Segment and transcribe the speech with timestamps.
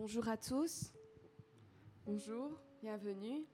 [0.00, 0.94] Bonjour à tous.
[2.06, 3.44] Bonjour, bienvenue.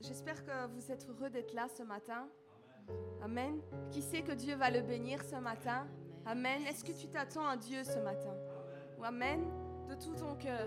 [0.00, 2.26] J'espère- que vous êtes heureux d'être là ce matin.
[3.22, 3.60] Amen.
[3.92, 5.86] Qui sait que Dieu va le bénir ce matin?
[6.26, 6.62] Amen.
[6.66, 8.34] Est-ce que tu t'attends à Dieu ce matin?
[8.98, 9.44] Ou Amen.
[9.88, 10.66] De tout ton cœur.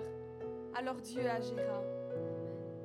[0.74, 1.84] Alors Dieu agira.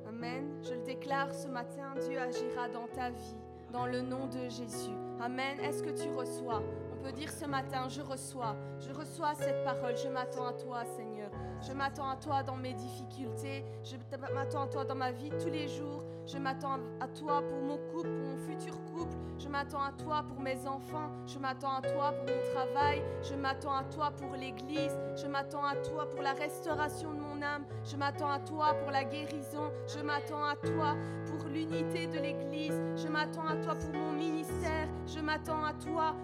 [0.09, 0.61] Amen.
[0.61, 3.37] Je le déclare ce matin, Dieu agira dans ta vie,
[3.71, 4.91] dans le nom de Jésus.
[5.21, 5.57] Amen.
[5.61, 6.61] Est-ce que tu reçois?
[6.91, 8.57] On peut dire ce matin, je reçois.
[8.81, 9.95] Je reçois cette parole.
[9.95, 11.18] Je m'attends à toi, Seigneur.
[11.61, 13.65] Je m'attends à toi dans mes difficultés.
[13.83, 13.95] Je
[14.33, 16.03] m'attends à toi dans ma vie tous les jours.
[16.25, 19.15] Je m'attends à toi pour mon couple, pour mon futur couple.
[19.39, 21.09] Je m'attends à toi pour mes enfants.
[21.25, 23.01] Je m'attends à toi pour mon travail.
[23.23, 24.97] Je m'attends à toi pour l'Église.
[25.15, 27.65] Je m'attends à toi pour la restauration de mon âme.
[27.83, 29.71] Je m'attends à toi pour la guérison.
[29.87, 32.79] Je m'attends à toi pour l'unité de l'Église.
[32.95, 34.87] Je m'attends à toi pour mon ministère.
[35.07, 36.15] Je m'attends à toi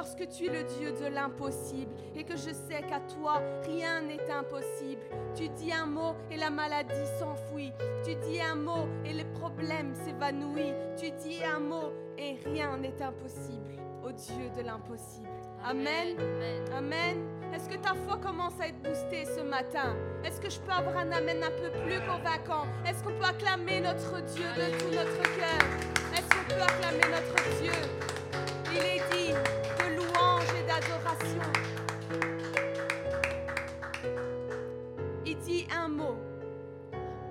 [0.00, 4.00] parce que tu es le Dieu de l'impossible et que je sais qu'à toi, rien
[4.00, 5.02] n'est impossible.
[5.34, 7.70] Tu dis un mot et la maladie s'enfuit.
[8.02, 10.72] Tu dis un mot et le problème s'évanouit.
[10.98, 15.28] Tu dis un mot et rien n'est impossible au Dieu de l'impossible.
[15.62, 16.16] Amen.
[16.74, 17.18] Amen.
[17.52, 19.96] Est-ce que ta foi commence à être boostée ce matin?
[20.24, 22.66] Est-ce que je peux avoir un amen un peu plus convaincant?
[22.88, 25.60] Est-ce qu'on peut acclamer notre Dieu de tout notre cœur?
[26.14, 27.72] Est-ce qu'on peut acclamer notre Dieu?
[28.72, 29.19] Il est dit
[35.26, 36.16] Il dit un mot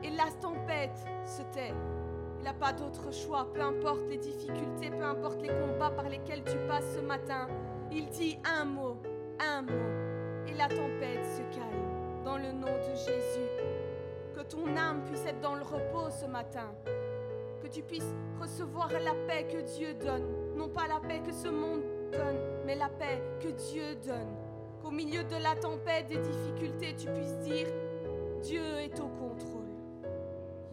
[0.04, 1.74] et la tempête se tait.
[2.38, 6.44] Il n'a pas d'autre choix, peu importe les difficultés, peu importe les combats par lesquels
[6.44, 7.48] tu passes ce matin.
[7.92, 8.98] Il dit un mot,
[9.40, 13.50] un mot, et la tempête se calme dans le nom de Jésus.
[14.36, 16.72] Que ton âme puisse être dans le repos ce matin.
[17.64, 20.56] Que tu puisses recevoir la paix que Dieu donne.
[20.56, 24.36] Non pas la paix que ce monde donne, mais la paix que Dieu donne.
[24.82, 27.68] Qu'au milieu de la tempête, des difficultés, tu puisses dire,
[28.42, 29.68] Dieu est au contrôle.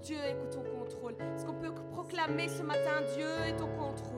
[0.02, 1.14] Dieu est au contrôle.
[1.34, 4.16] Est-ce qu'on peut proclamer ce matin, Dieu est au contrôle?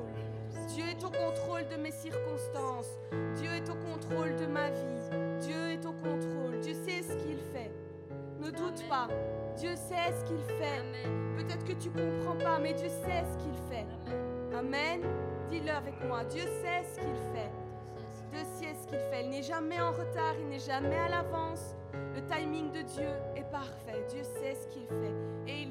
[0.69, 2.99] Dieu est au contrôle de mes circonstances.
[3.37, 5.19] Dieu est au contrôle de ma vie.
[5.41, 6.61] Dieu est au contrôle.
[6.61, 7.71] Dieu sait ce qu'il fait.
[8.41, 8.89] Ne doute Amen.
[8.89, 9.09] pas.
[9.57, 10.83] Dieu sait ce qu'il fait.
[11.37, 13.87] Peut-être que tu comprends pas, mais Dieu sait ce qu'il fait.
[14.57, 15.01] Amen.
[15.51, 16.25] Dis-le avec moi.
[16.25, 17.51] Dieu sait ce qu'il fait.
[18.33, 19.25] Dieu sait ce qu'il fait.
[19.25, 21.75] Il n'est jamais en retard, il n'est jamais à l'avance.
[22.15, 24.05] Le timing de Dieu est parfait.
[24.11, 25.15] Dieu sait ce qu'il fait
[25.47, 25.68] et il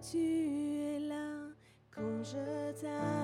[0.00, 1.52] tu es là
[1.94, 3.19] quand je t'adore.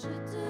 [0.00, 0.49] should do.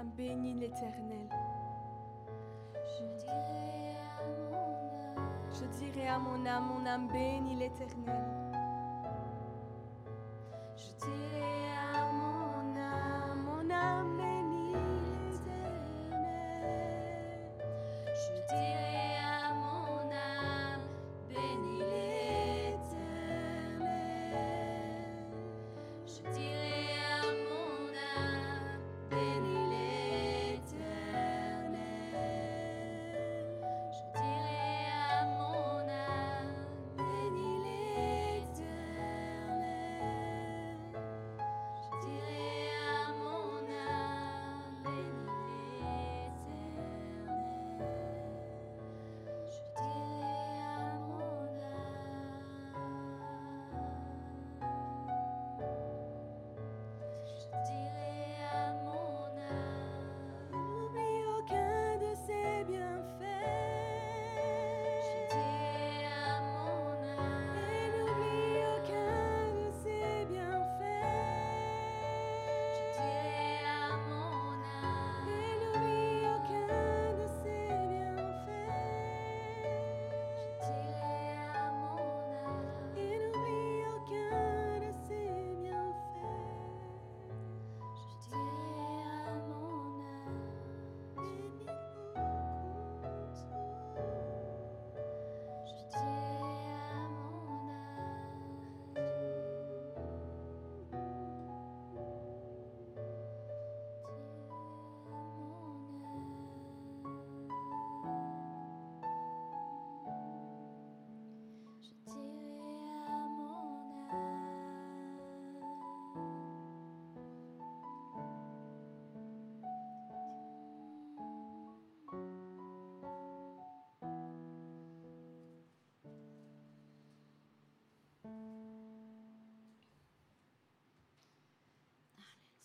[0.00, 0.10] Âme.
[0.16, 1.28] Bénit l'Éternel.
[2.74, 8.39] Je dirai à mon âme, Je dirai à mon âme, mon âme bénit l'Éternel.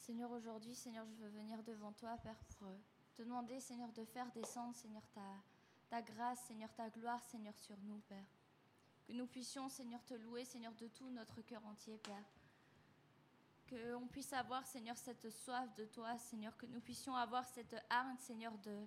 [0.05, 2.77] Seigneur, aujourd'hui, Seigneur, je veux venir devant toi, Père, pour euh,
[3.15, 5.21] te demander, Seigneur, de faire descendre, Seigneur, ta,
[5.89, 8.23] ta grâce, Seigneur, ta gloire, Seigneur, sur nous, Père.
[9.07, 12.23] Que nous puissions, Seigneur, te louer, Seigneur, de tout notre cœur entier, Père.
[13.67, 16.55] Qu'on puisse avoir, Seigneur, cette soif de toi, Seigneur.
[16.55, 18.85] Que nous puissions avoir cette hargne, Seigneur, de,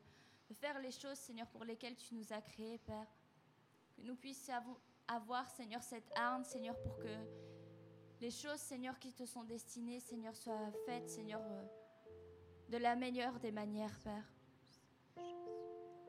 [0.48, 3.08] de faire les choses, Seigneur, pour lesquelles tu nous as créés, Père.
[3.96, 7.08] Que nous puissions avo- avoir, Seigneur, cette hargne, Seigneur, pour que
[8.20, 11.62] les choses, Seigneur, qui te sont destinées, Seigneur, soient faites, Seigneur, euh,
[12.68, 14.24] de la meilleure des manières, Père.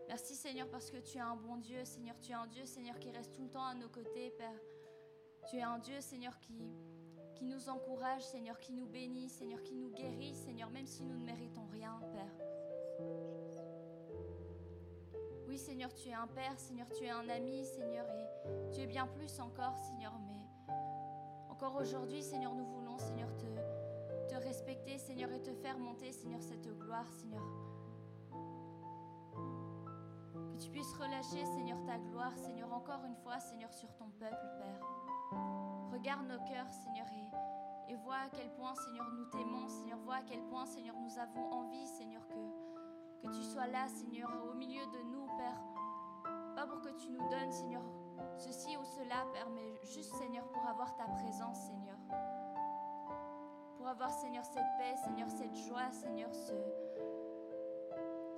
[0.08, 2.20] Merci, Seigneur, parce que tu es un bon Dieu, Seigneur.
[2.20, 4.60] Tu es un Dieu, Seigneur, qui reste tout le temps à nos côtés, Père.
[5.48, 6.74] Tu es un Dieu, Seigneur, qui,
[7.36, 11.16] qui nous encourage, Seigneur, qui nous bénit, Seigneur, qui nous guérit, Seigneur, même si nous
[11.16, 12.34] ne méritons rien, Père.
[15.48, 18.88] Oui, Seigneur, tu es un Père, Seigneur, tu es un ami, Seigneur, et tu es
[18.88, 20.09] bien plus encore, Seigneur,
[21.76, 23.46] aujourd'hui, Seigneur, nous voulons, Seigneur, te,
[24.28, 27.44] te respecter, Seigneur, et te faire monter, Seigneur, cette gloire, Seigneur.
[30.34, 34.48] Que tu puisses relâcher, Seigneur, ta gloire, Seigneur, encore une fois, Seigneur, sur ton peuple,
[34.58, 34.80] Père.
[35.92, 37.06] Regarde nos cœurs, Seigneur,
[37.90, 41.18] et vois à quel point, Seigneur, nous t'aimons, Seigneur, vois à quel point, Seigneur, nous
[41.18, 45.60] avons envie, Seigneur, que, que tu sois là, Seigneur, au milieu de nous, Père.
[46.56, 47.82] Pas pour que tu nous donnes, Seigneur,
[48.38, 51.98] ceci ou cela, Père, mais juste, Seigneur, pour avoir ta présence, Seigneur.
[53.78, 56.54] Pour avoir, Seigneur, cette paix, Seigneur, cette joie, Seigneur, ce,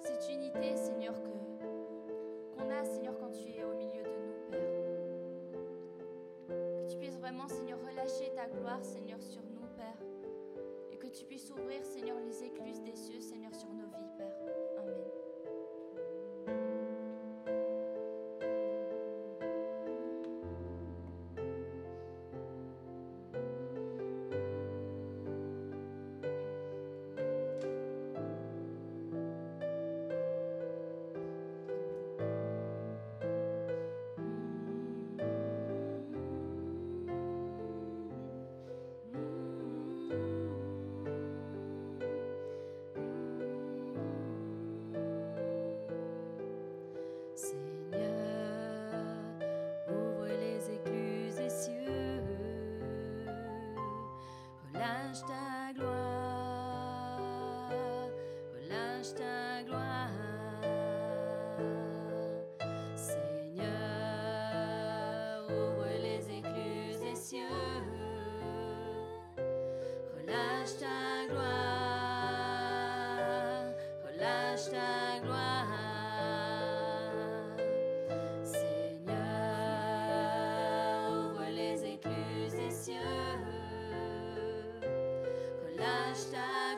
[0.01, 1.29] cette unité, Seigneur, que
[2.57, 4.59] qu'on a, Seigneur, quand tu es au milieu de nous, Père.
[6.47, 9.97] Que tu puisses vraiment, Seigneur, relâcher ta gloire, Seigneur, sur nous, Père.
[10.91, 13.70] Et que tu puisses ouvrir, Seigneur, les écluses des cieux, Seigneur, sur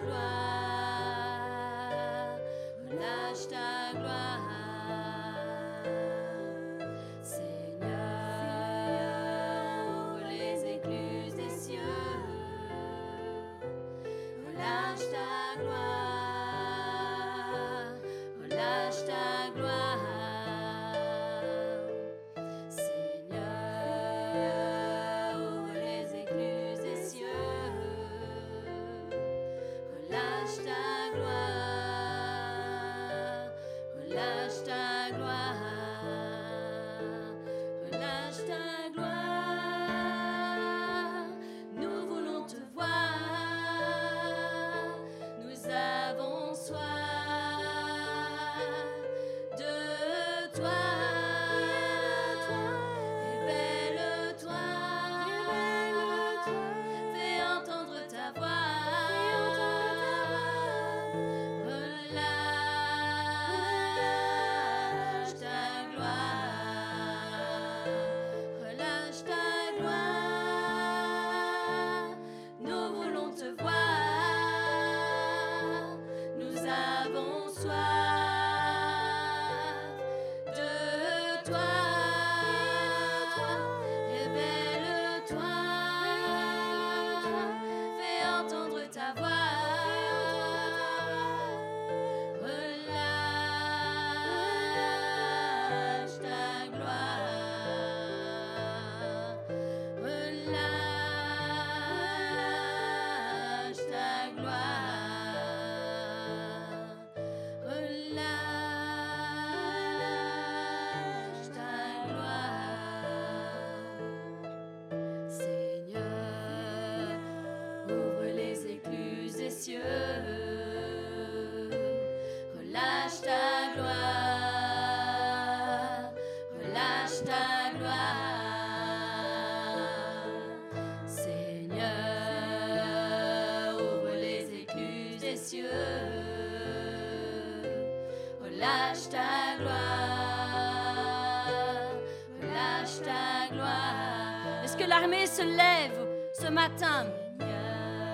[0.09, 0.32] ta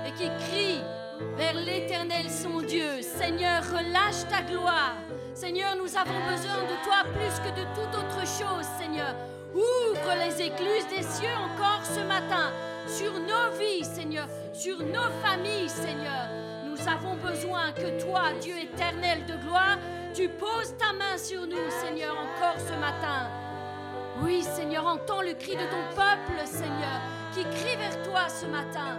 [0.06, 0.82] et qui crie
[1.38, 4.96] vers l'Éternel son Dieu Seigneur, relâche ta gloire.
[5.34, 9.16] Seigneur, nous avons besoin de toi plus que de toute autre chose, Seigneur.
[9.54, 12.52] Ouvre les écluses des cieux encore ce matin
[12.88, 16.28] sur nos vies, Seigneur, sur nos familles, Seigneur.
[16.66, 19.78] Nous avons besoin que toi, Dieu éternel de gloire,
[20.14, 23.30] tu poses ta main sur nous, Seigneur, encore ce matin.
[24.22, 27.00] Oui, Seigneur, entends le cri de ton peuple, Seigneur,
[27.34, 28.99] qui crie vers toi ce matin.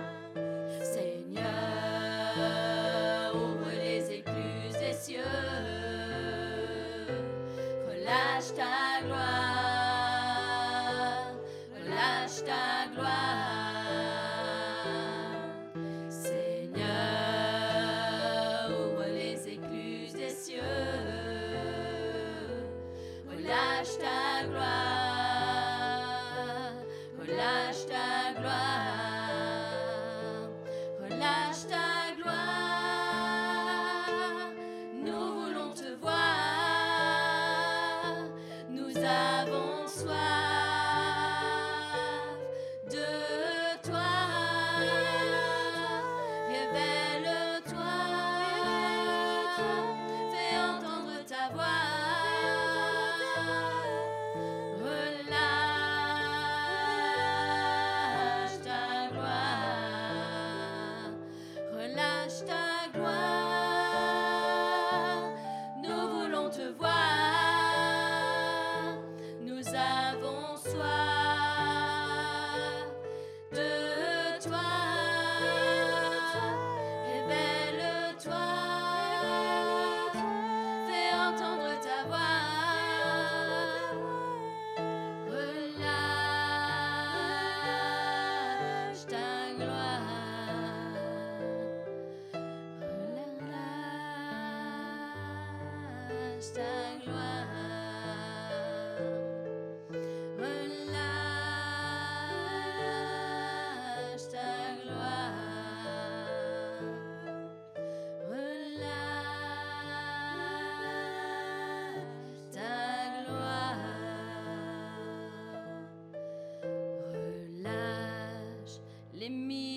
[119.20, 119.69] Les miracles,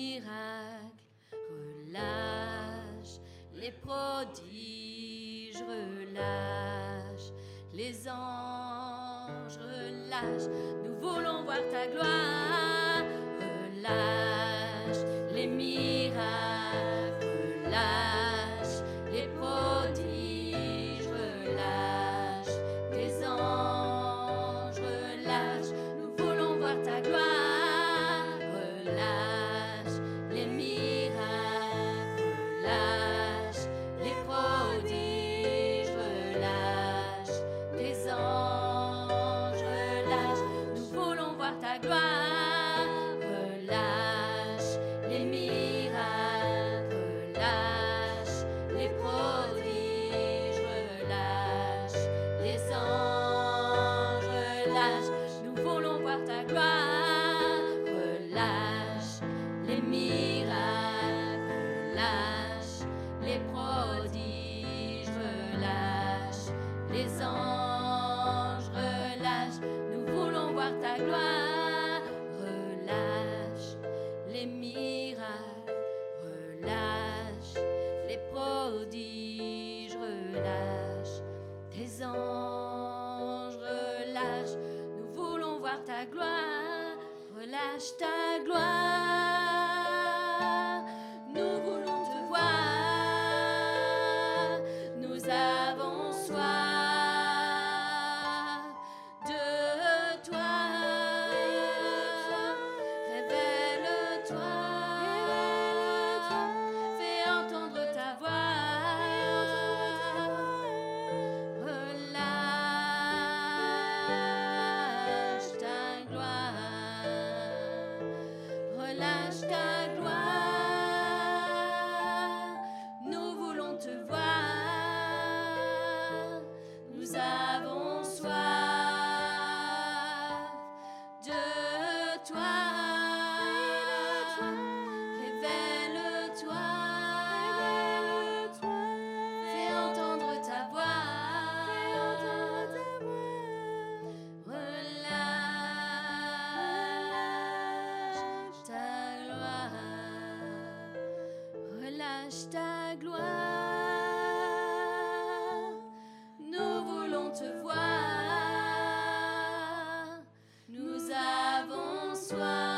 [162.34, 162.73] avons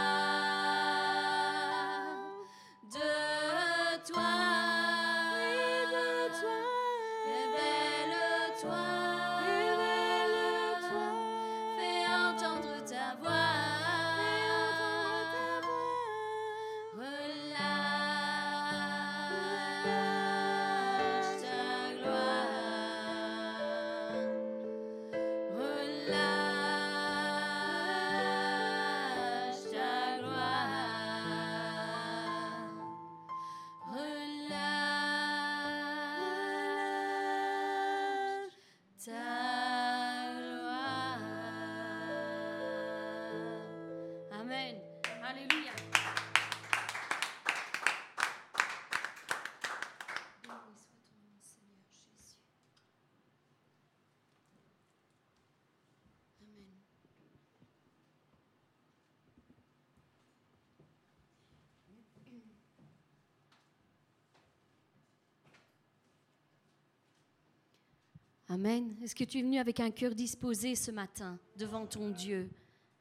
[68.48, 68.96] Amen.
[69.02, 72.48] Est-ce que tu es venu avec un cœur disposé ce matin devant ton Dieu?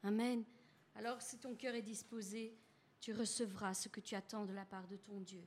[0.01, 0.43] Amen.
[0.95, 2.57] Alors si ton cœur est disposé,
[2.99, 5.43] tu recevras ce que tu attends de la part de ton Dieu.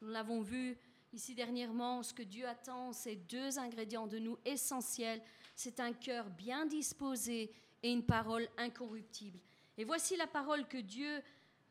[0.00, 0.78] Nous l'avons vu
[1.12, 5.20] ici dernièrement, ce que Dieu attend, c'est deux ingrédients de nous essentiels.
[5.56, 9.40] C'est un cœur bien disposé et une parole incorruptible.
[9.76, 11.20] Et voici la parole que Dieu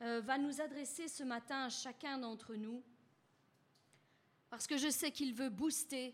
[0.02, 2.84] euh, va nous adresser ce matin à chacun d'entre nous,
[4.50, 6.14] parce que je sais qu'il veut booster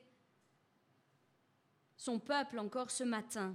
[2.00, 3.54] son peuple encore ce matin.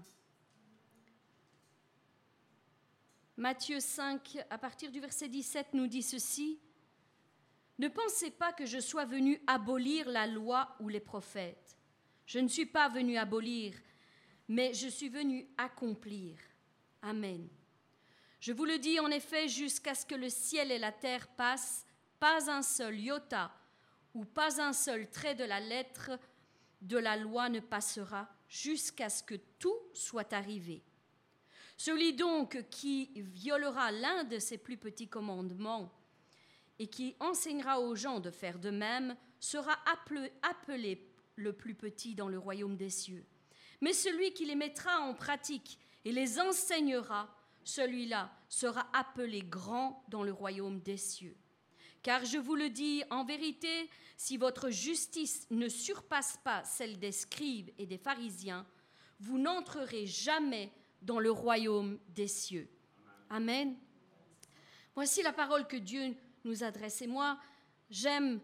[3.38, 6.61] Matthieu 5, à partir du verset 17, nous dit ceci.
[7.78, 11.78] Ne pensez pas que je sois venu abolir la loi ou les prophètes.
[12.26, 13.74] Je ne suis pas venu abolir,
[14.46, 16.37] mais je suis venu accomplir.
[17.00, 17.48] Amen.
[18.40, 21.87] Je vous le dis en effet, jusqu'à ce que le ciel et la terre passent,
[22.20, 23.50] pas un seul iota
[24.12, 26.11] ou pas un seul trait de la lettre
[26.84, 30.82] de la loi ne passera jusqu'à ce que tout soit arrivé.
[31.76, 35.92] Celui donc qui violera l'un de ces plus petits commandements
[36.78, 39.76] et qui enseignera aux gens de faire de même sera
[40.42, 43.26] appelé, le plus petit dans le royaume des cieux.
[43.80, 50.22] Mais celui qui les mettra en pratique et les enseignera, celui-là sera appelé grand dans
[50.22, 51.36] le royaume des cieux.
[52.04, 53.88] Car je vous le dis en vérité,
[54.18, 58.66] si votre justice ne surpasse pas celle des scribes et des pharisiens,
[59.20, 62.68] vous n'entrerez jamais dans le royaume des cieux.
[63.30, 63.74] Amen.
[64.94, 66.14] Voici la parole que Dieu
[66.44, 67.00] nous adresse.
[67.00, 67.40] Et moi,
[67.88, 68.38] j'aime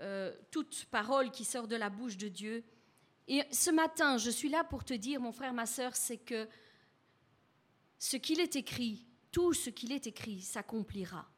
[0.00, 2.64] euh, toute parole qui sort de la bouche de Dieu.
[3.28, 6.48] Et ce matin, je suis là pour te dire, mon frère, ma sœur, c'est que
[8.00, 11.30] ce qu'il est écrit, tout ce qu'il est écrit s'accomplira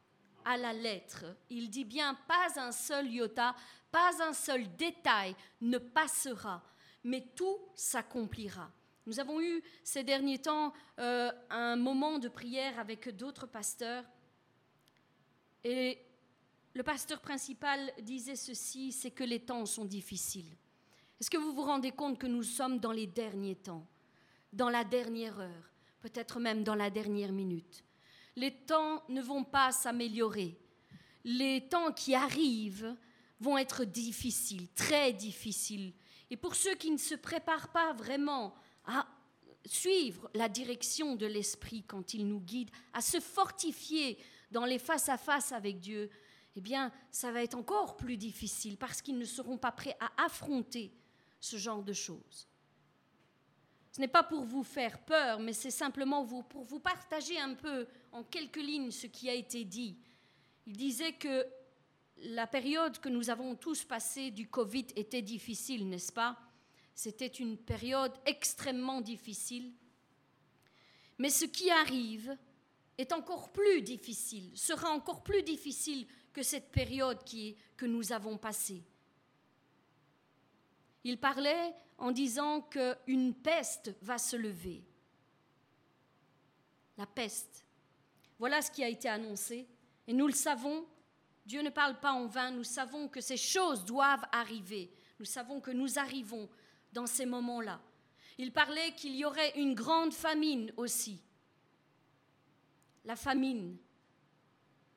[0.49, 1.25] à la lettre.
[1.51, 3.55] Il dit bien, pas un seul iota,
[3.91, 6.63] pas un seul détail ne passera,
[7.03, 8.71] mais tout s'accomplira.
[9.05, 14.03] Nous avons eu ces derniers temps euh, un moment de prière avec d'autres pasteurs
[15.63, 15.99] et
[16.73, 20.57] le pasteur principal disait ceci, c'est que les temps sont difficiles.
[21.19, 23.85] Est-ce que vous vous rendez compte que nous sommes dans les derniers temps,
[24.51, 27.83] dans la dernière heure, peut-être même dans la dernière minute?
[28.39, 30.57] Les temps ne vont pas s'améliorer.
[31.25, 32.95] Les temps qui arrivent
[33.41, 35.93] vont être difficiles, très difficiles.
[36.29, 39.05] Et pour ceux qui ne se préparent pas vraiment à
[39.65, 44.17] suivre la direction de l'Esprit quand il nous guide, à se fortifier
[44.51, 46.09] dans les face-à-face avec Dieu,
[46.55, 50.23] eh bien, ça va être encore plus difficile parce qu'ils ne seront pas prêts à
[50.23, 50.93] affronter
[51.41, 52.48] ce genre de choses.
[53.99, 57.85] Ce n'est pas pour vous faire peur, mais c'est simplement pour vous partager un peu
[58.13, 59.97] en quelques lignes ce qui a été dit.
[60.65, 61.45] Il disait que
[62.19, 66.39] la période que nous avons tous passée du Covid était difficile, n'est-ce pas?
[66.95, 69.73] C'était une période extrêmement difficile.
[71.17, 72.37] Mais ce qui arrive
[72.97, 78.37] est encore plus difficile, sera encore plus difficile que cette période qui, que nous avons
[78.37, 78.81] passée.
[81.03, 84.83] Il parlait en disant qu'une peste va se lever.
[86.97, 87.65] La peste.
[88.37, 89.67] Voilà ce qui a été annoncé.
[90.07, 90.85] Et nous le savons,
[91.45, 94.91] Dieu ne parle pas en vain, nous savons que ces choses doivent arriver.
[95.19, 96.49] Nous savons que nous arrivons
[96.91, 97.79] dans ces moments-là.
[98.37, 101.21] Il parlait qu'il y aurait une grande famine aussi
[103.09, 103.75] la famine.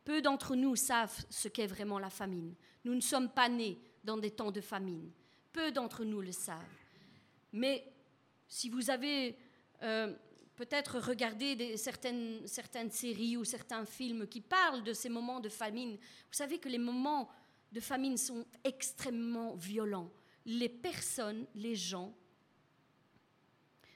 [0.05, 2.55] Peu d'entre nous savent ce qu'est vraiment la famine.
[2.85, 5.11] Nous ne sommes pas nés dans des temps de famine.
[5.51, 6.82] Peu d'entre nous le savent.
[7.53, 7.93] Mais
[8.49, 9.37] si vous avez
[9.83, 10.15] euh,
[10.55, 15.97] peut-être regardé certaines, certaines séries ou certains films qui parlent de ces moments de famine,
[15.97, 17.29] vous savez que les moments
[17.73, 20.11] de famine sont extrêmement violents.
[20.45, 22.15] Les personnes, les gens,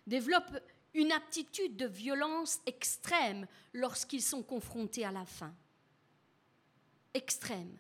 [0.07, 0.59] développent
[0.95, 5.55] une aptitude de violence extrême lorsqu'ils sont confrontés à la faim.
[7.13, 7.77] Extrême.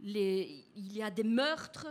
[0.00, 1.88] il y a des meurtres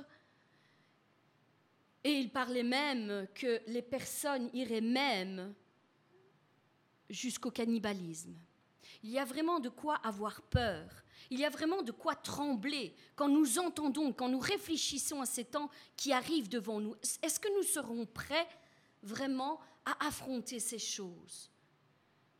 [2.04, 5.54] et il parlait même que les personnes iraient même
[7.10, 8.36] jusqu'au cannibalisme.
[9.04, 10.90] Il y a vraiment de quoi avoir peur.
[11.30, 15.46] Il y a vraiment de quoi trembler quand nous entendons, quand nous réfléchissons à ces
[15.46, 16.96] temps qui arrivent devant nous.
[17.22, 18.48] Est-ce que nous serons prêts
[19.04, 21.52] vraiment à affronter ces choses?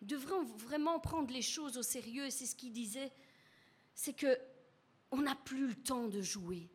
[0.02, 2.30] Nous devrons vraiment prendre les choses au sérieux.
[2.30, 3.12] C'est ce qu'il disait.
[3.94, 4.38] C'est que
[5.12, 6.70] on n'a plus le temps de jouer.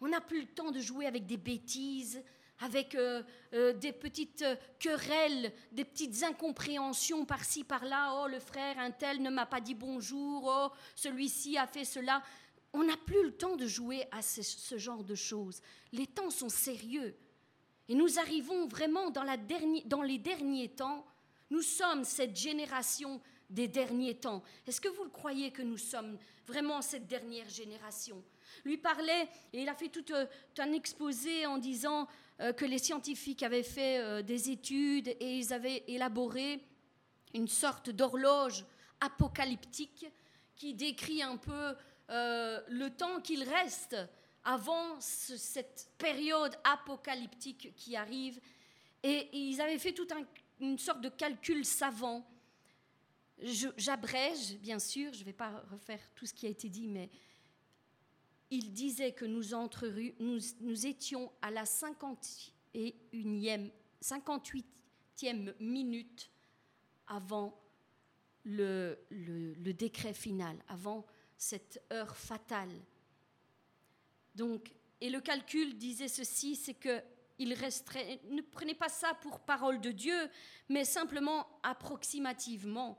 [0.00, 2.22] On n'a plus le temps de jouer avec des bêtises,
[2.60, 8.22] avec euh, euh, des petites euh, querelles, des petites incompréhensions par-ci, par-là.
[8.22, 10.44] Oh, le frère, un tel ne m'a pas dit bonjour.
[10.46, 12.22] Oh, celui-ci a fait cela.
[12.72, 15.60] On n'a plus le temps de jouer à ce genre de choses.
[15.92, 17.16] Les temps sont sérieux.
[17.88, 19.24] Et nous arrivons vraiment dans,
[19.86, 21.06] dans les derniers temps.
[21.50, 24.42] Nous sommes cette génération des derniers temps.
[24.66, 28.24] Est-ce que vous le croyez que nous sommes vraiment cette dernière génération?
[28.64, 30.26] Lui parlait, et il a fait tout euh,
[30.58, 32.08] un exposé en disant
[32.40, 36.60] euh, que les scientifiques avaient fait euh, des études et ils avaient élaboré
[37.34, 38.64] une sorte d'horloge
[39.00, 40.06] apocalyptique
[40.54, 41.74] qui décrit un peu
[42.08, 43.96] le temps qu'il reste
[44.44, 48.38] avant cette période apocalyptique qui arrive.
[49.02, 50.12] Et, ils avaient fait toute
[50.60, 52.24] une sorte de calcul savant
[53.76, 57.10] J'abrège, bien sûr, je ne vais pas refaire tout ce qui a été dit, mais
[58.50, 63.70] il disait que nous, étions à la 51e,
[64.02, 66.30] 58e minute
[67.06, 67.60] avant
[68.44, 72.72] le, le, décret final, avant cette heure fatale.
[74.34, 77.02] Donc, et le calcul disait ceci, c'est que
[77.38, 80.30] il resterait, ne prenez pas ça pour parole de Dieu,
[80.68, 82.98] mais simplement approximativement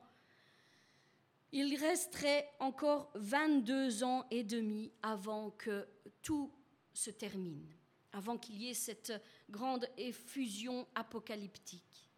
[1.58, 5.88] il resterait encore 22 ans et demi avant que
[6.22, 6.52] tout
[6.94, 7.66] se termine,
[8.12, 9.14] avant qu'il y ait cette
[9.50, 12.12] grande effusion apocalyptique.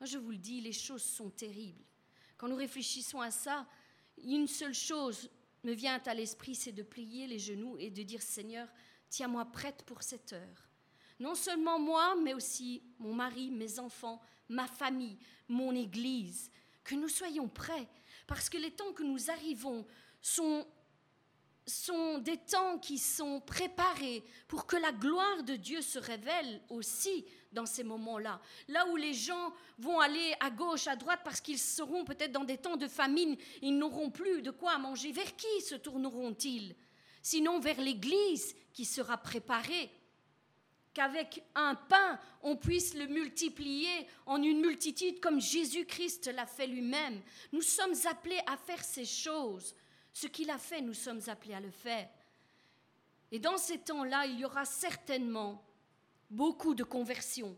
[0.00, 1.84] Moi, je vous le dis, les choses sont terribles.
[2.38, 3.66] Quand nous réfléchissons à ça,
[4.24, 5.28] une seule chose
[5.62, 8.66] me vient à l'esprit, c'est de plier les genoux et de dire Seigneur,
[9.10, 10.70] tiens-moi prête pour cette heure.
[11.18, 16.50] Non seulement moi, mais aussi mon mari, mes enfants, ma famille, mon Église,
[16.82, 17.86] que nous soyons prêts
[18.30, 19.84] parce que les temps que nous arrivons
[20.22, 20.64] sont,
[21.66, 27.26] sont des temps qui sont préparés pour que la gloire de Dieu se révèle aussi
[27.50, 28.40] dans ces moments-là.
[28.68, 32.44] Là où les gens vont aller à gauche, à droite, parce qu'ils seront peut-être dans
[32.44, 35.10] des temps de famine, ils n'auront plus de quoi manger.
[35.10, 36.76] Vers qui se tourneront-ils?
[37.22, 39.90] Sinon vers l'Église qui sera préparée
[40.92, 47.20] qu'avec un pain, on puisse le multiplier en une multitude comme Jésus-Christ l'a fait lui-même.
[47.52, 49.74] Nous sommes appelés à faire ces choses.
[50.12, 52.08] Ce qu'il a fait, nous sommes appelés à le faire.
[53.30, 55.64] Et dans ces temps-là, il y aura certainement
[56.28, 57.56] beaucoup de conversions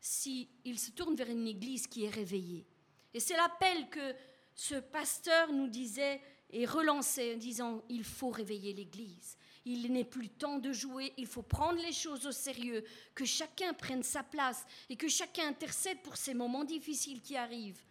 [0.00, 2.66] s'il se tourne vers une église qui est réveillée.
[3.14, 4.14] Et c'est l'appel que
[4.54, 6.20] ce pasteur nous disait
[6.52, 9.36] et relançait en disant, il faut réveiller l'église.
[9.64, 12.84] Il n'est plus temps de jouer, il faut prendre les choses au sérieux,
[13.14, 17.82] que chacun prenne sa place et que chacun intercède pour ces moments difficiles qui arrivent,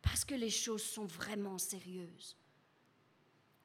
[0.00, 2.36] parce que les choses sont vraiment sérieuses.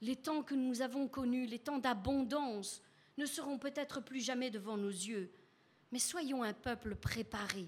[0.02, 2.82] Les temps que nous avons connus, les temps d'abondance,
[3.18, 5.32] ne seront peut-être plus jamais devant nos yeux,
[5.92, 7.68] mais soyons un peuple préparé,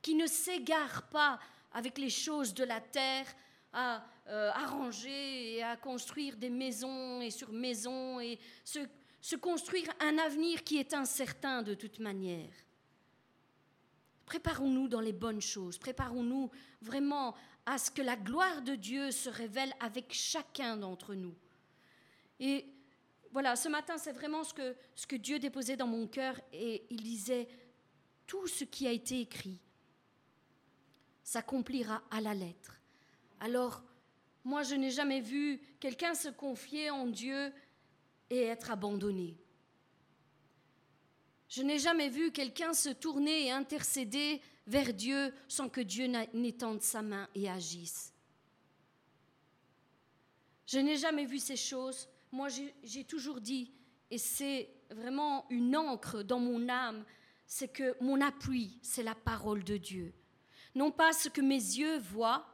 [0.00, 1.40] qui ne s'égare pas
[1.72, 3.26] avec les choses de la terre,
[3.74, 8.78] à euh, arranger et à construire des maisons et sur maisons et se,
[9.20, 12.52] se construire un avenir qui est incertain de toute manière.
[14.24, 16.50] Préparons-nous dans les bonnes choses, préparons-nous
[16.80, 17.34] vraiment
[17.66, 21.34] à ce que la gloire de Dieu se révèle avec chacun d'entre nous.
[22.40, 22.66] Et
[23.32, 26.86] voilà, ce matin, c'est vraiment ce que, ce que Dieu déposait dans mon cœur et
[26.90, 27.48] il disait,
[28.26, 29.58] tout ce qui a été écrit
[31.22, 32.80] s'accomplira à la lettre.
[33.44, 33.82] Alors,
[34.42, 37.52] moi, je n'ai jamais vu quelqu'un se confier en Dieu
[38.30, 39.36] et être abandonné.
[41.50, 46.80] Je n'ai jamais vu quelqu'un se tourner et intercéder vers Dieu sans que Dieu n'étende
[46.80, 48.14] sa main et agisse.
[50.66, 52.08] Je n'ai jamais vu ces choses.
[52.32, 52.48] Moi,
[52.82, 53.70] j'ai toujours dit,
[54.10, 57.04] et c'est vraiment une encre dans mon âme,
[57.46, 60.14] c'est que mon appui, c'est la parole de Dieu.
[60.74, 62.53] Non pas ce que mes yeux voient,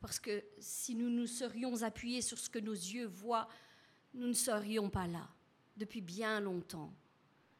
[0.00, 3.48] parce que si nous nous serions appuyés sur ce que nos yeux voient,
[4.14, 5.28] nous ne serions pas là
[5.76, 6.92] depuis bien longtemps.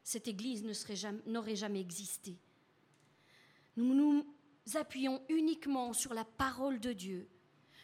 [0.03, 2.37] Cette Église n'aurait jamais, existé.
[3.77, 4.25] Nous nous
[4.75, 7.29] appuyons uniquement sur la parole de Dieu.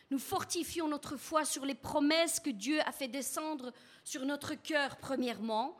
[0.10, 4.97] Nous fortifions notre foi sur les promesses que Dieu a fait descendre sur notre cœur
[4.97, 5.78] premièrement,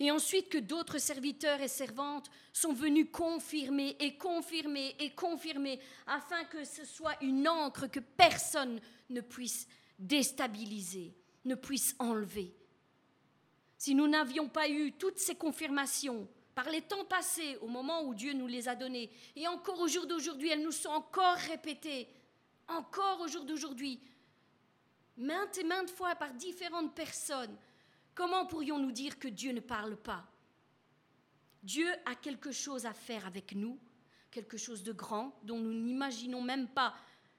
[0.00, 6.44] et ensuite que d'autres serviteurs et servantes sont venus confirmer et confirmer et confirmer afin
[6.44, 8.80] que ce soit une encre que personne
[9.10, 9.68] ne puisse
[9.98, 11.14] déstabiliser,
[11.44, 12.54] ne puisse enlever.
[13.78, 18.14] Si nous n'avions pas eu toutes ces confirmations par les temps passés, au moment où
[18.14, 22.08] Dieu nous les a données, et encore au jour d'aujourd'hui, elles nous sont encore répétées,
[22.68, 24.00] encore au jour d'aujourd'hui,
[25.16, 27.56] maintes et maintes fois par différentes personnes,
[28.14, 30.26] Comment pourrions-nous dire que Dieu ne parle pas?
[31.62, 33.78] Dieu a quelque chose à faire avec nous,
[34.30, 36.94] quelque chose de grand dont nous n'imaginons même pas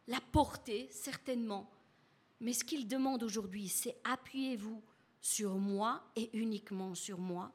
[0.08, 1.70] la portée, certainement.
[2.40, 4.84] Mais ce qu'il demande aujourd'hui, c'est appuyez-vous
[5.22, 7.54] sur moi et uniquement sur moi.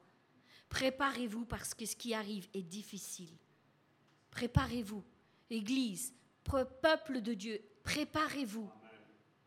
[0.69, 3.37] Préparez-vous parce que ce qui arrive est difficile.
[4.31, 5.03] Préparez-vous.
[5.49, 6.13] Église,
[6.81, 8.69] peuple de Dieu, préparez-vous.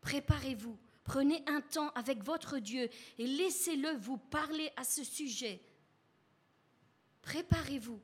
[0.01, 0.77] Préparez-vous.
[1.05, 2.89] Prenez un temps avec votre Dieu
[3.19, 5.61] et laissez-le vous parler à ce sujet.
[7.21, 8.01] Préparez-vous.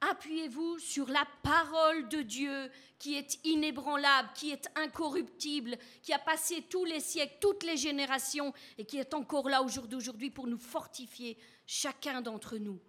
[0.00, 6.62] Appuyez-vous sur la parole de Dieu qui est inébranlable, qui est incorruptible, qui a passé
[6.68, 11.38] tous les siècles, toutes les générations et qui est encore là aujourd'hui pour nous fortifier,
[11.66, 12.80] chacun d'entre nous.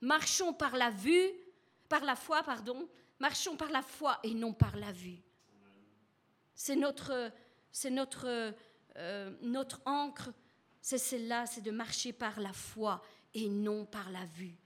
[0.00, 1.30] Marchons par la vue,
[1.88, 5.22] par la foi, pardon, marchons par la foi et non par la vue.
[6.54, 7.32] C'est notre,
[7.72, 8.54] c'est notre,
[8.96, 10.32] euh, notre encre,
[10.80, 13.02] c'est celle-là, c'est de marcher par la foi
[13.34, 14.56] et non par la vue.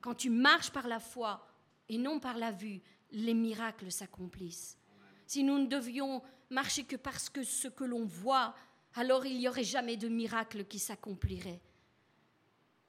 [0.00, 1.46] Quand tu marches par la foi
[1.88, 2.80] et non par la vue,
[3.12, 4.78] les miracles s'accomplissent.
[5.26, 8.54] Si nous ne devions marcher que parce que ce que l'on voit,
[8.94, 11.60] alors il n'y aurait jamais de miracle qui s'accomplirait.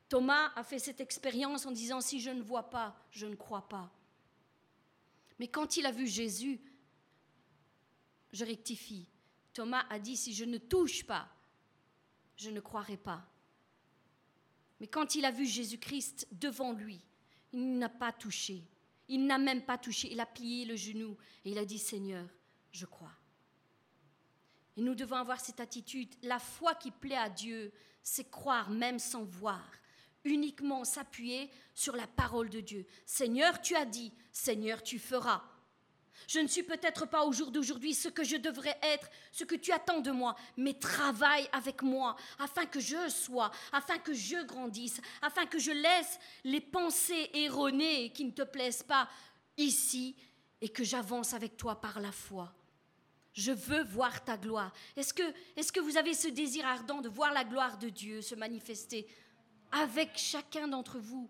[0.09, 3.67] Thomas a fait cette expérience en disant, si je ne vois pas, je ne crois
[3.67, 3.91] pas.
[5.39, 6.59] Mais quand il a vu Jésus,
[8.33, 9.07] je rectifie,
[9.53, 11.27] Thomas a dit, si je ne touche pas,
[12.37, 13.25] je ne croirai pas.
[14.79, 16.99] Mais quand il a vu Jésus-Christ devant lui,
[17.53, 18.63] il n'a pas touché.
[19.07, 20.11] Il n'a même pas touché.
[20.11, 22.27] Il a plié le genou et il a dit Seigneur,
[22.71, 23.11] je crois.
[24.77, 26.15] Et nous devons avoir cette attitude.
[26.23, 27.71] La foi qui plaît à Dieu,
[28.01, 29.69] c'est croire même sans voir.
[30.23, 32.85] Uniquement s'appuyer sur la parole de Dieu.
[33.05, 34.13] Seigneur, tu as dit.
[34.31, 35.43] Seigneur, tu feras.
[36.27, 39.55] Je ne suis peut-être pas au jour d'aujourd'hui ce que je devrais être, ce que
[39.55, 44.43] tu attends de moi, mais travaille avec moi afin que je sois, afin que je
[44.45, 49.09] grandisse, afin que je laisse les pensées erronées qui ne te plaisent pas
[49.57, 50.15] ici
[50.61, 52.53] et que j'avance avec toi par la foi.
[53.33, 54.73] Je veux voir ta gloire.
[54.95, 55.23] Est-ce que,
[55.55, 59.07] est que vous avez ce désir ardent de voir la gloire de Dieu se manifester
[59.71, 61.29] avec chacun d'entre vous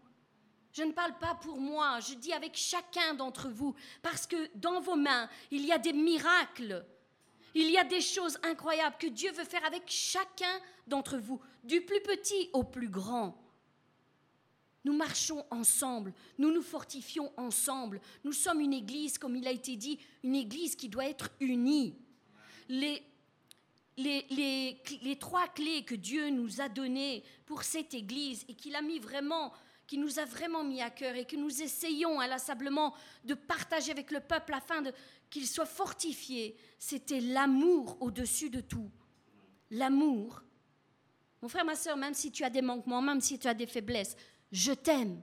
[0.73, 4.79] je ne parle pas pour moi, je dis avec chacun d'entre vous, parce que dans
[4.79, 6.85] vos mains, il y a des miracles,
[7.53, 11.81] il y a des choses incroyables que Dieu veut faire avec chacun d'entre vous, du
[11.81, 13.37] plus petit au plus grand.
[14.83, 18.01] Nous marchons ensemble, nous nous fortifions ensemble.
[18.23, 21.95] Nous sommes une église, comme il a été dit, une église qui doit être unie.
[22.67, 23.03] Les,
[23.97, 28.75] les, les, les trois clés que Dieu nous a données pour cette église et qu'il
[28.75, 29.53] a mis vraiment
[29.91, 34.09] qui nous a vraiment mis à cœur et que nous essayons inlassablement de partager avec
[34.11, 34.81] le peuple afin
[35.29, 38.89] qu'il soit fortifié, c'était l'amour au-dessus de tout.
[39.69, 40.43] L'amour.
[41.41, 43.67] Mon frère, ma soeur, même si tu as des manquements, même si tu as des
[43.67, 44.15] faiblesses,
[44.53, 45.21] je t'aime.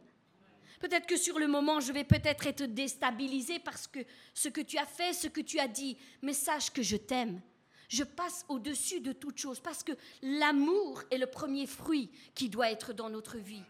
[0.80, 4.00] Peut-être que sur le moment, je vais peut-être être déstabilisé parce que
[4.34, 7.40] ce que tu as fait, ce que tu as dit, mais sache que je t'aime.
[7.88, 12.70] Je passe au-dessus de toute chose parce que l'amour est le premier fruit qui doit
[12.70, 13.64] être dans notre vie.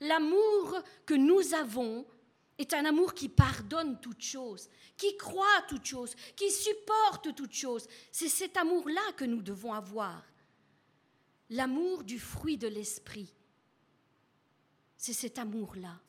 [0.00, 2.06] L'amour que nous avons
[2.58, 7.86] est un amour qui pardonne toute chose, qui croit toute chose, qui supporte toute chose.
[8.12, 10.22] C'est cet amour-là que nous devons avoir.
[11.50, 13.32] L'amour du fruit de l'esprit.
[14.96, 16.00] C'est cet amour-là.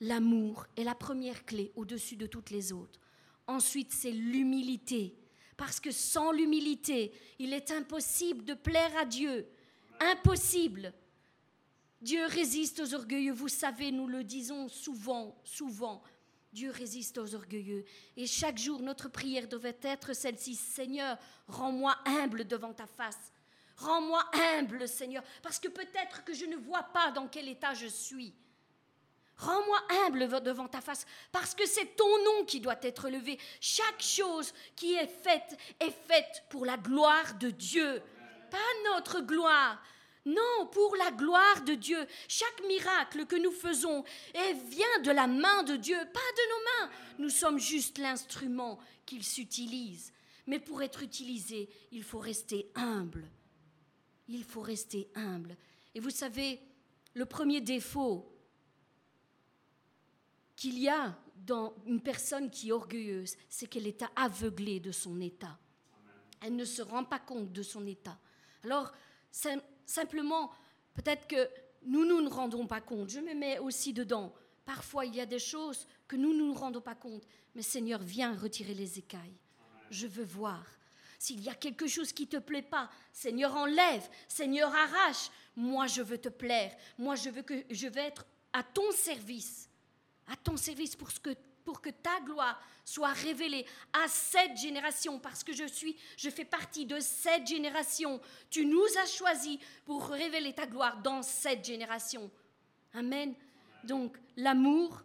[0.00, 3.00] L'amour est la première clé au-dessus de toutes les autres.
[3.46, 5.14] Ensuite, c'est l'humilité.
[5.56, 9.46] Parce que sans l'humilité, il est impossible de plaire à Dieu.
[10.00, 10.92] Impossible.
[12.02, 13.32] Dieu résiste aux orgueilleux.
[13.32, 16.02] Vous savez, nous le disons souvent, souvent.
[16.52, 17.84] Dieu résiste aux orgueilleux.
[18.16, 20.56] Et chaque jour, notre prière devait être celle-ci.
[20.56, 23.32] Seigneur, rends-moi humble devant ta face.
[23.76, 27.86] Rends-moi humble, Seigneur, parce que peut-être que je ne vois pas dans quel état je
[27.86, 28.34] suis.
[29.36, 33.38] Rends-moi humble devant ta face, parce que c'est ton nom qui doit être levé.
[33.60, 38.02] Chaque chose qui est faite est faite pour la gloire de Dieu,
[38.50, 39.82] pas notre gloire,
[40.24, 42.06] non, pour la gloire de Dieu.
[42.28, 44.04] Chaque miracle que nous faisons
[44.34, 46.92] vient de la main de Dieu, pas de nos mains.
[47.18, 50.12] Nous sommes juste l'instrument qu'il s'utilise.
[50.46, 53.28] Mais pour être utilisé, il faut rester humble.
[54.28, 55.56] Il faut rester humble.
[55.94, 56.60] Et vous savez,
[57.14, 58.28] le premier défaut
[60.54, 65.20] qu'il y a dans une personne qui est orgueilleuse, c'est qu'elle est aveuglée de son
[65.20, 65.58] état.
[66.40, 68.18] Elle ne se rend pas compte de son état.
[68.62, 68.92] Alors,
[69.86, 70.50] Simplement,
[70.94, 71.48] peut-être que
[71.84, 73.10] nous, nous ne rendons pas compte.
[73.10, 74.32] Je me mets aussi dedans.
[74.64, 77.26] Parfois, il y a des choses que nous, nous ne rendons pas compte.
[77.54, 79.36] Mais Seigneur, viens retirer les écailles.
[79.90, 80.64] Je veux voir.
[81.18, 84.08] S'il y a quelque chose qui ne te plaît pas, Seigneur, enlève.
[84.28, 85.30] Seigneur, arrache.
[85.54, 86.74] Moi, je veux te plaire.
[86.98, 89.68] Moi, je veux que je vais être à ton service.
[90.26, 95.18] À ton service pour ce que pour que ta gloire soit révélée à cette génération,
[95.18, 98.20] parce que je suis, je fais partie de cette génération.
[98.50, 102.30] Tu nous as choisis pour révéler ta gloire dans cette génération.
[102.94, 103.34] Amen.
[103.84, 105.02] Donc l'amour,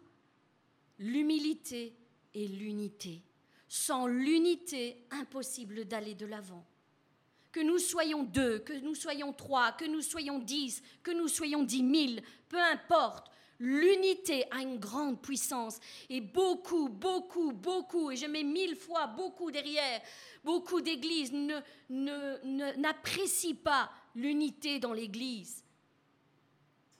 [0.98, 1.96] l'humilité
[2.34, 3.22] et l'unité.
[3.68, 6.64] Sans l'unité, impossible d'aller de l'avant.
[7.52, 11.62] Que nous soyons deux, que nous soyons trois, que nous soyons dix, que nous soyons
[11.62, 13.30] dix mille, peu importe.
[13.60, 19.50] L'unité a une grande puissance et beaucoup, beaucoup, beaucoup, et je mets mille fois beaucoup
[19.50, 20.00] derrière,
[20.44, 21.32] beaucoup d'églises
[21.88, 25.64] n'apprécient ne, pas l'unité dans l'Église,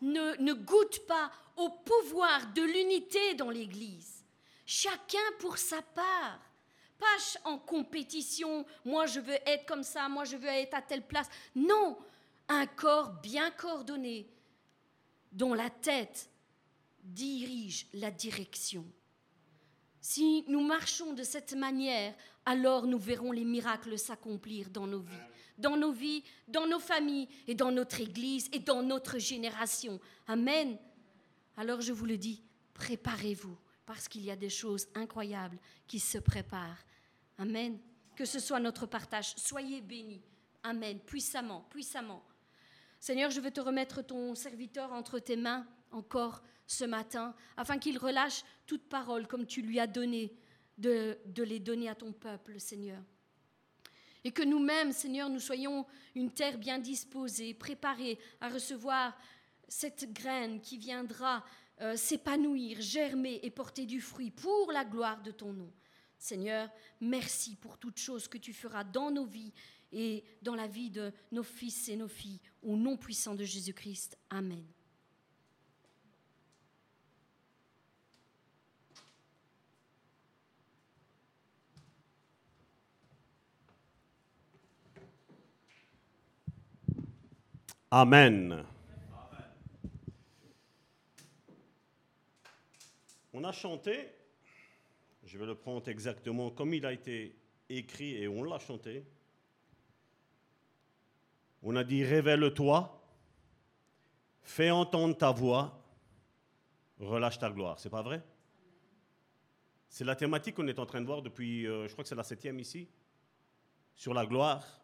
[0.01, 4.25] ne, ne goûtent pas au pouvoir de l'unité dans l'Église.
[4.67, 6.41] Chacun pour sa part.
[6.99, 11.07] Pas en compétition, moi je veux être comme ça, moi je veux être à telle
[11.07, 11.29] place.
[11.55, 11.97] Non,
[12.49, 14.29] un corps bien coordonné,
[15.31, 16.29] dont la tête
[17.03, 18.85] dirige la direction.
[20.01, 25.27] Si nous marchons de cette manière, alors nous verrons les miracles s'accomplir dans nos vies,
[25.59, 30.01] dans nos vies, dans nos familles et dans notre Église et dans notre génération.
[30.27, 30.79] Amen.
[31.57, 32.43] Alors je vous le dis,
[32.75, 36.85] préparez-vous parce qu'il y a des choses incroyables qui se préparent.
[37.39, 37.79] Amen.
[38.17, 39.35] Que ce soit notre partage.
[39.37, 40.23] Soyez bénis.
[40.63, 40.99] Amen.
[41.01, 42.23] Puissamment, puissamment.
[43.01, 47.99] Seigneur, je veux te remettre ton serviteur entre tes mains encore ce matin, afin qu'il
[47.99, 50.33] relâche toute parole comme tu lui as donné
[50.77, 53.03] de, les donner à ton peuple, Seigneur.
[54.23, 59.19] Et que nous-mêmes, Seigneur, nous soyons une terre bien disposée, préparée à recevoir
[59.67, 61.43] cette graine qui viendra
[61.81, 65.73] euh, s'épanouir, germer et porter du fruit pour la gloire de ton nom.
[66.19, 66.69] Seigneur,
[67.01, 69.55] merci pour toutes choses que tu feras dans nos vies
[69.91, 74.19] et dans la vie de nos fils et nos filles, au nom puissant de Jésus-Christ.
[74.29, 74.67] Amen.
[87.91, 88.67] Amen.
[93.33, 94.13] On a chanté,
[95.25, 97.35] je vais le prendre exactement comme il a été
[97.71, 99.07] écrit et on l'a chanté.
[101.63, 103.03] On a dit révèle-toi,
[104.43, 105.83] fais entendre ta voix,
[107.01, 107.81] relâche ta gloire.
[107.81, 108.23] C'est pas vrai?
[109.89, 112.15] C'est la thématique qu'on est en train de voir depuis, euh, je crois que c'est
[112.15, 112.87] la septième ici,
[113.95, 114.78] sur la gloire.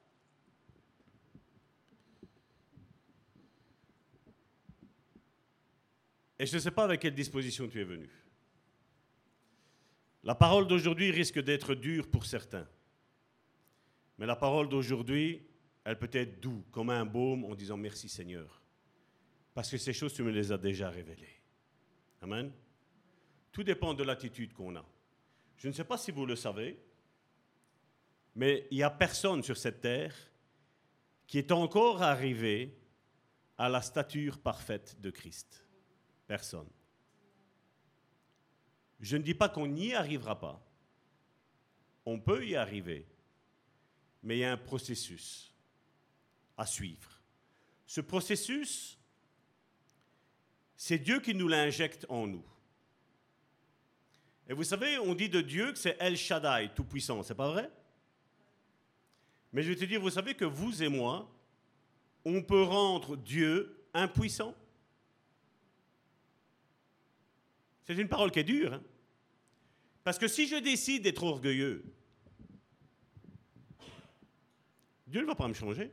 [6.39, 8.11] Et je ne sais pas avec quelle disposition tu es venu.
[10.25, 12.67] La parole d'aujourd'hui risque d'être dure pour certains.
[14.19, 15.47] Mais la parole d'aujourd'hui,
[15.85, 18.63] elle peut être douce, comme un baume, en disant merci Seigneur.
[19.53, 21.43] Parce que ces choses, tu me les as déjà révélées.
[22.23, 22.51] Amen.
[23.53, 24.85] Tout dépend de l'attitude qu'on a.
[25.57, 26.79] Je ne sais pas si vous le savez,
[28.35, 30.15] mais il n'y a personne sur cette terre
[31.27, 32.77] qui est encore arrivé
[33.57, 35.64] à la stature parfaite de Christ.
[36.27, 36.69] Personne.
[39.01, 40.65] Je ne dis pas qu'on n'y arrivera pas.
[42.07, 43.07] On peut y arriver.
[44.23, 45.53] Mais il y a un processus
[46.57, 47.21] à suivre.
[47.87, 48.99] Ce processus,
[50.77, 52.45] c'est Dieu qui nous l'injecte en nous.
[54.49, 57.71] Et vous savez, on dit de Dieu que c'est El Shaddai, tout-puissant, c'est pas vrai?
[59.53, 61.31] Mais je vais te dire, vous savez que vous et moi,
[62.25, 64.55] on peut rendre Dieu impuissant?
[67.85, 68.75] C'est une parole qui est dure.
[68.75, 68.83] Hein.
[70.03, 71.85] Parce que si je décide d'être orgueilleux,
[75.07, 75.91] Dieu ne va pas me changer.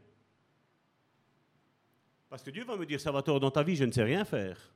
[2.29, 4.73] Parce que Dieu va me dire, Salvatore, dans ta vie, je ne sais rien faire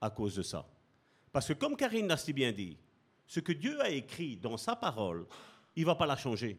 [0.00, 0.68] à cause de ça.
[1.32, 2.76] Parce que comme Karine l'a si bien dit,
[3.26, 5.26] ce que Dieu a écrit dans sa parole,
[5.74, 6.58] il ne va pas la changer.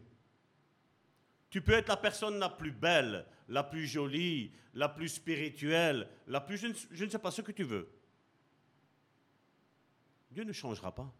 [1.50, 6.40] Tu peux être la personne la plus belle, la plus jolie, la plus spirituelle, la
[6.40, 6.64] plus...
[6.90, 7.88] Je ne sais pas ce que tu veux.
[10.38, 11.12] Dieu ne changera pas.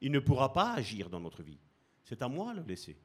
[0.00, 1.60] Il ne pourra pas agir dans notre vie.
[2.02, 2.98] C'est à moi de le laisser.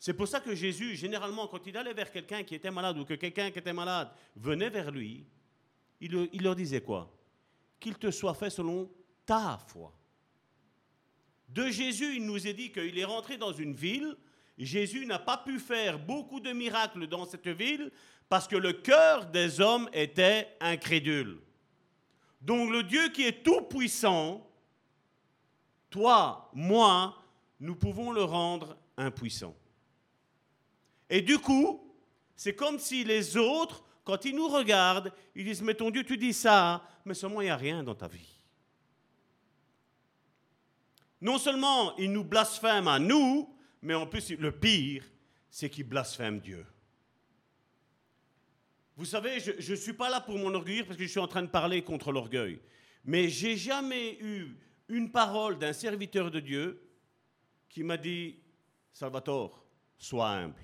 [0.00, 3.04] C'est pour ça que Jésus, généralement, quand il allait vers quelqu'un qui était malade ou
[3.04, 5.24] que quelqu'un qui était malade venait vers lui,
[6.00, 7.16] il, il leur disait quoi?
[7.78, 8.90] Qu'il te soit fait selon
[9.24, 9.96] ta foi.
[11.48, 14.16] De Jésus, il nous est dit qu'il est rentré dans une ville.
[14.58, 17.92] Jésus n'a pas pu faire beaucoup de miracles dans cette ville
[18.28, 21.38] parce que le cœur des hommes était incrédule.
[22.40, 24.48] Donc le Dieu qui est tout puissant,
[25.90, 27.16] toi, moi,
[27.60, 29.54] nous pouvons le rendre impuissant.
[31.10, 31.80] Et du coup,
[32.36, 36.16] c'est comme si les autres, quand ils nous regardent, ils disent, mais ton Dieu, tu
[36.16, 38.38] dis ça, mais seulement il n'y a rien dans ta vie.
[41.20, 45.04] Non seulement ils nous blasphèment à nous, mais en plus, le pire,
[45.50, 46.64] c'est qu'ils blasphèment Dieu.
[48.98, 51.42] Vous savez, je ne suis pas là pour m'enorgueillir parce que je suis en train
[51.42, 52.58] de parler contre l'orgueil.
[53.04, 54.56] Mais j'ai jamais eu
[54.88, 56.82] une parole d'un serviteur de Dieu
[57.68, 58.40] qui m'a dit
[58.92, 59.64] Salvatore,
[59.96, 60.60] sois humble.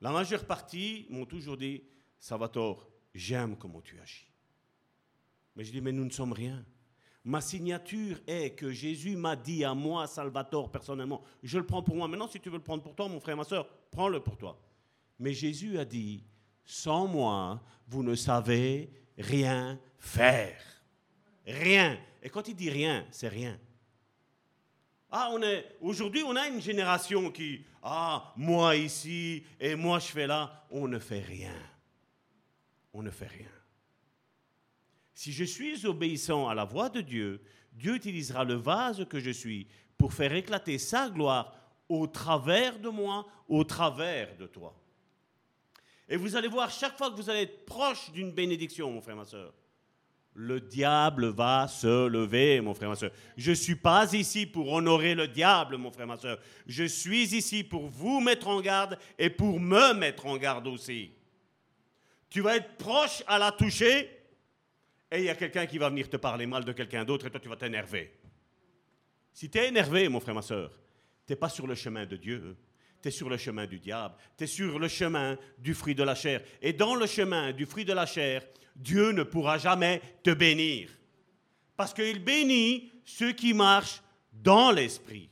[0.00, 1.82] La majeure partie m'ont toujours dit
[2.18, 4.26] Salvatore, j'aime comment tu agis.
[5.56, 6.64] Mais je dis Mais nous ne sommes rien.
[7.24, 11.94] Ma signature est que Jésus m'a dit à moi, Salvatore, personnellement, je le prends pour
[11.94, 12.08] moi.
[12.08, 14.58] Maintenant, si tu veux le prendre pour toi, mon frère, ma soeur, prends-le pour toi.
[15.18, 16.24] Mais Jésus a dit,
[16.64, 20.60] sans moi, vous ne savez rien faire.
[21.46, 21.98] Rien.
[22.22, 23.58] Et quand il dit rien, c'est rien.
[25.10, 30.06] Ah, on est aujourd'hui, on a une génération qui ah, moi ici et moi je
[30.06, 31.54] fais là, on ne fait rien.
[32.92, 33.50] On ne fait rien.
[35.12, 37.40] Si je suis obéissant à la voix de Dieu,
[37.72, 41.54] Dieu utilisera le vase que je suis pour faire éclater sa gloire
[41.88, 44.74] au travers de moi, au travers de toi.
[46.08, 49.16] Et vous allez voir, chaque fois que vous allez être proche d'une bénédiction, mon frère,
[49.16, 49.54] ma soeur,
[50.34, 53.12] le diable va se lever, mon frère, ma soeur.
[53.36, 56.38] Je ne suis pas ici pour honorer le diable, mon frère, ma soeur.
[56.66, 61.12] Je suis ici pour vous mettre en garde et pour me mettre en garde aussi.
[62.28, 64.10] Tu vas être proche à la toucher
[65.10, 67.30] et il y a quelqu'un qui va venir te parler mal de quelqu'un d'autre et
[67.30, 68.12] toi tu vas t'énerver.
[69.32, 70.72] Si tu es énervé, mon frère, ma soeur,
[71.26, 72.56] tu n'es pas sur le chemin de Dieu,
[73.04, 76.02] tu es sur le chemin du diable, tu es sur le chemin du fruit de
[76.02, 76.40] la chair.
[76.62, 78.42] Et dans le chemin du fruit de la chair,
[78.74, 80.88] Dieu ne pourra jamais te bénir.
[81.76, 84.00] Parce qu'il bénit ceux qui marchent
[84.32, 85.28] dans l'esprit.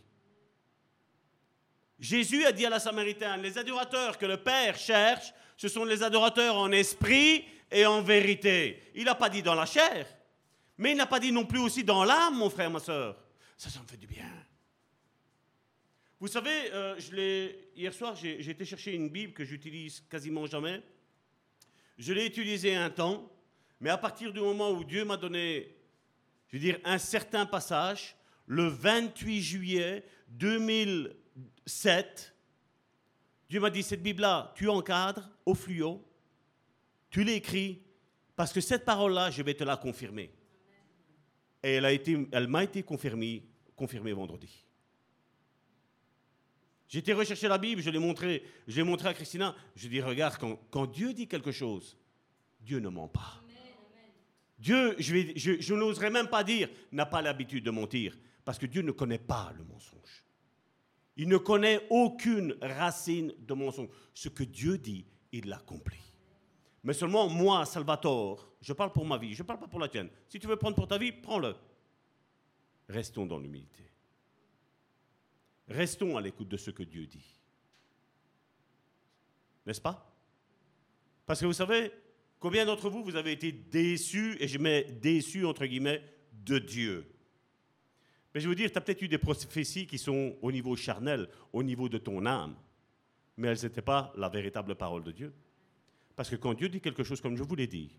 [1.98, 6.02] Jésus a dit à la Samaritaine, les adorateurs que le Père cherche, ce sont les
[6.02, 8.82] adorateurs en esprit et en vérité.
[8.94, 10.06] Il n'a pas dit dans la chair,
[10.76, 13.16] mais il n'a pas dit non plus aussi dans l'âme, mon frère, ma soeur.
[13.56, 14.31] Ça, ça me fait du bien.
[16.22, 16.96] Vous savez, euh,
[17.74, 20.80] hier soir, j'ai été chercher une Bible que j'utilise quasiment jamais.
[21.98, 23.28] Je l'ai utilisée un temps,
[23.80, 25.74] mais à partir du moment où Dieu m'a donné,
[26.46, 28.14] je veux dire, un certain passage,
[28.46, 32.36] le 28 juillet 2007,
[33.50, 36.04] Dieu m'a dit, cette Bible-là, tu encadres au fluo,
[37.10, 37.82] tu l'écris,
[38.36, 40.32] parce que cette parole-là, je vais te la confirmer.
[41.64, 42.16] Et elle, a été,
[42.46, 43.42] m'a été confirmée,
[43.74, 44.64] confirmée vendredi.
[46.92, 49.56] J'étais rechercher la Bible, je l'ai montré, je l'ai montré à Christina.
[49.74, 50.36] Je dis, regarde,
[50.70, 51.96] quand, Dieu dit quelque chose,
[52.60, 53.40] Dieu ne ment pas.
[54.58, 58.90] Dieu, je n'oserais même pas dire, n'a pas l'habitude de mentir, parce que Dieu ne
[58.92, 60.22] connaît pas le mensonge.
[61.16, 63.88] Il ne connaît aucune racine de mensonge.
[64.12, 66.12] Ce que Dieu dit, il l'accomplit.
[66.84, 69.88] Mais seulement moi, Salvatore, je parle pour ma vie, je ne parle pas pour la
[69.88, 70.10] tienne.
[70.28, 71.56] Si tu veux prendre pour ta vie, prends-le.
[72.86, 73.91] Restons dans l'humilité.
[75.72, 77.40] Restons à l'écoute de ce que Dieu dit.
[79.66, 80.14] N'est-ce pas?
[81.24, 81.90] Parce que vous savez,
[82.38, 86.02] combien d'entre vous, vous avez été déçus, et je mets déçus entre guillemets,
[86.44, 87.06] de Dieu?
[88.34, 91.28] Mais je veux dire, tu as peut-être eu des prophéties qui sont au niveau charnel,
[91.52, 92.56] au niveau de ton âme,
[93.36, 95.32] mais elles n'étaient pas la véritable parole de Dieu.
[96.16, 97.90] Parce que quand Dieu dit quelque chose comme je vous l'ai dit,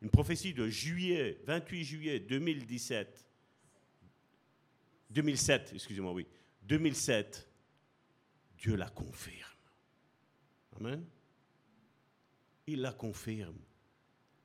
[0.00, 3.26] une prophétie de juillet, 28 juillet 2017,
[5.10, 6.26] 2007, excusez-moi, oui,
[6.68, 7.48] 2007,
[8.58, 9.48] Dieu la confirme.
[10.76, 11.04] Amen.
[12.66, 13.56] Il la confirme.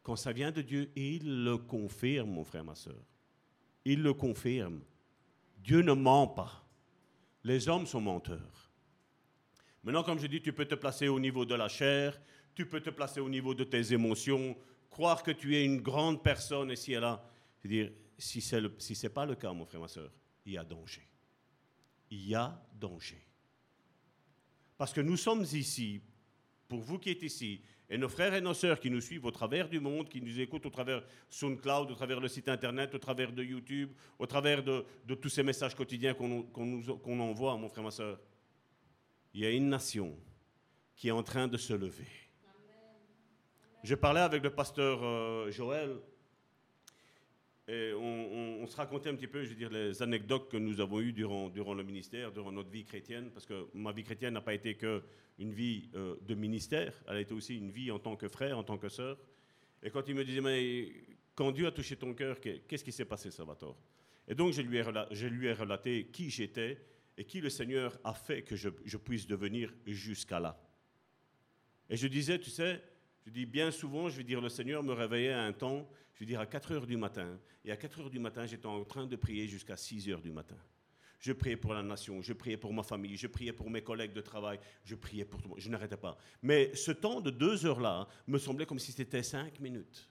[0.02, 3.04] Quand ça vient de Dieu, il le confirme, mon frère, ma soeur.
[3.84, 4.82] Il le confirme.
[5.58, 6.66] Dieu ne ment pas.
[7.44, 8.72] Les hommes sont menteurs.
[9.84, 12.20] Maintenant, comme je dis, tu peux te placer au niveau de la chair,
[12.56, 14.56] tu peux te placer au niveau de tes émotions,
[14.90, 17.30] croire que tu es une grande personne et là.
[17.62, 20.10] Je veux dire, si ce n'est si pas le cas, mon frère, ma soeur,
[20.46, 21.13] il y a danger
[22.14, 23.22] il y a danger.
[24.78, 26.02] Parce que nous sommes ici,
[26.68, 29.32] pour vous qui êtes ici, et nos frères et nos sœurs qui nous suivent au
[29.32, 33.00] travers du monde, qui nous écoutent au travers SoundCloud, au travers le site internet, au
[33.00, 34.86] travers de YouTube, au travers de,
[35.16, 38.20] tous ces messages quotidiens qu'on qu'on envoie, mon frère, ma sœur.
[39.34, 40.16] Il y a une nation
[40.96, 42.08] qui est en train de se lever.
[43.84, 46.00] Je parlais avec le pasteur euh, Joël
[47.68, 51.00] et on, se racontait un petit peu, je veux dire, les anecdotes que nous avons
[51.00, 54.42] eues durant, durant le ministère, durant notre vie chrétienne, parce que ma vie chrétienne n'a
[54.42, 58.16] pas été qu'une vie euh, de ministère, elle a été aussi une vie en tant
[58.16, 59.18] que frère, en tant que sœur.
[59.82, 60.92] Et quand il me disait, mais
[61.36, 63.78] quand Dieu a touché ton cœur, qu'est-ce qui s'est passé, Salvatore?
[64.28, 66.80] Et donc je lui, ai je lui ai relaté qui j'étais
[67.18, 70.60] et qui le Seigneur a fait que je, je puisse devenir jusqu'à là.
[71.90, 72.82] Et je disais, tu sais,
[73.26, 76.20] je dis bien souvent, je veux dire, le Seigneur me réveillait à un temps, je
[76.20, 77.40] veux dire à 4 heures du matin.
[77.64, 80.32] Et à 4 heures du matin, j'étais en train de prier jusqu'à 6 heures du
[80.32, 80.58] matin.
[81.20, 84.12] Je priais pour la nation, je priais pour ma famille, je priais pour mes collègues
[84.12, 85.60] de travail, je priais pour tout le monde.
[85.62, 86.18] Je n'arrêtais pas.
[86.42, 90.10] Mais ce temps de deux heures-là me semblait comme si c'était cinq minutes.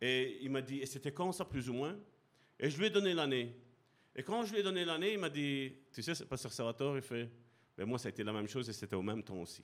[0.00, 1.94] Et il m'a dit, et c'était quand ça plus ou moins?
[2.58, 3.54] Et je lui ai donné l'année.
[4.14, 7.02] Et quand je lui ai donné l'année, il m'a dit, tu sais, Pasteur Salvatore, il
[7.02, 7.30] fait,
[7.76, 9.62] mais moi ça a été la même chose et c'était au même temps aussi.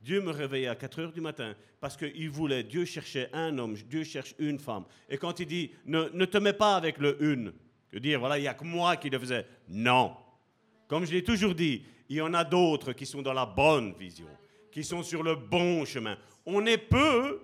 [0.00, 3.74] Dieu me réveillait à 4 heures du matin parce qu'il voulait, Dieu cherchait un homme,
[3.74, 4.84] Dieu cherche une femme.
[5.08, 7.52] Et quand il dit, ne, ne te mets pas avec le une,
[7.90, 9.46] que dire, voilà, il n'y a que moi qui le faisais.
[9.68, 10.16] Non.
[10.88, 13.94] Comme je l'ai toujours dit, il y en a d'autres qui sont dans la bonne
[13.94, 14.26] vision,
[14.72, 16.16] qui sont sur le bon chemin.
[16.46, 17.40] On est peu,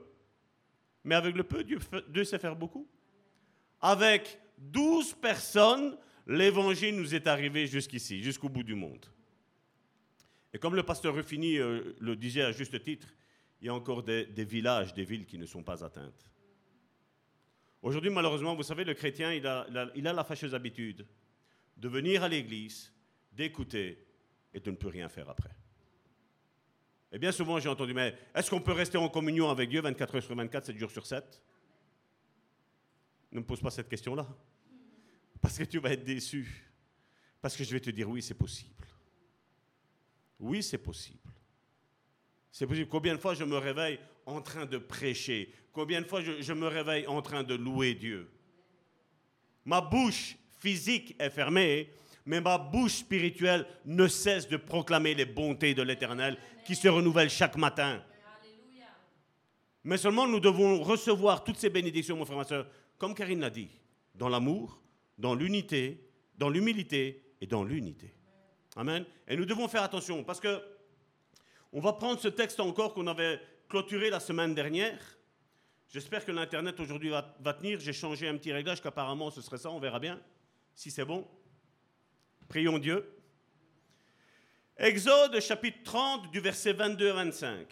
[1.05, 2.89] mais avec le peu, Dieu, sait faire beaucoup.
[3.81, 5.97] Avec 12 personnes,
[6.27, 9.07] l'évangile nous est arrivé jusqu'ici, jusqu'au bout du monde.
[10.57, 13.07] Et comme le pasteur Ruffini euh, le disait à juste titre,
[13.61, 16.31] il y a encore des, villages, des villes qui ne sont pas atteintes.
[17.83, 21.07] Aujourd'hui, malheureusement, vous savez, le chrétien, il a- il a la fâcheuse habitude
[21.77, 22.91] de venir à l'église,
[23.33, 24.03] d'écouter
[24.55, 25.51] et de ne plus rien faire après.
[27.13, 30.15] Et bien souvent, j'ai entendu, mais est-ce qu'on peut rester en communion avec Dieu 24
[30.15, 31.43] heures sur 24, 7 jours sur 7
[33.31, 34.27] Ne me pose pas cette question-là.
[35.39, 36.65] Parce que tu vas être déçu.
[37.43, 38.73] Parce que je vais te dire, oui, c'est possible.
[40.39, 41.19] Oui, c'est possible.
[42.51, 42.89] C'est possible.
[42.89, 45.53] Combien de fois je me réveille en train de prêcher?
[45.73, 48.31] Combien de fois je, me réveille en train de louer Dieu?
[49.65, 51.91] Ma bouche physique est fermée,
[52.25, 57.31] mais ma bouche spirituelle ne cesse de proclamer les bontés de l'Éternel qui se renouvellent
[57.31, 58.03] chaque matin.
[59.85, 62.67] Mais seulement nous devons recevoir toutes ces bénédictions, mon frère, ma soeur,
[62.99, 63.69] comme Karine l'a dit,
[64.15, 64.81] dans l'amour,
[65.19, 68.16] dans l'unité, dans l'humilité et dans l'unité.
[68.77, 69.07] Amen.
[69.27, 70.63] Et nous devons faire attention parce que
[71.73, 75.01] on va prendre ce texte encore qu'on avait clôturé la semaine dernière.
[75.89, 77.81] J'espère que l'Internet aujourd'hui va, tenir.
[77.81, 80.21] J'ai changé un petit réglage qu'apparemment ce serait ça, on verra bien
[80.75, 81.27] si c'est bon.
[82.49, 83.13] Prions Dieu.
[84.77, 87.67] Exode chapitre 30 du verset 22 à 25.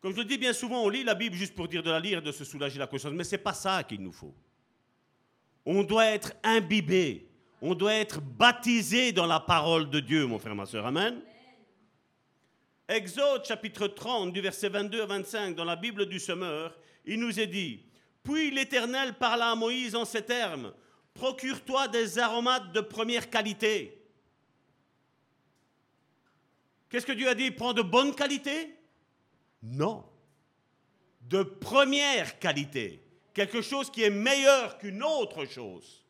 [0.00, 1.98] Comme je le dis bien souvent, on lit la Bible juste pour dire de la
[1.98, 4.34] lire et de se soulager la conscience, mais ce n'est pas ça qu'il nous faut.
[5.66, 7.31] On doit être imbibé,
[7.62, 10.84] on doit être baptisé dans la parole de Dieu, mon frère, ma soeur.
[10.84, 11.22] Amen.
[12.88, 17.38] Exode chapitre 30 du verset 22 à 25 dans la Bible du Semeur, il nous
[17.38, 17.86] est dit,
[18.24, 20.74] puis l'Éternel parla à Moïse en ces termes,
[21.14, 24.02] procure-toi des aromates de première qualité.
[26.90, 28.74] Qu'est-ce que Dieu a dit Prends de bonne qualité
[29.62, 30.04] Non.
[31.22, 33.04] De première qualité.
[33.32, 36.01] Quelque chose qui est meilleur qu'une autre chose.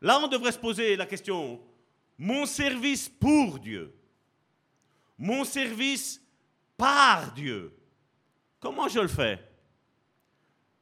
[0.00, 1.60] Là, on devrait se poser la question,
[2.16, 3.94] mon service pour Dieu,
[5.18, 6.22] mon service
[6.76, 7.76] par Dieu,
[8.58, 9.38] comment je le fais?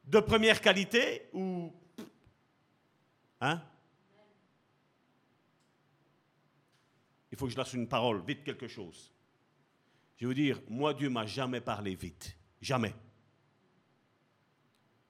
[0.05, 1.71] De première qualité ou...
[3.41, 3.61] Hein?
[7.31, 9.13] Il faut que je lâche une parole, vite quelque chose.
[10.15, 12.35] Je vais vous dire, moi, Dieu m'a jamais parlé vite.
[12.61, 12.93] Jamais.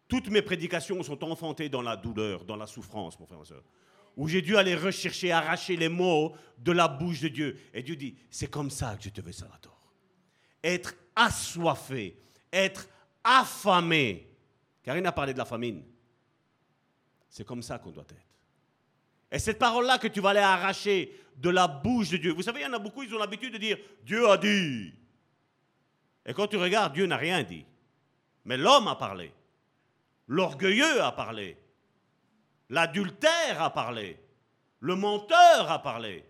[0.07, 3.45] Toutes mes prédications sont enfantées dans la douleur, dans la souffrance, mon frère et ma
[3.45, 3.64] soeur.
[4.20, 7.57] Où j'ai dû aller rechercher, arracher les mots de la bouche de Dieu.
[7.74, 9.93] Et Dieu dit, c'est comme ça que je te veux, Salvatore.
[10.61, 12.20] Être assoiffé,
[12.51, 12.89] être
[13.24, 14.28] affamé.
[14.84, 15.86] Karine a parlé de la famine.
[17.30, 18.36] C'est comme ça qu'on doit être.
[19.32, 22.34] Et cette parole-là que tu vas aller arracher de la bouche de Dieu.
[22.34, 24.91] Vous savez, il y en a beaucoup, ils ont l'habitude de dire Dieu a dit.
[26.26, 27.65] Et quand tu regardes, Dieu n'a rien dit.
[28.43, 29.32] Mais l'homme a parlé.
[30.28, 31.57] L'orgueilleux a parlé.
[32.70, 34.17] L'adultère a parlé.
[34.80, 36.26] Le menteur a parlé.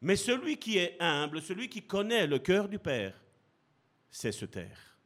[0.00, 3.14] Mais celui qui est humble, celui qui connaît le cœur du Père,
[4.10, 4.98] sait se taire.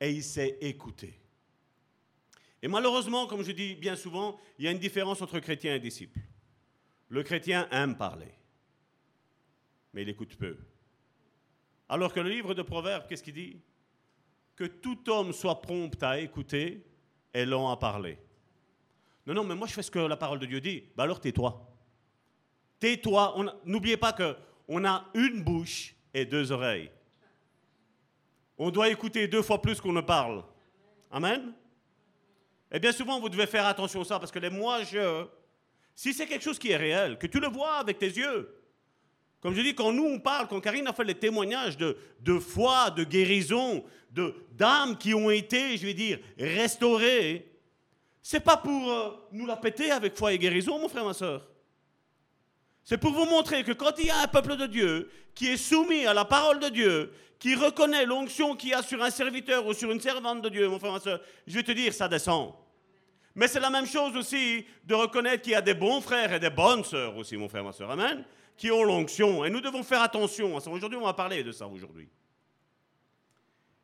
[0.00, 1.20] Et il sait écouter.
[2.62, 5.80] Et malheureusement, comme je dis bien souvent, il y a une différence entre chrétien et
[5.80, 6.18] disciple.
[7.08, 8.34] Le chrétien aime parler,
[9.92, 10.58] mais il écoute peu.
[11.88, 13.60] Alors que le livre de Proverbes, qu'est-ce qu'il dit?
[14.56, 16.84] Que tout homme soit prompt à écouter
[17.32, 18.18] et lent à parler.
[19.28, 20.84] Non, non, mais moi je fais ce que la parole de Dieu dit.
[20.96, 21.70] Ben alors tais-toi.
[22.80, 23.36] Tais-toi.
[23.66, 24.34] N'oubliez pas que
[24.66, 26.90] on a une bouche et deux oreilles.
[28.56, 30.42] On doit écouter deux fois plus qu'on ne parle.
[31.10, 31.52] Amen.
[32.72, 35.26] Et bien souvent, vous devez faire attention à ça, parce que les moi, je...
[35.94, 38.54] Si c'est quelque chose qui est réel, que tu le vois avec tes yeux,
[39.40, 42.38] comme je dis, quand nous on parle, quand Karine a fait les témoignages de, de
[42.38, 47.57] foi, de guérison, de d'âmes qui ont été, je vais dire, restaurées,
[48.30, 51.48] c'est pas pour euh, nous la péter avec foi et guérison, mon frère, ma soeur.
[52.84, 55.56] C'est pour vous montrer que quand il y a un peuple de Dieu qui est
[55.56, 59.66] soumis à la parole de Dieu, qui reconnaît l'onction qu'il y a sur un serviteur
[59.66, 62.06] ou sur une servante de Dieu, mon frère, ma soeur, je vais te dire, ça
[62.06, 62.52] descend.
[63.34, 66.38] Mais c'est la même chose aussi de reconnaître qu'il y a des bons frères et
[66.38, 67.90] des bonnes sœurs aussi, mon frère, ma sœur.
[67.90, 68.26] Amen.
[68.58, 69.42] Qui ont l'onction.
[69.46, 70.68] Et nous devons faire attention à ça.
[70.68, 72.10] Aujourd'hui, on va parler de ça aujourd'hui.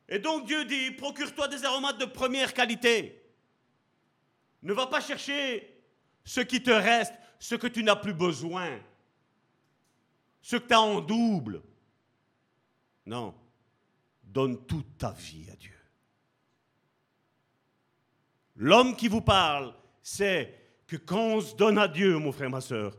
[0.07, 3.24] Et donc Dieu dit, procure-toi des aromates de première qualité.
[4.65, 5.71] Ne va pas chercher
[6.25, 8.81] ce qui te reste, ce que tu n'as plus besoin,
[10.41, 11.62] ce que tu as en double.
[13.05, 13.35] Non,
[14.23, 15.79] donne toute ta vie à Dieu.
[18.57, 22.62] L'homme qui vous parle sait que quand on se donne à Dieu, mon frère, ma
[22.62, 22.97] soeur,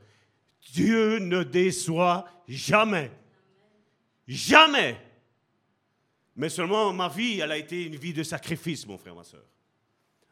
[0.72, 3.12] Dieu ne déçoit jamais.
[4.28, 5.02] Jamais.
[6.36, 9.46] Mais seulement ma vie, elle a été une vie de sacrifice, mon frère, ma soeur.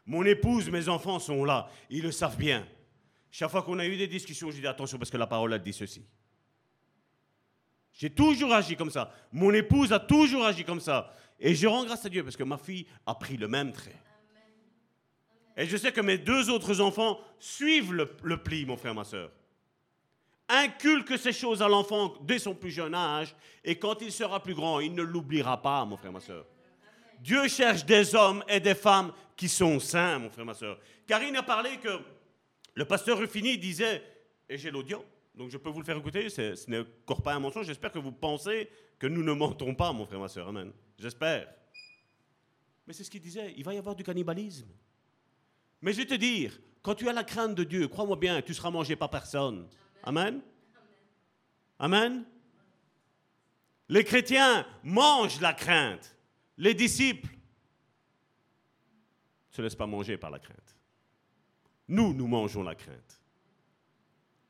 [0.06, 2.66] Mon épouse, mes enfants sont là, ils le savent bien.
[3.30, 5.58] Chaque fois qu'on a eu des discussions, je dis attention parce que la parole a
[5.58, 6.04] dit ceci.
[7.92, 9.12] J'ai toujours agi comme ça.
[9.32, 11.12] Mon épouse a toujours agi comme ça.
[11.38, 13.96] Et je rends grâce à Dieu parce que ma fille a pris le même trait.
[15.56, 19.30] Et je sais que mes deux autres enfants suivent le, pli, mon frère, ma soeur.
[20.48, 23.34] Inculque ces choses à l'enfant dès son plus jeune âge,
[23.64, 26.44] et quand il sera plus grand, il ne l'oubliera pas, mon frère, ma soeur.
[27.20, 30.78] Dieu cherche des hommes et des femmes qui sont saints, mon frère, ma soeur.
[31.06, 32.00] Karine a parlé que
[32.74, 34.02] le pasteur Ruffini disait,
[34.48, 35.04] et j'ai l'audio,
[35.34, 37.98] donc je peux vous le faire écouter, ce n'est encore pas un mensonge, j'espère que
[37.98, 40.72] vous pensez que nous ne mentons pas, mon frère, ma soeur, amen.
[40.98, 41.48] J'espère.
[42.86, 44.68] Mais c'est ce qu'il disait, il va y avoir du cannibalisme.
[45.80, 48.54] Mais je vais te dire, quand tu as la crainte de Dieu, crois-moi bien, tu
[48.54, 49.68] seras mangé par personne.
[50.02, 50.40] Amen?
[51.78, 52.24] Amen?
[53.88, 56.13] Les chrétiens mangent la crainte.
[56.56, 57.28] Les disciples
[59.50, 60.76] ne se laissent pas manger par la crainte.
[61.88, 63.20] Nous, nous mangeons la crainte.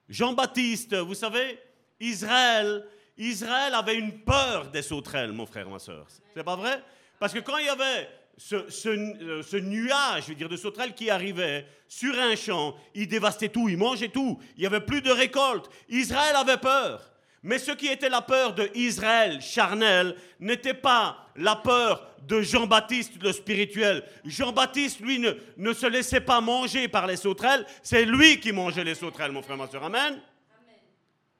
[0.09, 1.59] Jean-Baptiste, vous savez,
[1.99, 2.87] Israël,
[3.17, 6.07] Israël avait une peur des sauterelles, mon frère, ma soeur.
[6.35, 6.83] C'est pas vrai?
[7.19, 8.09] Parce que quand il y avait
[8.53, 13.49] euh, ce, nuage, je veux dire, de sauterelles qui arrivait sur un champ, il dévastait
[13.49, 15.71] tout, il mangeait tout, il n'y avait plus de récolte.
[15.89, 17.14] Israël avait peur.
[17.45, 23.23] Mais ce qui était la peur de Israël charnel n'était pas la peur de Jean-Baptiste
[23.23, 24.03] le spirituel.
[24.25, 28.95] Jean-Baptiste, lui, ne, se laissait pas manger par les sauterelles, c'est lui qui mangeait les
[28.95, 29.85] sauterelles, mon frère, ma soeur.
[29.85, 30.21] Amen.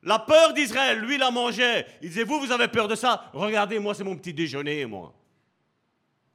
[0.03, 1.87] La peur d'Israël, lui, la mangeait.
[2.03, 3.31] Il disait, vous, vous avez peur de ça?
[3.33, 5.15] Regardez, moi, c'est mon petit déjeuner, moi.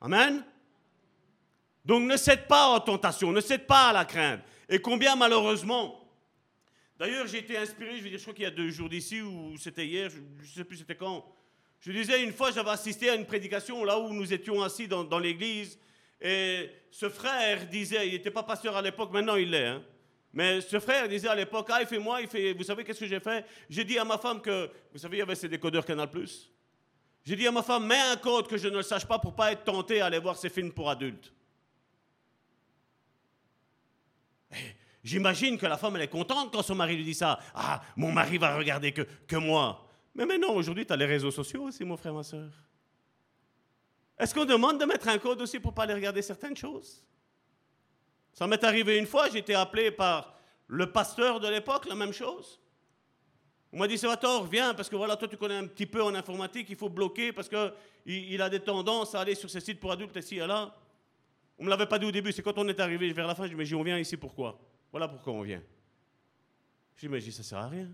[0.01, 0.43] Amen.
[1.85, 4.41] Donc ne cède pas aux tentations, ne cède pas à la crainte.
[4.67, 5.98] Et combien malheureusement,
[6.99, 9.21] d'ailleurs j'ai été inspiré, je, veux dire, je crois qu'il y a deux jours d'ici,
[9.21, 11.25] ou c'était hier, je ne sais plus c'était quand.
[11.79, 15.19] Je disais une fois, j'avais assisté à une prédication là où nous étions assis dans,
[15.19, 15.79] l'église,
[16.21, 19.83] et ce frère disait, il n'était pas pasteur à l'époque, maintenant il l'est, hein.
[20.33, 22.99] mais ce frère disait à l'époque, ah, il fait moi, il fait, vous savez qu'est-ce
[22.99, 25.47] que j'ai fait J'ai dit à ma femme que, vous savez, il y avait ces
[25.47, 26.09] décodeurs Canal+.
[27.25, 29.35] J'ai dit à ma femme, mets un code que je ne le sache pas pour
[29.35, 31.31] pas être tenté à aller voir ces films pour adultes.
[34.51, 34.55] Eh,
[35.03, 37.39] j'imagine que la femme, elle est contente quand son mari lui dit ça.
[37.53, 39.87] Ah, mon mari va regarder que, que moi.
[40.15, 42.51] Mais maintenant, aujourd'hui, tu as les réseaux sociaux aussi, mon frère, ma soeur.
[44.17, 47.05] Est-ce qu'on demande de mettre un code aussi pour pas aller regarder certaines choses?
[48.33, 50.33] Ça m'est arrivé une fois, j'ai été appelé par
[50.67, 52.59] le pasteur de l'époque, la même chose.
[53.71, 56.13] On m'a dit, Salvatore, viens, parce que voilà, toi, tu connais un petit peu en
[56.15, 57.71] informatique, il faut bloquer parce qu'il
[58.05, 60.75] il a des tendances à aller sur ces sites pour adultes ici et là.
[61.57, 63.35] On ne me l'avait pas dit au début, c'est quand on est arrivé vers la
[63.35, 64.59] fin, je me dis, on vient ici pourquoi?
[64.91, 65.61] Voilà pourquoi on vient.
[66.95, 67.89] Je dis, mais je ça sert à rien.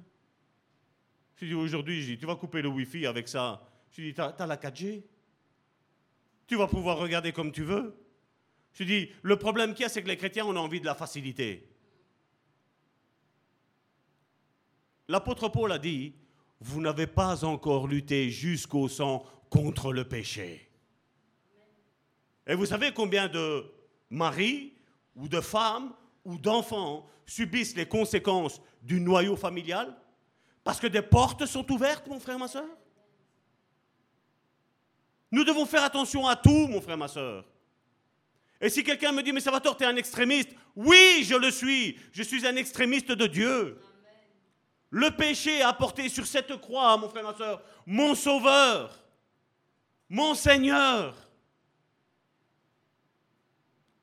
[1.36, 3.68] Je dis, aujourd'hui, dis, tu vas couper le Wi-Fi avec ça.
[3.92, 5.04] Je dis, tu as, la 4G.
[6.48, 7.96] Tu vas pouvoir regarder comme tu veux.
[8.74, 10.86] Je dis, le problème qu'il y a, c'est que les chrétiens, on a envie de
[10.86, 11.70] la facilité.
[15.08, 16.16] L'apôtre Paul a dit,
[16.60, 20.70] vous n'avez pas encore lutté jusqu'au sang contre le péché.
[22.48, 23.66] Et vous savez combien de
[24.10, 24.74] maris
[25.16, 25.94] ou de femmes
[26.26, 29.96] ou d'enfants subissent les conséquences du noyau familial
[30.64, 32.66] Parce que des portes sont ouvertes, mon frère, ma soeur?
[35.32, 37.46] Nous devons faire attention à tout, mon frère, ma soeur.
[38.62, 41.98] Et si quelqu'un me dit, mais Salvatore, tu es un extrémiste, oui, je le suis.
[42.12, 43.80] Je suis un extrémiste de Dieu.
[44.90, 49.04] Le péché a porté sur cette croix, mon frère, ma soeur, mon sauveur,
[50.10, 51.25] mon Seigneur.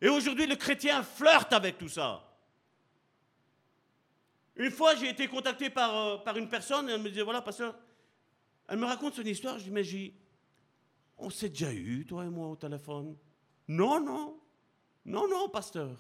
[0.03, 2.29] Et aujourd'hui, le chrétien flirte avec tout ça.
[4.57, 7.79] Une fois, j'ai été contacté par, euh, par une personne, elle me disait, voilà, pasteur,
[8.69, 9.85] elle me raconte son histoire, je dis, mais
[11.17, 13.17] on s'est déjà eu, toi et moi, au téléphone.
[13.69, 14.41] Non, non,
[15.05, 15.97] non, non, pasteur.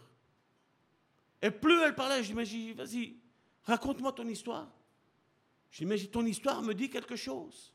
[1.40, 3.16] Et plus elle parlait, je dis, vas-y,
[3.62, 4.68] raconte-moi ton histoire.
[5.70, 7.72] Je dis, ton histoire me dit quelque chose.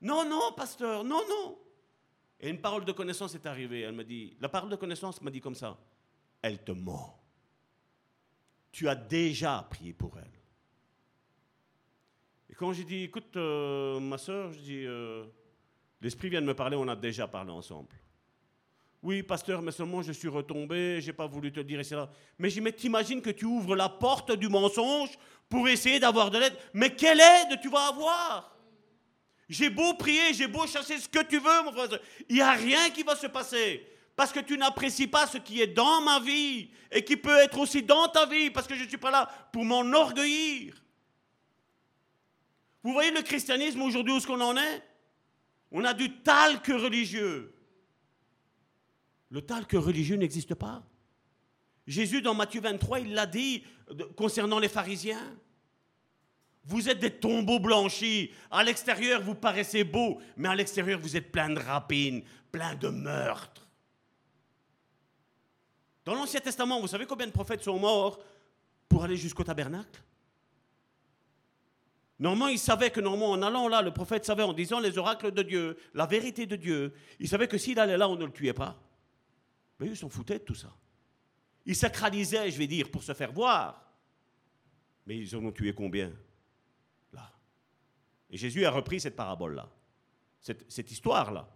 [0.00, 1.58] Non, non, pasteur, non, non.
[2.40, 3.82] Et une parole de connaissance est arrivée.
[3.82, 5.76] Elle m'a dit, la parole de connaissance m'a dit comme ça,
[6.40, 7.18] elle te ment.
[8.72, 10.30] Tu as déjà prié pour elle.
[12.48, 15.24] Et quand j'ai dit, écoute, euh, ma soeur, je dis, euh,
[16.00, 17.94] l'Esprit vient de me parler, on a déjà parlé ensemble.
[19.02, 22.02] Oui, pasteur, mais seulement je suis retombé, j'ai pas voulu te dire, etc.
[22.38, 25.18] Mais mais t'imagines que tu ouvres la porte du mensonge
[25.48, 26.56] pour essayer d'avoir de l'aide.
[26.74, 28.54] Mais quelle aide tu vas avoir?
[29.50, 31.98] J'ai beau prier, j'ai beau chercher ce que tu veux, mon frère.
[32.28, 33.84] Il n'y a rien qui va se passer.
[34.14, 37.58] Parce que tu n'apprécies pas ce qui est dans ma vie et qui peut être
[37.58, 40.80] aussi dans ta vie, parce que je ne suis pas là pour m'enorgueillir.
[42.84, 44.82] Vous voyez le christianisme aujourd'hui où est-ce qu'on en est?
[45.72, 47.52] On a du talc religieux.
[49.30, 50.84] Le talc religieux n'existe pas.
[51.88, 53.64] Jésus, dans Matthieu 23, il l'a dit
[54.16, 55.36] concernant les pharisiens.
[56.64, 58.30] Vous êtes des tombeaux blanchis.
[58.50, 62.88] À l'extérieur, vous paraissez beaux, mais à l'extérieur, vous êtes plein de rapines, plein de
[62.88, 63.66] meurtres.
[66.04, 68.18] Dans l'Ancien Testament, vous savez combien de prophètes sont morts
[68.88, 70.02] pour aller jusqu'au tabernacle?
[72.18, 75.30] Normalement, il savait que normalement, en allant là, le prophète savait, en disant les oracles
[75.30, 78.32] de Dieu, la vérité de Dieu, il savait que s'il allait là, on ne le
[78.32, 78.78] tuait pas.
[79.78, 80.70] Mais ils s'en foutaient de tout ça.
[81.64, 83.90] Ils sacralisaient, je vais dire, pour se faire voir.
[85.06, 86.12] Mais ils en ont tué combien?
[88.30, 89.68] Et Jésus a repris cette parabole-là,
[90.40, 91.48] cette, histoire-là.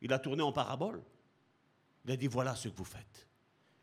[0.00, 1.02] Il a tourné en parabole.
[2.04, 3.28] Il a dit, voilà ce que vous faites.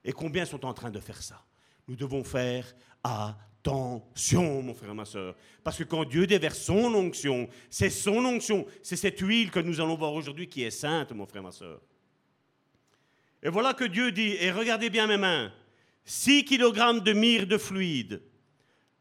[0.04, 1.46] Et combien sont en train de faire ça?
[1.88, 2.74] Nous devons faire
[3.04, 5.36] attention, mon frère et ma soeur.
[5.64, 9.80] Parce que quand Dieu déverse son onction, c'est son onction, c'est cette huile que nous
[9.80, 11.82] allons voir aujourd'hui qui est sainte, mon frère et ma soeur.
[13.44, 15.52] Et voilà que Dieu dit, et regardez bien mes mains,
[16.06, 18.22] 6 kg de myrrhe de fluide,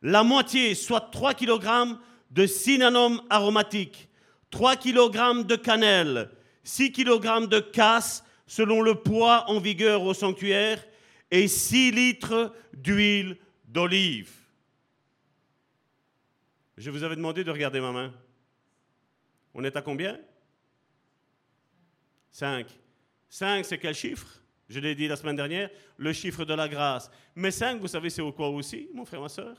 [0.02, 1.96] la moitié, soit 3 kg
[2.32, 4.08] de cinnamon aromatique,
[4.50, 6.30] 3 kg de cannelle,
[6.64, 10.84] 6 kg de casse selon le poids en vigueur au sanctuaire,
[11.30, 14.30] et 6 litres d'huile d'olive.
[16.76, 18.12] Je vous avais demandé de regarder ma main.
[19.54, 20.18] On est à combien?
[22.32, 22.66] 5.
[23.28, 24.26] 5, c'est quel chiffre?
[24.68, 27.10] Je l'ai dit la semaine dernière, le chiffre de la grâce.
[27.34, 29.56] Mais 5, vous savez, c'est quoi aussi, mon frère, ma soeur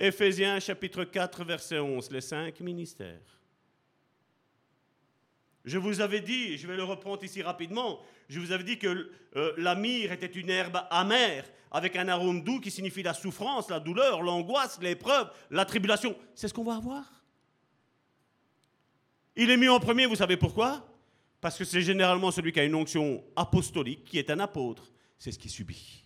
[0.00, 3.40] Éphésiens chapitre 4, verset 11, les cinq ministères.
[5.64, 9.10] Je vous avais dit, je vais le reprendre ici rapidement, je vous avais dit que
[9.36, 13.68] euh, la myrrhe était une herbe amère, avec un arôme doux qui signifie la souffrance,
[13.68, 16.16] la douleur, l'angoisse, l'épreuve, la tribulation.
[16.34, 17.04] C'est ce qu'on va avoir.
[19.36, 20.86] Il est mis en premier, vous savez pourquoi?
[21.40, 24.90] Parce que c'est généralement celui qui a une onction apostolique, qui est un apôtre.
[25.18, 26.04] C'est ce qui subit.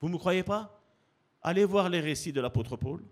[0.00, 0.81] Vous ne me croyez pas?
[1.42, 3.02] Allez voir les récits de l'apôtre Paul.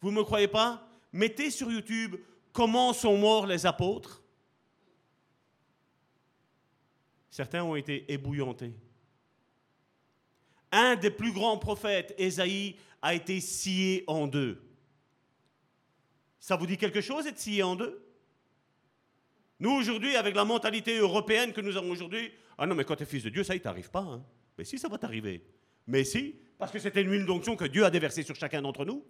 [0.00, 0.86] Vous ne me croyez pas?
[1.12, 2.16] Mettez sur YouTube
[2.52, 4.22] comment sont morts les apôtres.
[7.30, 8.74] Certains ont été ébouillantés.
[10.70, 14.62] Un des plus grands prophètes, Ésaïe, a été scié en deux.
[16.38, 18.04] Ça vous dit quelque chose, être scié en deux?
[19.60, 23.04] Nous, aujourd'hui, avec la mentalité européenne que nous avons aujourd'hui, ah non, mais quand tu
[23.04, 24.00] es fils de Dieu, ça, il t'arrive pas.
[24.00, 24.22] Hein.
[24.58, 25.42] Mais si, ça va t'arriver.
[25.86, 28.84] Mais si, parce que c'était une huile d'onction que Dieu a déversée sur chacun d'entre
[28.84, 29.04] nous.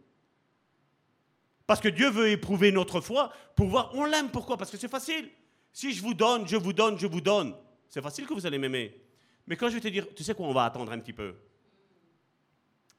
[1.67, 4.57] Parce que Dieu veut éprouver notre foi pour voir, on l'aime, pourquoi?
[4.57, 5.31] Parce que c'est facile.
[5.73, 7.55] Si je vous donne, je vous donne, je vous donne,
[7.89, 9.01] c'est facile que vous allez m'aimer.
[9.47, 11.35] Mais quand je vais te dire, tu sais quoi, on va attendre un petit peu.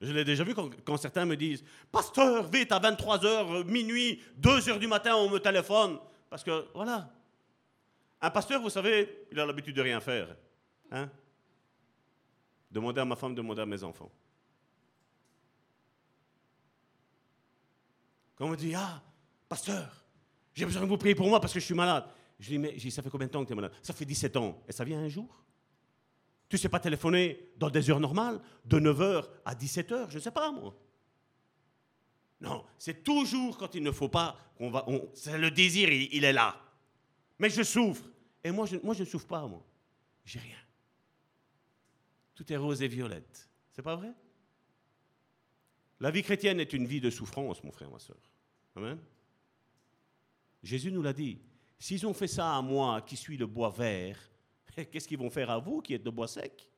[0.01, 4.87] Je l'ai déjà vu quand, certains me disent, Pasteur, vite, à 23h, minuit, 2h du
[4.87, 5.99] matin, on me téléphone.
[6.29, 7.09] Parce que, voilà,
[8.21, 10.35] un pasteur, vous savez, il a l'habitude de rien faire.
[10.91, 11.09] Hein?
[12.69, 14.11] Demandez à ma femme, demandez à mes enfants.
[18.35, 19.01] Quand on me dit, ah,
[19.47, 20.05] pasteur,
[20.53, 22.05] j'ai besoin de vous prier pour moi parce que je suis malade.
[22.39, 23.73] Je dis, mais ça fait combien de temps que tu es malade?
[23.81, 24.61] Ça fait 17 ans.
[24.67, 25.43] Et ça vient un jour
[26.49, 30.21] Tu ne sais pas téléphoner dans des heures normales, de 9h à 17h, je ne
[30.21, 30.75] sais pas moi.
[32.41, 34.85] Non, c'est toujours quand il ne faut pas qu'on va.
[35.13, 36.59] c'est le désir, il est là.
[37.39, 38.03] Mais je souffre.
[38.43, 39.65] Et moi, je, moi, je ne souffre pas, moi.
[40.23, 40.57] J'ai rien.
[42.35, 43.49] Tout est rose et violette.
[43.71, 44.11] C'est pas vrai?
[45.99, 48.17] La vie chrétienne est une vie de souffrance, mon frère, ma soeur.
[48.75, 48.99] Amen.
[50.61, 51.39] Jésus nous l'a dit.
[51.77, 54.17] S'ils ont fait ça à moi, qui suis le bois vert,
[54.91, 56.69] qu'est-ce qu'ils vont faire à vous, qui êtes le bois sec?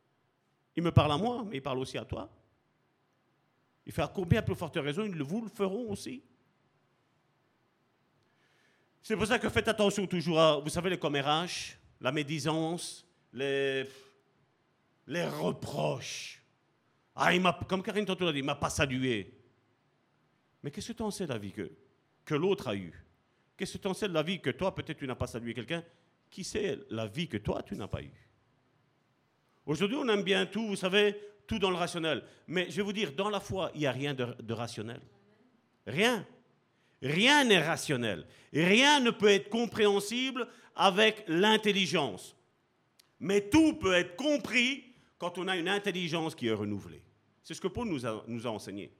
[0.75, 2.29] Il me parle à moi, mais il parle aussi à toi.
[3.85, 6.21] Il fait à combien plus forte raison, ils vous le feront aussi.
[9.01, 13.87] C'est pour ça que faites attention toujours à, vous savez, les commérages, la médisance, les
[15.07, 16.36] reproches.
[17.19, 19.33] Ah, il m'a, comme Karine tantôt l'a dit, il m'a pas salué.
[20.61, 21.71] Mais qu'est-ce que tu en sais, la vie que,
[22.23, 22.93] que l'autre a eu
[23.57, 25.55] Qu'est-ce que tu en sais de la vie que toi, peut-être tu n'as pas salué
[25.55, 25.83] quelqu'un?
[26.29, 28.29] Qui sait la vie que toi, tu n'as pas eue?
[29.65, 32.23] Aujourd'hui, on aime bien tout, vous savez, tout dans le rationnel.
[32.47, 35.01] Mais je vais vous dire, dans la foi, il n'y a rien de, de rationnel.
[35.87, 36.23] Rien.
[37.01, 38.27] Rien n'est rationnel.
[38.53, 42.35] Rien ne peut être compréhensible avec l'intelligence.
[43.19, 44.83] Mais tout peut être compris
[45.17, 47.01] quand on a une intelligence qui est renouvelée.
[47.47, 48.91] C'est ce que Paul nous a, enseigné.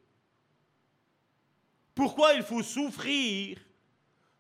[1.94, 3.60] Pourquoi il faut souffrir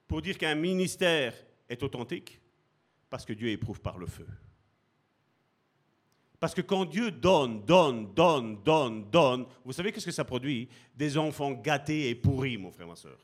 [0.08, 1.34] pour dire qu'un ministère
[1.68, 2.40] est authentique?
[3.10, 4.26] Parce que Dieu éprouve par le feu.
[6.40, 10.70] Parce que quand Dieu donne, donne, donne, donne, donne, vous savez qu'est-ce que ça produit?
[10.96, 13.18] Des enfants gâtés et pourris, mon frère, ma soeur.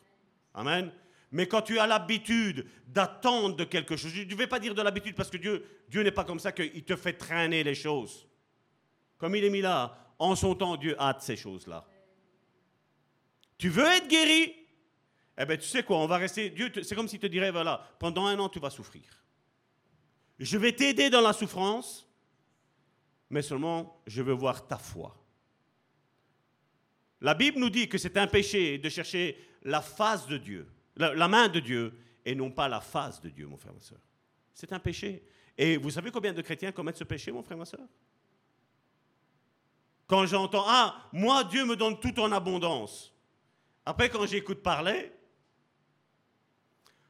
[0.54, 0.92] Amen.
[1.32, 4.82] Mais quand tu as l'habitude d'attendre de quelque chose, je ne vais pas dire de
[4.82, 8.28] l'habitude parce que Dieu, Dieu n'est pas comme ça qu'il te fait traîner les choses.
[9.18, 11.86] Comme il est mis là, en son temps, Dieu hâte ces choses-là.
[13.58, 14.56] Tu veux être guéri?
[15.38, 16.50] Eh bien, tu sais quoi, on va rester.
[16.50, 19.04] Dieu, c'est comme s'il te dirait voilà, pendant un an, tu vas souffrir.
[20.40, 22.08] Je vais t'aider dans la souffrance,
[23.30, 25.16] mais seulement je veux voir ta foi.
[27.22, 31.28] La Bible nous dit que c'est un péché de chercher la face de Dieu, la,
[31.28, 31.94] main de Dieu,
[32.26, 34.00] et non pas la face de Dieu, mon frère, ma soeur.
[34.54, 35.24] C'est un péché.
[35.58, 37.88] Et vous savez combien de chrétiens commettent ce péché, mon frère, ma soeur?
[40.08, 43.14] Quand j'entends, ah, moi, Dieu me donne tout en abondance.
[43.86, 45.12] Après, quand j'écoute parler,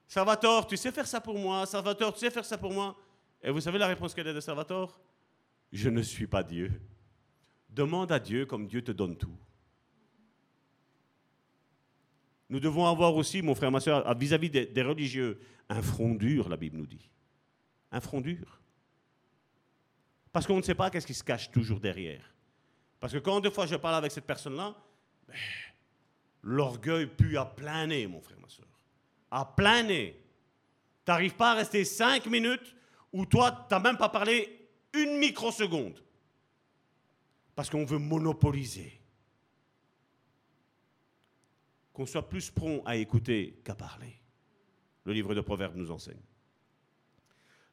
[0.07, 2.95] Salvatore, tu sais faire ça pour moi, Salvatore, tu sais faire ça pour moi.
[3.41, 4.99] Et vous savez la réponse qu'elle est de Salvatore
[5.71, 6.81] Je ne suis pas Dieu.
[7.69, 9.35] Demande à Dieu comme Dieu te donne tout.
[12.49, 15.39] Nous devons avoir aussi, mon frère, ma soeur, vis-à-vis des, religieux,
[15.69, 17.09] un front dur, la Bible nous dit.
[17.91, 18.61] Un front dur.
[20.31, 22.32] Parce qu'on ne sait pas qu'est-ce qui se cache toujours derrière.
[23.03, 24.73] Parce que quand deux fois je parle avec cette personne-là,
[25.27, 25.35] ben,
[26.41, 28.65] l'orgueil pue à plein nez, mon frère, ma soeur.
[29.29, 30.23] À plein nez.
[31.05, 32.73] Tu n'arrives pas à rester cinq minutes
[33.11, 36.01] où toi, tu n'as même pas parlé une microseconde.
[37.55, 39.01] Parce qu'on veut monopoliser
[41.91, 44.15] qu'on soit plus prompt à écouter qu'à parler.
[45.03, 46.23] Le livre de Proverbes nous enseigne.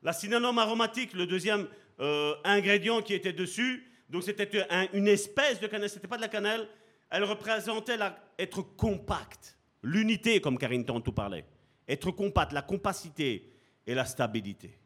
[0.03, 1.69] La cinnamome aromatique, le deuxième
[2.01, 6.23] euh, ingrédient qui était dessus, donc c'était un, une espèce de cannelle, c'était pas de
[6.23, 6.69] la cannelle,
[7.11, 7.99] elle représentait
[8.39, 11.45] être compact, l'unité, comme Karine tantôt parlait,
[11.89, 13.53] être compact, la compacité
[13.87, 14.79] et la stabilité.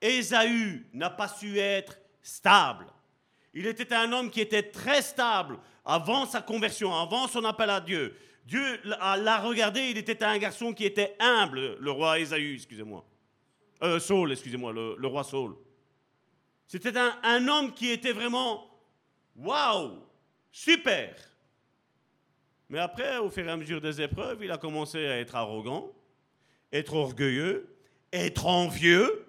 [0.00, 2.86] Ésaü n'a pas su être stable.
[3.54, 7.80] Il était un homme qui était très stable avant sa conversion, avant son appel à
[7.80, 8.14] Dieu.
[8.44, 13.04] Dieu l'a regardé, il était un garçon qui était humble, le roi Ésaü, excusez-moi.
[13.82, 15.56] Euh, Saul, excusez-moi, le, roi Saul.
[16.66, 18.68] C'était un, homme qui était vraiment,
[19.36, 20.02] waouh,
[20.50, 21.14] super.
[22.68, 25.92] Mais après, au fur et à mesure des épreuves, il a commencé à être arrogant,
[26.72, 27.76] être orgueilleux,
[28.12, 29.26] être envieux.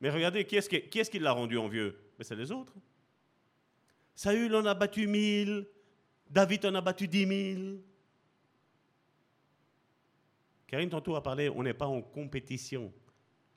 [0.00, 1.98] Mais regardez, qui est-ce qui, qui, est qui l'a rendu envieux?
[2.18, 2.74] Mais c'est les autres.
[4.14, 5.66] Saül en a battu mille,
[6.28, 7.80] David en a battu dix mille.
[10.66, 12.92] Karine tantôt a parlé, on n'est pas en compétition.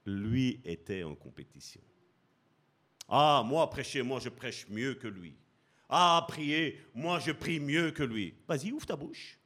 [0.05, 1.81] Lui était en compétition.
[3.07, 5.35] Ah, moi, prêcher, moi, je prêche mieux que lui.
[5.89, 8.33] Ah, prier, moi, je prie mieux que lui.
[8.47, 9.37] Vas-y, ouvre ta bouche.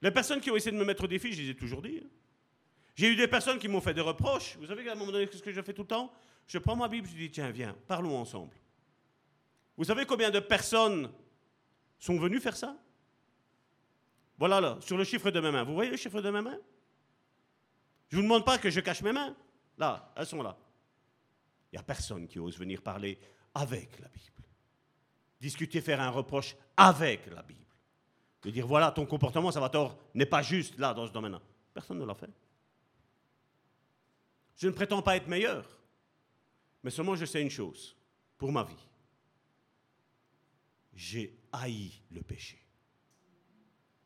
[0.00, 2.02] Les personnes qui ont essayé de me mettre au défi, je les ai toujours dit.
[2.94, 4.56] J'ai eu des personnes qui m'ont fait des reproches.
[4.58, 6.12] Vous savez qu'à un moment donné, ce que je fais tout le temps?
[6.46, 8.54] Je prends ma Bible, je dis, tiens, viens, parlons ensemble.
[9.76, 11.10] Vous savez combien de personnes
[11.98, 12.76] sont venues faire ça?
[14.38, 15.62] Voilà là, sur le chiffre de mes mains.
[15.62, 16.58] Vous voyez le chiffre de mes mains?
[18.08, 19.34] Je ne vous demande pas que je cache mes mains.
[19.78, 20.58] Là, elles sont là.
[21.72, 23.18] Il n'y a personne qui ose venir parler
[23.54, 24.46] avec la Bible.
[25.40, 27.60] Discuter, faire un reproche avec la Bible.
[28.42, 31.40] De dire, voilà, ton comportement, ça va tort, n'est pas juste là, dans ce domaine-là.
[31.72, 32.30] Personne ne l'a fait.
[34.56, 35.66] Je ne prétends pas être meilleur,
[36.82, 37.96] mais seulement je sais une chose,
[38.36, 38.88] pour ma vie.
[40.94, 42.58] J'ai haï le péché.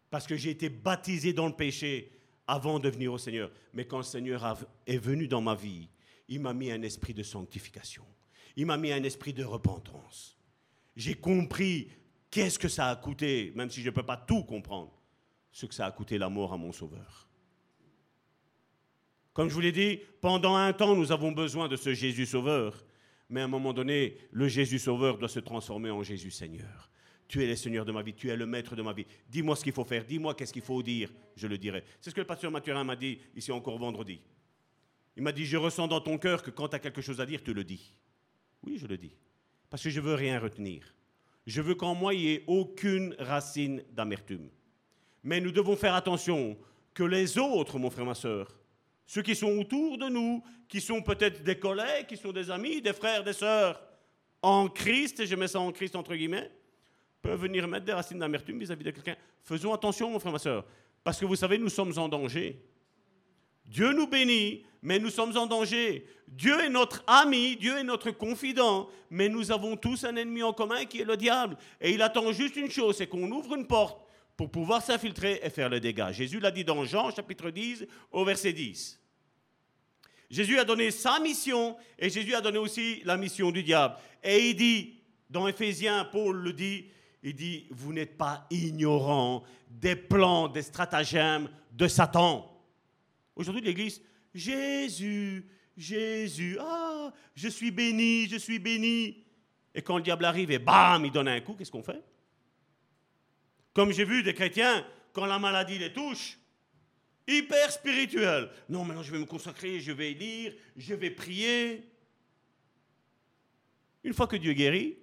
[0.09, 2.13] Parce que j'ai été baptisé dans le péché
[2.47, 3.51] avant de venir au Seigneur.
[3.73, 4.57] Mais quand le Seigneur
[4.87, 5.89] est venu dans ma vie,
[6.29, 8.05] il m'a mis un esprit de sanctification.
[8.57, 10.39] Il m'a mis un esprit de repentance.
[10.97, 11.89] J'ai compris
[12.31, 14.93] qu'est-ce que ça a coûté, même si je ne peux pas tout comprendre,
[15.53, 17.29] ce que ça a coûté la mort à mon Sauveur.
[19.33, 22.85] Comme je vous l'ai dit, pendant un temps, nous avons besoin de ce Jésus Sauveur.
[23.29, 26.91] Mais à un moment donné, le Jésus Sauveur doit se transformer en Jésus Seigneur.
[27.29, 29.05] Tu es le Seigneur de ma vie, tu es le Maître de ma vie.
[29.29, 31.85] Dis-moi ce qu'il faut faire, dis-moi qu'est-ce qu'il faut dire, je le dirai.
[32.01, 34.21] C'est ce que le pasteur Mathurin m'a dit ici encore vendredi.
[35.17, 37.27] Il m'a dit, je ressens dans ton cœur que quand tu as quelque chose à
[37.27, 37.93] dire, tu le dis.
[38.63, 39.17] Oui, je le dis.
[39.71, 40.95] Parce que je veux rien retenir.
[41.47, 44.49] Je veux qu'en moi, il n'y ait aucune racine d'amertume.
[45.23, 46.57] Mais nous devons faire attention
[46.93, 48.57] que les autres, mon frère, ma soeur,
[49.07, 52.83] ceux qui sont autour de nous, qui sont peut-être des collègues, qui sont des amis,
[52.83, 53.81] des frères, des sœurs,
[54.43, 56.51] en Christ, et je mets ça en Christ entre guillemets,
[57.23, 59.17] peuvent venir mettre des racines d'amertume vis-à-vis de quelqu'un.
[59.43, 60.65] Faisons attention, mon frère, ma soeur,
[61.03, 62.61] parce que vous savez, nous sommes en danger.
[63.65, 66.07] Dieu nous bénit, mais nous sommes en danger.
[66.29, 70.53] Dieu est notre ami, Dieu est notre confident, mais nous avons tous un ennemi en
[70.53, 71.57] commun qui est le diable.
[71.81, 74.07] Et il attend juste une chose, c'est qu'on ouvre une porte
[74.37, 76.13] pour pouvoir s'infiltrer et faire le dégât.
[76.13, 79.01] Jésus l'a dit dans Jean chapitre 10 au verset 10.
[80.31, 83.97] Jésus a donné sa mission et Jésus a donné aussi la mission du diable.
[84.23, 86.85] Et il dit, dans Éphésiens, Paul le dit,
[87.25, 92.53] il dit, vous n'êtes pas ignorant des plans, des stratagèmes de Satan.
[93.35, 94.01] Aujourd'hui, l'Église,
[94.37, 99.25] Jésus, Jésus, ah, je suis béni, je suis béni.
[99.75, 102.03] Et quand le diable arrive et bam, il donne un coup, qu'est-ce qu'on fait?
[103.73, 106.39] Comme j'ai vu des chrétiens, quand la maladie les touche,
[107.27, 108.51] hyper spirituel.
[108.69, 111.91] Non, maintenant je vais me consacrer, je vais lire, je vais prier.
[114.05, 114.97] Une fois que Dieu guérit,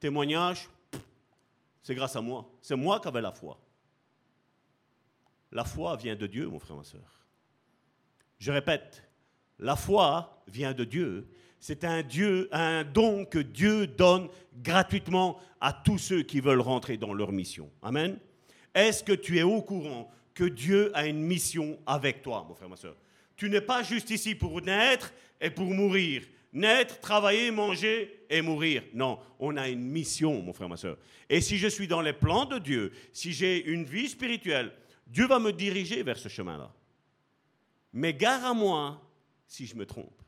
[0.00, 0.68] témoignage,
[1.82, 2.50] c'est grâce à moi.
[2.60, 3.58] C'est moi qui avais la foi.
[5.50, 7.21] La foi vient de Dieu, mon frère, ma soeur.
[8.42, 9.04] Je répète,
[9.60, 11.28] la foi vient de Dieu.
[11.60, 14.28] C'est un Dieu, un don que Dieu donne
[14.64, 17.70] gratuitement à tous ceux qui veulent rentrer dans leur mission.
[17.82, 18.18] Amen.
[18.74, 22.68] Est-ce que tu es au courant que Dieu a une mission avec toi, mon frère,
[22.68, 22.96] ma soeur?
[23.36, 26.24] Tu n'es pas juste ici pour naître et pour mourir.
[26.52, 28.82] Naître, travailler, manger et mourir.
[28.92, 30.98] Non, on a une mission, mon frère, ma soeur.
[31.30, 34.72] Et si je suis dans les plans de Dieu, si j'ai une vie spirituelle,
[35.06, 36.74] Dieu va me diriger vers ce chemin-là.
[37.92, 39.02] Mais gare à moi
[39.46, 40.22] si je me trompe.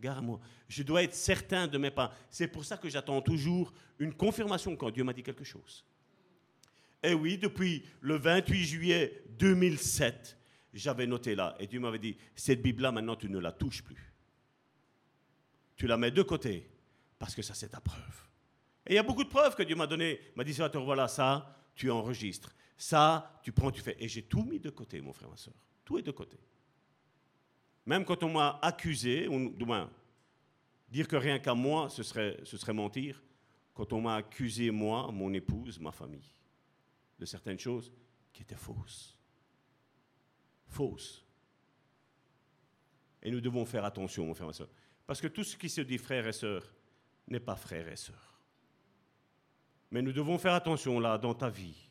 [0.00, 0.40] Gare à moi.
[0.68, 2.14] Je dois être certain de mes pas.
[2.30, 5.84] C'est pour ça que j'attends toujours une confirmation quand Dieu m'a dit quelque chose.
[7.02, 10.38] Et oui, depuis le 28 juillet 2007,
[10.72, 11.54] j'avais noté là.
[11.60, 14.14] Et Dieu m'avait dit, cette Bible-là, maintenant, tu ne la touches plus.
[15.76, 16.68] Tu la mets de côté,
[17.18, 18.28] parce que ça, c'est ta preuve.
[18.86, 20.18] Et il y a beaucoup de preuves que Dieu m'a données.
[20.22, 22.54] Il m'a dit, voilà, ça, tu enregistres.
[22.76, 23.96] Ça, tu prends, tu fais.
[23.98, 25.54] Et j'ai tout mis de côté, mon frère, ma soeur.
[25.84, 26.38] Tout est de côté.
[27.86, 29.90] Même quand on m'a accusé, du moins,
[30.88, 33.22] dire que rien qu'à moi, ce serait, ce serait mentir.
[33.74, 36.30] Quand on m'a accusé, moi, mon épouse, ma famille,
[37.18, 37.92] de certaines choses
[38.32, 39.18] qui étaient fausses.
[40.66, 41.24] Fausses.
[43.22, 44.68] Et nous devons faire attention, mon frère, ma soeur.
[45.06, 46.72] Parce que tout ce qui se dit frère et sœur
[47.28, 48.40] n'est pas frère et sœur.
[49.90, 51.88] Mais nous devons faire attention là, dans ta vie.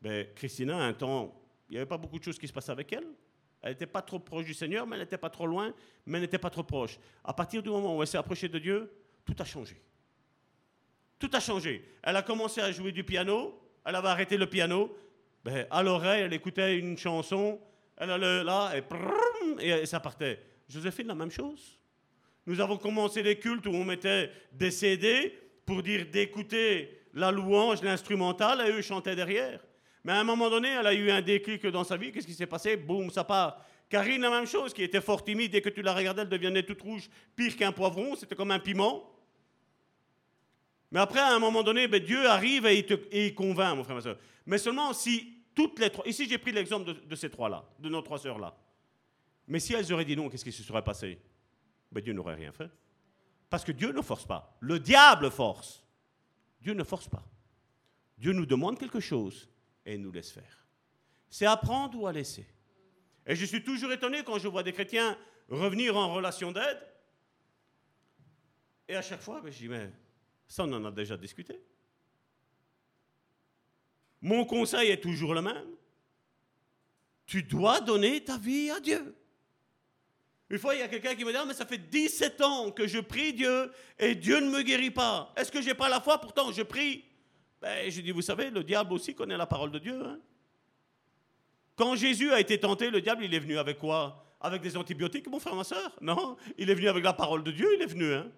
[0.00, 1.34] Ben, Christina, un temps,
[1.68, 3.06] il n'y avait pas beaucoup de choses qui se passaient avec elle.
[3.66, 5.74] Elle n'était pas trop proche du Seigneur, mais elle n'était pas trop loin,
[6.06, 7.00] mais elle n'était pas trop proche.
[7.24, 8.88] À partir du moment où elle s'est approchée de Dieu,
[9.24, 9.76] tout a changé.
[11.18, 11.84] Tout a changé.
[12.00, 14.96] Elle a commencé à jouer du piano, elle avait arrêté le piano,
[15.44, 17.60] ben, à l'oreille, elle écoutait une chanson,
[17.96, 18.72] elle allait là,
[19.58, 20.40] et, et ça partait.
[20.68, 21.80] Joséphine, la même chose.
[22.46, 27.82] Nous avons commencé les cultes où on mettait des CD pour dire d'écouter la louange,
[27.82, 29.58] l'instrumental, et eux chantaient derrière.
[30.06, 32.12] Mais à un moment donné, elle a eu un déclic dans sa vie.
[32.12, 32.76] Qu'est-ce qui s'est passé?
[32.76, 33.60] Boum, ça part.
[33.88, 35.50] Karine, la même chose, qui était fort timide.
[35.50, 38.14] Dès que tu la regardais, elle devenait toute rouge, pire qu'un poivron.
[38.14, 39.02] C'était comme un piment.
[40.92, 44.00] Mais après, à un moment donné, ben, Dieu arrive et il, convainc, mon frère, ma
[44.00, 44.16] soeur.
[44.46, 46.06] Mais seulement si toutes les trois.
[46.06, 48.56] Ici, j'ai pris l'exemple de, ces trois-là, de nos trois sœurs-là.
[49.48, 51.18] Mais si elles auraient dit non, qu'est-ce qui se serait passé?
[51.90, 52.70] Ben, Dieu n'aurait rien fait.
[53.50, 54.56] Parce que Dieu ne force pas.
[54.60, 55.82] Le diable force.
[56.60, 57.24] Dieu ne force pas.
[58.16, 59.48] Dieu nous demande quelque chose
[59.86, 60.66] et nous laisse faire.
[61.30, 62.46] C'est apprendre ou à laisser.
[63.26, 65.18] Et je suis toujours étonné quand je vois des chrétiens
[65.48, 66.78] revenir en relation d'aide.
[68.88, 69.90] Et à chaque fois, ben, je dis, mais
[70.46, 71.60] ça, on en a déjà discuté.
[74.20, 75.68] Mon conseil est toujours le même.
[77.26, 79.16] Tu dois donner ta vie à Dieu.
[80.48, 82.70] Une fois, il y a quelqu'un qui me dit, ah, mais ça fait 17 ans
[82.70, 85.32] que je prie Dieu et Dieu ne me guérit pas.
[85.36, 86.20] Est-ce que je n'ai pas la foi?
[86.20, 87.04] Pourtant, je prie.
[87.66, 90.00] Ben, je dis, vous savez, le diable aussi connaît la parole de Dieu.
[90.00, 90.20] Hein.
[91.74, 94.24] Quand Jésus a été tenté, le diable, il est venu avec quoi?
[94.40, 95.96] Avec des antibiotiques, mon frère, ma soeur?
[96.00, 98.12] Non, il est venu avec la parole de Dieu, il est venu.
[98.12, 98.30] Hein.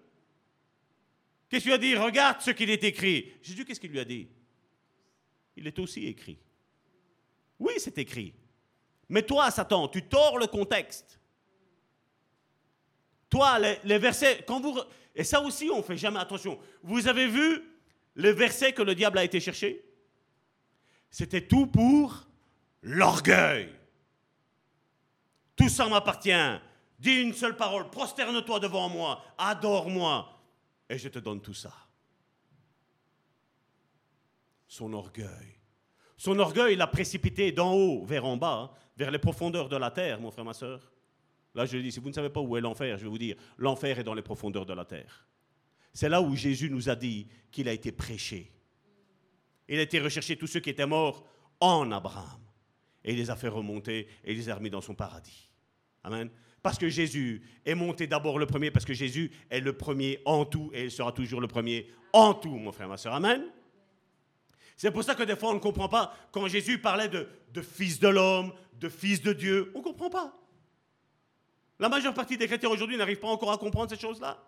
[1.47, 1.95] Qu'est-ce qu'il a dit?
[1.95, 3.31] Regarde ce qu'il est écrit.
[3.43, 4.27] Jésus, qu'est-ce qu'il lui a dit?
[5.55, 6.39] Il est aussi écrit.
[7.59, 8.33] Oui, c'est écrit.
[9.09, 11.19] Mais toi, Satan, tu tords le contexte.
[13.29, 14.79] Toi, les, versets, quand vous...
[15.13, 16.57] Et ça aussi, on ne fait jamais attention.
[16.81, 17.61] Vous avez vu
[18.19, 19.81] le verset que le diable a été chercher
[21.09, 22.27] C'était tout pour
[22.81, 23.73] l'orgueil.
[25.55, 26.59] Tout ça m'appartient.
[26.99, 30.37] Dis une seule parole, prosterne-toi devant moi, adore-moi,
[30.89, 31.73] et je te donne tout ça.
[34.67, 35.55] Son orgueil.
[36.17, 39.91] Son orgueil l'a précipité d'en haut vers en bas, hein, vers les profondeurs de la
[39.91, 40.91] terre, mon frère, ma soeur.
[41.55, 43.37] Là, je dis, si vous ne savez pas où est l'enfer, je vais vous dire,
[43.57, 45.28] l'enfer est dans les profondeurs de la terre.
[45.93, 48.51] C'est là où Jésus nous a dit qu'il a été prêché.
[49.67, 51.25] Il a été rechercher tous ceux qui étaient morts
[51.59, 52.41] en Abraham.
[53.03, 55.49] Et il les a fait remonter et il les a remis dans son paradis.
[56.03, 56.29] Amen.
[56.61, 60.45] Parce que Jésus est monté d'abord le premier, parce que Jésus est le premier en
[60.45, 63.13] tout et il sera toujours le premier en tout, mon frère, ma soeur.
[63.13, 63.43] Amen.
[64.75, 67.61] C'est pour ça que des fois on ne comprend pas quand Jésus parlait de, de
[67.61, 69.71] fils de l'homme, de fils de Dieu.
[69.75, 70.33] On ne comprend pas.
[71.79, 74.41] La majeure partie des chrétiens aujourd'hui n'arrivent pas encore à comprendre ces choses-là.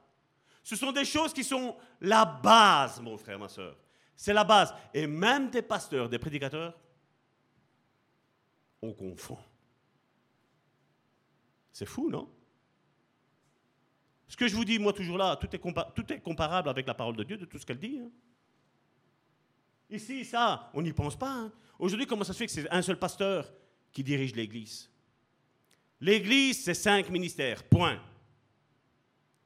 [0.64, 3.78] Ce sont des choses qui sont la base, mon frère, ma soeur.
[4.16, 4.74] C'est la base.
[4.94, 6.78] Et même des pasteurs, des prédicateurs,
[8.82, 9.38] on confond.
[11.72, 12.30] C'est fou, non?
[14.28, 15.50] Ce que je vous dis, moi, toujours là, tout
[16.14, 18.00] est, comparable avec la parole de Dieu, de tout ce qu'elle dit.
[18.00, 18.12] Hein.
[19.90, 21.32] Ici, ça, on n'y pense pas.
[21.32, 21.52] Hein.
[21.78, 23.52] Aujourd'hui, comment ça se fait que c'est un seul pasteur
[23.92, 24.90] qui dirige l'Église?
[26.00, 28.02] L'Église, c'est cinq ministères, point.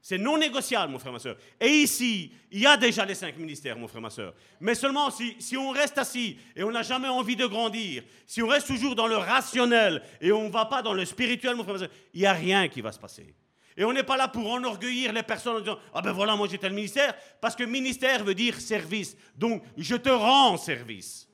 [0.08, 1.36] C'est non négociable, mon frère, ma soeur.
[1.60, 4.36] Et ici, il y a déjà les cinq ministères, mon frère, ma soeur.
[4.60, 8.44] Mais seulement si, si on reste assis et on n'a jamais envie de grandir, si
[8.44, 11.64] on reste toujours dans le rationnel et on ne va pas dans le spirituel, mon
[11.64, 13.34] frère, ma soeur, il n'y a rien qui va se passer.
[13.76, 16.48] Et on n'est pas là pour enorgueillir les personnes en disant Ah ben voilà, moi
[16.48, 17.16] j'étais le ministère.
[17.42, 19.18] Parce que ministère veut dire service.
[19.36, 21.28] Donc je te rends service.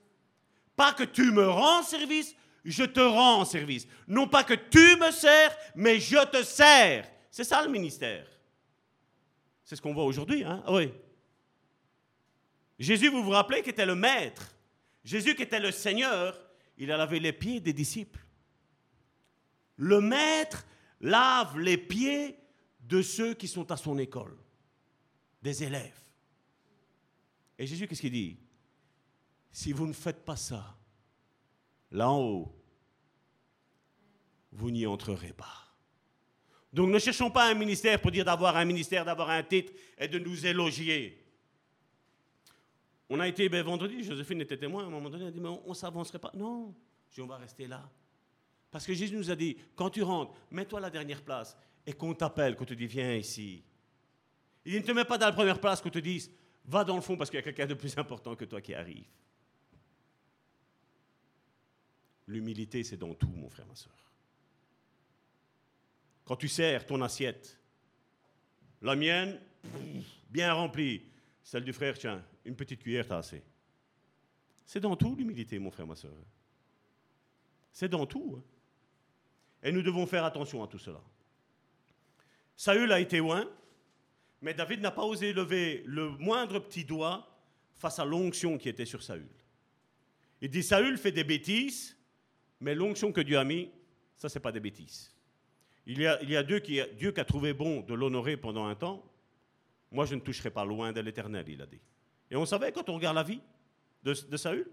[0.77, 2.33] Pas que tu me rends service,
[2.63, 3.85] je te rends service.
[4.07, 7.05] Non pas que tu me sers, mais je te sers.
[7.29, 8.30] C'est ça le ministère.
[9.71, 10.61] C'est ce qu'on voit aujourd'hui, hein?
[12.77, 14.53] Jésus, vous vous rappelez, qui était le maître?
[15.01, 16.37] Jésus, qui était le Seigneur,
[16.77, 18.19] il a lavé les pieds des disciples.
[19.77, 20.65] Le maître
[20.99, 22.37] lave les pieds
[22.81, 24.37] de ceux qui sont à son école,
[25.41, 26.03] des élèves.
[27.57, 28.37] Et Jésus, qu'est-ce qu'il dit?
[29.53, 30.75] Si vous ne faites pas ça,
[31.91, 32.61] là en haut,
[34.51, 35.60] vous n'y entrerez pas.
[36.73, 40.07] Donc ne cherchons pas un ministère pour dire d'avoir un ministère, d'avoir un titre et
[40.07, 41.21] de nous élogier.
[43.09, 45.41] On a été ben, vendredi, Joséphine était témoin, à un moment donné, elle a dit,
[45.41, 46.31] mais on ne s'avancerait pas.
[46.33, 46.73] Non,
[47.17, 47.89] on va rester là.
[48.71, 51.91] Parce que Jésus nous a dit, quand tu rentres, mets-toi à la dernière place et
[51.91, 53.65] qu'on t'appelle, qu'on te dit, viens ici.
[54.63, 56.31] Il ne te met pas dans la première place, qu'on te dise,
[56.63, 58.73] va dans le fond parce qu'il y a quelqu'un de plus important que toi qui
[58.73, 59.07] arrive.
[62.27, 64.10] L'humilité, c'est dans tout, mon frère, ma soeur.
[66.31, 67.59] Quand tu sers ton assiette,
[68.81, 69.37] la mienne,
[70.29, 71.01] bien remplie.
[71.43, 73.43] Celle du frère, tiens, une petite cuillère, t'as assez.
[74.65, 76.15] C'est dans tout l'humilité, mon frère, ma soeur.
[77.73, 78.37] C'est dans tout.
[78.37, 78.43] Hein.
[79.61, 81.01] Et nous devons faire attention à tout cela.
[82.55, 83.45] Saül a été loin,
[84.41, 87.27] mais David n'a pas osé lever le moindre petit doigt
[87.73, 89.27] face à l'onction qui était sur Saül.
[90.39, 91.97] Il dit Saül fait des bêtises,
[92.61, 93.69] mais l'onction que Dieu a mis,
[94.15, 95.11] ça, c'est pas des bêtises.
[95.85, 99.03] Il y a, Dieu, qui, a trouvé bon de l'honorer pendant un temps.
[99.91, 101.81] Moi, je ne toucherai pas loin de l'éternel, il a dit.
[102.29, 103.41] Et on savait, quand on regarde la vie
[104.03, 104.69] de, de Saül,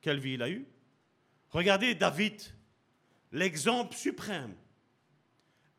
[0.00, 0.66] quelle vie il a eue.
[1.50, 2.40] Regardez David,
[3.32, 4.54] l'exemple suprême.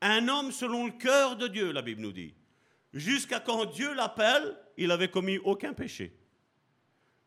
[0.02, 2.34] Un homme selon le cœur de Dieu, la Bible nous dit.
[2.94, 6.14] Jusqu'à quand Dieu l'appelle, il n'avait commis aucun péché.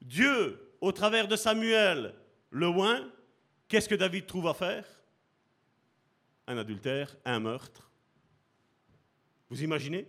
[0.03, 2.15] Dieu, au travers de Samuel,
[2.51, 3.11] le oint,
[3.69, 4.85] qu'est-ce que David trouve à faire?
[6.47, 7.91] Un adultère, un meurtre.
[9.49, 10.09] Vous imaginez?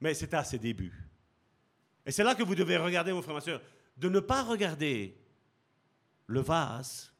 [0.00, 1.08] Mais c'était à ses débuts.
[2.04, 3.60] Et c'est là que vous devez regarder, mon frère, ma soeur,
[3.96, 5.16] de ne pas regarder
[6.26, 7.12] le vase,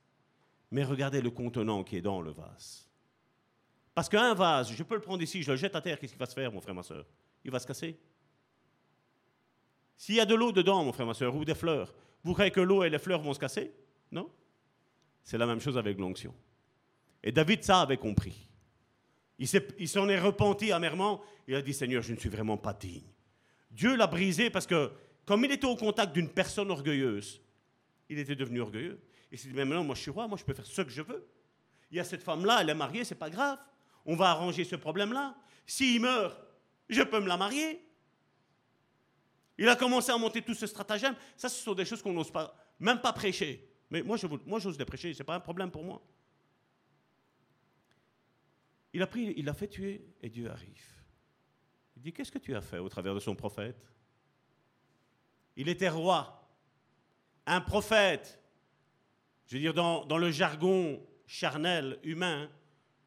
[0.70, 2.88] mais regarder le contenant qui est dans le vase.
[3.94, 6.20] Parce qu'un vase, je peux le prendre ici, je le jette à terre, qu'est-ce qu'il
[6.20, 7.06] va se faire, mon frère, ma soeur?
[7.44, 7.98] Il va se casser.
[9.96, 12.50] S'il y a de l'eau dedans, mon frère, ma soeur, ou des fleurs, vous croyez
[12.50, 13.72] que l'eau et les fleurs vont se casser?
[14.10, 14.30] Non
[15.22, 16.34] C'est la même chose avec l'onction.
[17.22, 18.48] Et David, ça avait compris.
[19.38, 21.20] Il s'en est repenti amèrement.
[21.46, 23.02] Il a dit, Seigneur, je ne suis vraiment pas digne.
[23.70, 24.90] Dieu l'a brisé parce que,
[25.24, 27.42] comme il était au contact d'une personne orgueilleuse,
[28.08, 29.00] il était devenu orgueilleux.
[29.30, 30.90] Il s'est dit, mais maintenant, moi, je suis roi, moi, je peux faire ce que
[30.90, 31.26] je veux.
[31.90, 33.58] Il y a cette femme-là, elle est mariée, c'est pas grave.
[34.04, 35.36] On va arranger ce problème-là.
[35.66, 36.36] S'il meurt,
[36.88, 37.82] je peux me la marier.
[39.58, 41.14] Il a commencé à monter tout ce stratagème.
[41.36, 43.68] Ça, ce sont des choses qu'on n'ose pas, même pas prêcher.
[43.90, 46.02] Mais moi, je, moi, j'ose les prêcher, ce n'est pas un problème pour moi.
[48.96, 50.82] Il a pris, il l'a fait tuer et Dieu arrive.
[51.96, 53.92] Il dit Qu'est-ce que tu as fait au travers de son prophète?
[55.54, 56.48] Il était roi,
[57.44, 58.40] un prophète.
[59.48, 62.48] Je veux dire, dans, dans le jargon charnel, humain,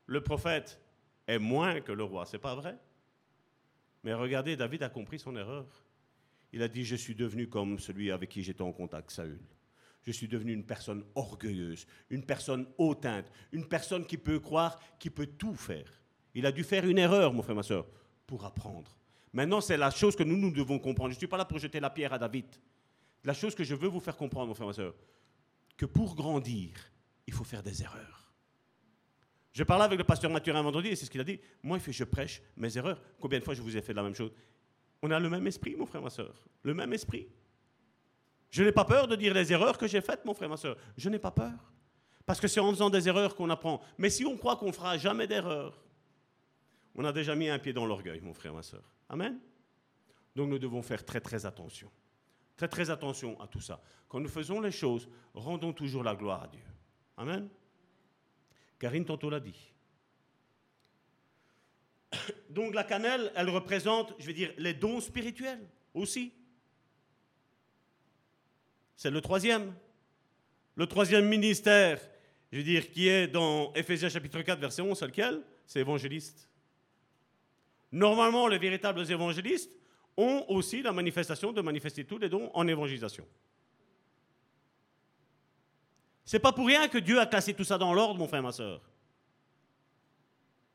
[0.05, 0.79] le prophète
[1.25, 2.27] est moins que le roi.
[2.27, 2.77] C'est pas vrai?
[4.03, 5.65] Mais regardez, David a compris son erreur.
[6.53, 9.39] Il a dit, je suis devenu comme celui avec qui j'étais en contact, Saül.
[10.03, 15.09] Je suis devenu une personne orgueilleuse, une personne hautainte, une personne qui peut croire, qui
[15.09, 16.01] peut tout faire.
[16.33, 17.85] Il a dû faire une erreur, mon frère, ma soeur,
[18.25, 18.95] pour apprendre.
[19.33, 21.11] Maintenant, c'est la chose que nous, nous devons comprendre.
[21.11, 22.45] Je ne suis pas là pour jeter la pierre à David.
[23.23, 24.95] La chose que je veux vous faire comprendre, mon frère, ma soeur,
[25.77, 26.71] que pour grandir,
[27.27, 28.33] il faut faire des erreurs.
[29.51, 31.39] Je parlais avec le pasteur Mathurin vendredi et c'est ce qu'il a dit.
[31.63, 33.01] Moi, je prêche mes erreurs.
[33.19, 34.31] Combien de fois je vous ai fait la même chose?
[35.01, 36.47] On a le même esprit, mon frère, ma soeur.
[36.63, 37.27] Le même esprit.
[38.49, 40.75] Je n'ai pas peur de dire les erreurs que j'ai faites, mon frère, ma soeur.
[40.97, 41.71] Je n'ai pas peur.
[42.25, 43.81] Parce que c'est en faisant des erreurs qu'on apprend.
[43.97, 45.83] Mais si on croit qu'on fera jamais d'erreurs,
[46.95, 48.83] on a déjà mis un pied dans l'orgueil, mon frère, ma soeur.
[49.07, 49.39] Amen.
[50.35, 51.91] Donc nous devons faire très très attention.
[52.55, 53.81] Très très attention à tout ça.
[54.07, 56.63] Quand nous faisons les choses, rendons toujours la gloire à Dieu.
[57.17, 57.49] Amen.
[58.79, 59.73] Karine tantôt l'a dit.
[62.49, 66.33] Donc la cannelle, elle représente, je vais dire, les dons spirituels aussi.
[68.99, 69.73] C'est le troisième.
[70.75, 72.01] Le troisième ministère,
[72.51, 75.41] je veux dire, qui est dans Éphésiens chapitre 4, verset 11, c'est lequel?
[75.65, 76.49] C'est évangéliste.
[77.93, 79.71] Normalement, les véritables évangélistes
[80.17, 83.25] ont aussi la manifestation de manifester tous les dons en évangélisation.
[86.25, 88.51] C'est pas pour rien que Dieu a classé tout ça dans l'ordre, mon frère, ma
[88.51, 88.81] soeur.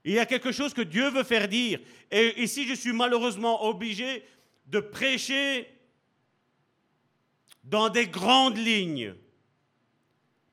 [0.03, 1.79] Il y a quelque chose que Dieu veut faire dire.
[2.11, 4.25] Et ici, je suis malheureusement obligé
[4.65, 5.74] de prêcher
[7.65, 9.15] dans des grandes lignes.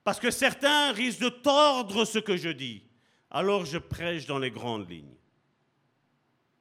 [0.04, 2.84] Parce que certains risquent de tordre ce que je dis.
[3.30, 5.16] Alors je prêche dans les grandes lignes.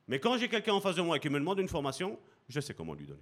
[0.09, 2.19] Mais quand j'ai quelqu'un en face de moi qui me demande une formation,
[2.49, 3.21] je sais comment lui donner.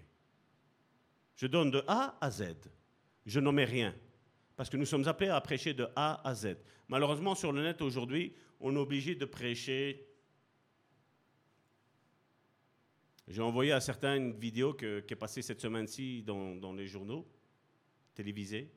[1.36, 2.54] Je donne de A à Z.
[3.26, 3.94] Je n'en mets rien.
[4.56, 6.56] Parce que nous sommes appelés à prêcher de A à Z.
[6.88, 10.07] Malheureusement, sur le net aujourd'hui, on est obligé de prêcher.
[13.28, 17.26] J'ai envoyé à certains une vidéo qui est passée cette semaine-ci dans, dans les journaux
[18.14, 18.72] télévisés.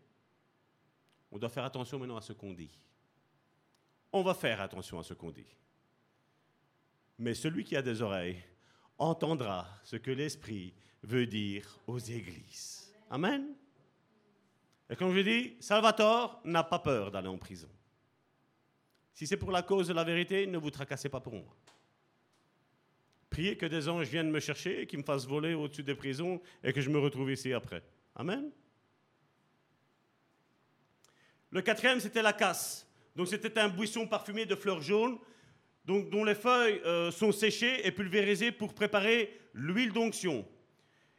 [1.31, 2.77] On doit faire attention maintenant à ce qu'on dit.
[4.11, 5.47] On va faire attention à ce qu'on dit.
[7.17, 8.43] Mais celui qui a des oreilles
[8.97, 12.93] entendra ce que l'Esprit veut dire aux églises.
[13.09, 13.55] Amen.
[14.89, 17.69] Et comme je dis, Salvatore n'a pas peur d'aller en prison.
[19.13, 21.55] Si c'est pour la cause de la vérité, ne vous tracassez pas pour moi.
[23.31, 26.41] Priez que des anges viennent me chercher et qu'ils me fassent voler au-dessus des prisons
[26.63, 27.81] et que je me retrouve ici après.
[28.13, 28.51] Amen.
[31.49, 32.85] Le quatrième, c'était la casse.
[33.15, 35.17] Donc c'était un buisson parfumé de fleurs jaunes,
[35.85, 40.45] donc, dont les feuilles euh, sont séchées et pulvérisées pour préparer l'huile d'onction.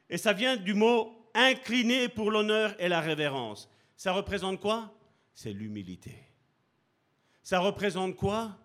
[0.08, 3.70] Et ça vient du mot incliné pour l'honneur et la révérence.
[3.96, 4.94] Ça représente quoi?
[5.32, 6.14] C'est l'humilité.
[7.42, 8.58] Ça représente quoi?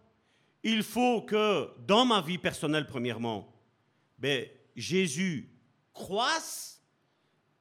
[0.64, 3.54] Il faut que dans ma vie personnelle, premièrement,
[4.18, 5.50] ben, Jésus
[5.94, 6.82] croisse,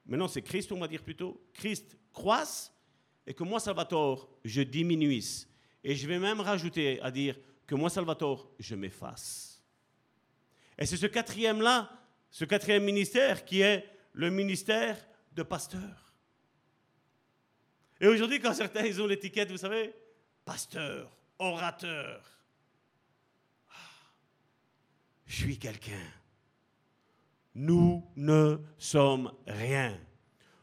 [0.06, 2.72] maintenant c'est Christ on va dire plutôt, Christ croisse,
[3.26, 5.48] et que moi, Salvatore, je diminuisse.
[5.82, 7.36] Et je vais même rajouter à dire
[7.66, 9.62] que moi, Salvatore, je m'efface.
[10.78, 11.90] Et c'est ce quatrième-là,
[12.30, 14.96] ce quatrième ministère qui est le ministère
[15.32, 16.14] de pasteur.
[18.00, 19.92] Et aujourd'hui, quand certains ils ont l'étiquette, vous savez,
[20.44, 22.22] pasteur, orateur,
[25.26, 26.06] je suis quelqu'un.
[27.54, 29.98] Nous ne sommes rien.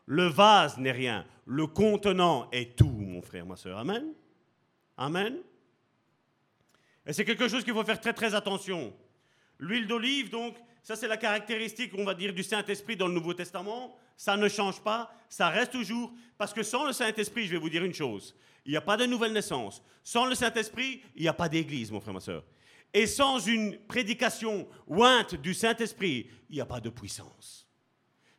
[0.06, 1.26] Le vase n'est rien.
[1.45, 3.77] Le contenant est tout, mon frère, ma soeur.
[3.77, 4.14] Amen.
[4.98, 5.38] Amen.
[7.06, 8.94] Et c'est quelque chose qu'il faut faire très très attention.
[9.60, 13.34] L'huile d'olive, donc, ça c'est la caractéristique, on va dire, du Saint-Esprit dans le Nouveau
[13.34, 13.98] Testament.
[14.15, 16.14] Ça ne change pas, ça reste toujours.
[16.38, 18.35] Parce que sans le Saint-Esprit, je vais vous dire une chose,
[18.65, 19.84] il n'y a pas de nouvelle naissance.
[20.03, 22.44] Sans le Saint-Esprit, il n'y a pas d'église, mon frère, ma soeur.
[22.94, 27.68] Et sans une prédication ointe du Saint-Esprit, il n'y a pas de puissance.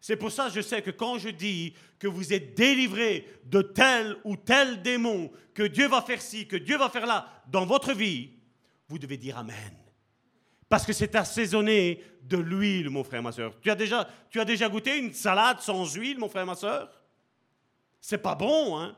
[0.01, 3.63] C'est pour ça que je sais que quand je dis que vous êtes délivrés de
[3.63, 7.65] tel ou tel démon, que Dieu va faire ci, que Dieu va faire là dans
[7.65, 8.31] votre vie,
[8.89, 9.75] vous devez dire Amen.
[10.69, 13.59] Parce que c'est assaisonné de l'huile, mon frère, ma soeur.
[13.61, 16.91] Tu as déjà, tu as déjà goûté une salade sans huile, mon frère, ma soeur?
[18.01, 18.97] C'est pas bon, hein?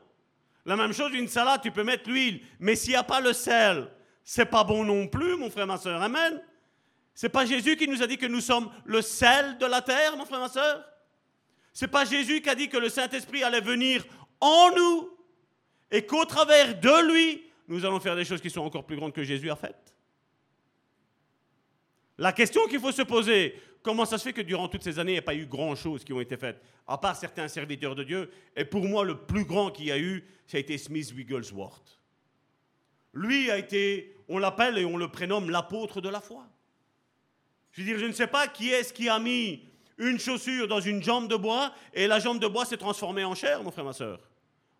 [0.65, 3.31] La même chose, une salade, tu peux mettre l'huile, mais s'il n'y a pas le
[3.31, 3.87] sel,
[4.29, 6.01] c'est pas bon non plus, mon frère, ma soeur.
[6.01, 6.43] Amen.
[7.13, 10.17] C'est pas Jésus qui nous a dit que nous sommes le sel de la terre,
[10.17, 10.83] mon frère, ma soeur
[11.71, 14.05] C'est pas Jésus qui a dit que le Saint-Esprit allait venir
[14.41, 15.17] en nous
[15.91, 19.13] et qu'au travers de lui, nous allons faire des choses qui sont encore plus grandes
[19.13, 19.95] que Jésus a faites.
[22.17, 25.13] La question qu'il faut se poser, comment ça se fait que durant toutes ces années,
[25.13, 28.03] il n'y a pas eu grand-chose qui ont été faites, à part certains serviteurs de
[28.03, 31.13] Dieu, et pour moi, le plus grand qu'il y a eu, ça a été Smith
[31.15, 31.96] Wigglesworth.
[33.17, 36.47] Lui a été, on l'appelle et on le prénomme l'apôtre de la foi.
[37.71, 39.67] Je veux dire, je ne sais pas qui est-ce qui a mis
[39.97, 43.33] une chaussure dans une jambe de bois et la jambe de bois s'est transformée en
[43.33, 44.19] chair, mon frère, ma soeur.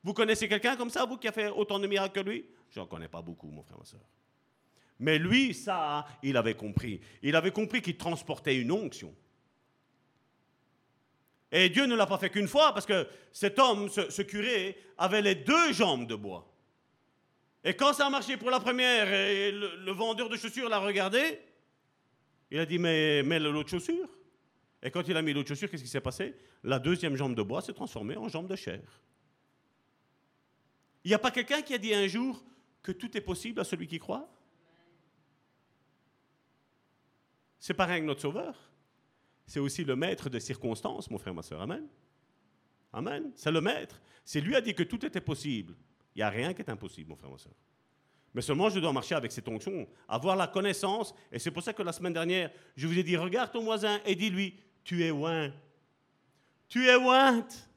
[0.03, 2.45] Vous connaissez quelqu'un comme ça, vous qui a fait autant de miracles que lui?
[2.69, 4.05] Je n'en connais pas beaucoup, mon frère, ma soeur.
[4.99, 7.01] Mais lui, ça, il avait compris.
[7.23, 9.13] Il avait compris qu'il transportait une onction.
[11.51, 14.77] Et Dieu ne l'a pas fait qu'une fois, parce que cet homme, ce, ce, curé,
[14.97, 16.51] avait les deux jambes de bois.
[17.63, 21.39] Et quand ça a marché pour la première, et le, vendeur de chaussures l'a regardé,
[22.49, 24.09] il a dit, mais mets l'autre chaussure.
[24.81, 26.35] Et quand il a mis l'autre chaussure, qu'est-ce qui s'est passé?
[26.63, 28.81] La deuxième jambe de bois s'est transformée en jambe de chair.
[31.03, 32.43] Il n'y a pas quelqu'un qui a dit un jour
[32.83, 34.29] que tout est possible à celui qui croit?
[37.59, 38.55] C'est pareil avec notre Sauveur.
[39.45, 41.61] C'est aussi le maître des circonstances, mon frère, ma soeur.
[41.61, 41.87] Amen.
[42.93, 43.31] Amen.
[43.35, 43.99] C'est le maître.
[44.23, 45.75] C'est lui a dit que tout était possible.
[46.17, 47.53] Il n'y a rien qui est impossible, mon frère, ma soeur.
[48.33, 51.13] Mais seulement, je dois marcher avec cette onction, avoir la connaissance.
[51.31, 53.99] Et c'est pour ça que la semaine dernière, je vous ai dit, regarde ton voisin
[54.03, 55.53] et dis-lui, tu es oint.
[56.67, 57.69] Tu es ointe.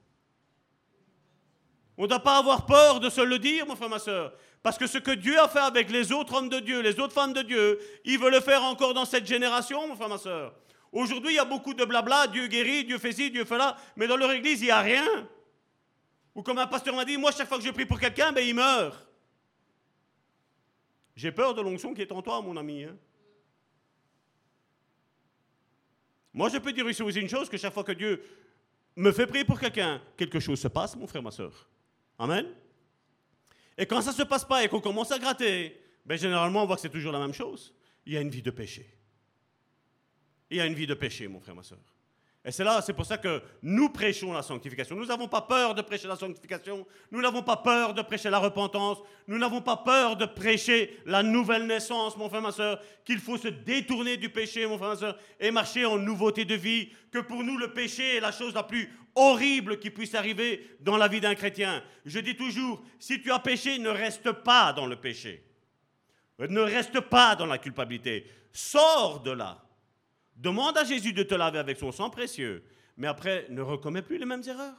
[1.98, 4.32] On ne doit pas avoir peur de se le dire, mon frère, ma soeur.
[4.62, 7.12] Parce que ce que Dieu a fait avec les autres hommes de Dieu, les autres
[7.12, 10.54] femmes de Dieu, il veut le faire encore dans cette génération, mon frère, ma soeur.
[10.92, 13.76] Aujourd'hui, il y a beaucoup de blabla, Dieu guérit, Dieu fait ci, Dieu fait là,
[13.96, 15.06] mais dans leur église, il n'y a rien.
[16.40, 18.40] Ou comme un pasteur m'a dit, moi, chaque fois que je prie pour quelqu'un, ben,
[18.40, 19.06] il meurt.
[21.14, 22.84] J'ai peur de l'onction qui est en toi, mon ami.
[22.84, 22.96] Hein.
[26.32, 28.24] Moi, je peux dire aussi une chose, que chaque fois que Dieu
[28.96, 31.68] me fait prier pour quelqu'un, quelque chose se passe, mon frère, ma soeur.
[32.18, 32.46] Amen.
[33.76, 36.66] Et quand ça ne se passe pas et qu'on commence à gratter, ben, généralement, on
[36.66, 37.74] voit que c'est toujours la même chose.
[38.06, 38.90] Il y a une vie de péché.
[40.48, 41.78] Il y a une vie de péché, mon frère, ma soeur.
[42.42, 44.96] Et c'est là, c'est pour ça que nous prêchons la sanctification.
[44.96, 46.86] Nous n'avons pas peur de prêcher la sanctification.
[47.10, 48.96] Nous n'avons pas peur de prêcher la repentance.
[49.26, 52.80] Nous n'avons pas peur de prêcher la nouvelle naissance, mon frère, ma soeur.
[53.04, 56.54] Qu'il faut se détourner du péché, mon frère, ma soeur, et marcher en nouveauté de
[56.54, 56.88] vie.
[57.12, 60.96] Que pour nous, le péché est la chose la plus horrible qui puisse arriver dans
[60.96, 61.82] la vie d'un chrétien.
[62.06, 65.44] Je dis toujours, si tu as péché, ne reste pas dans le péché.
[66.38, 68.24] Ne reste pas dans la culpabilité.
[68.50, 69.62] Sors de là.
[70.40, 72.64] Demande à Jésus de te laver avec son sang précieux,
[72.96, 74.74] mais après, ne recommets plus les mêmes erreurs.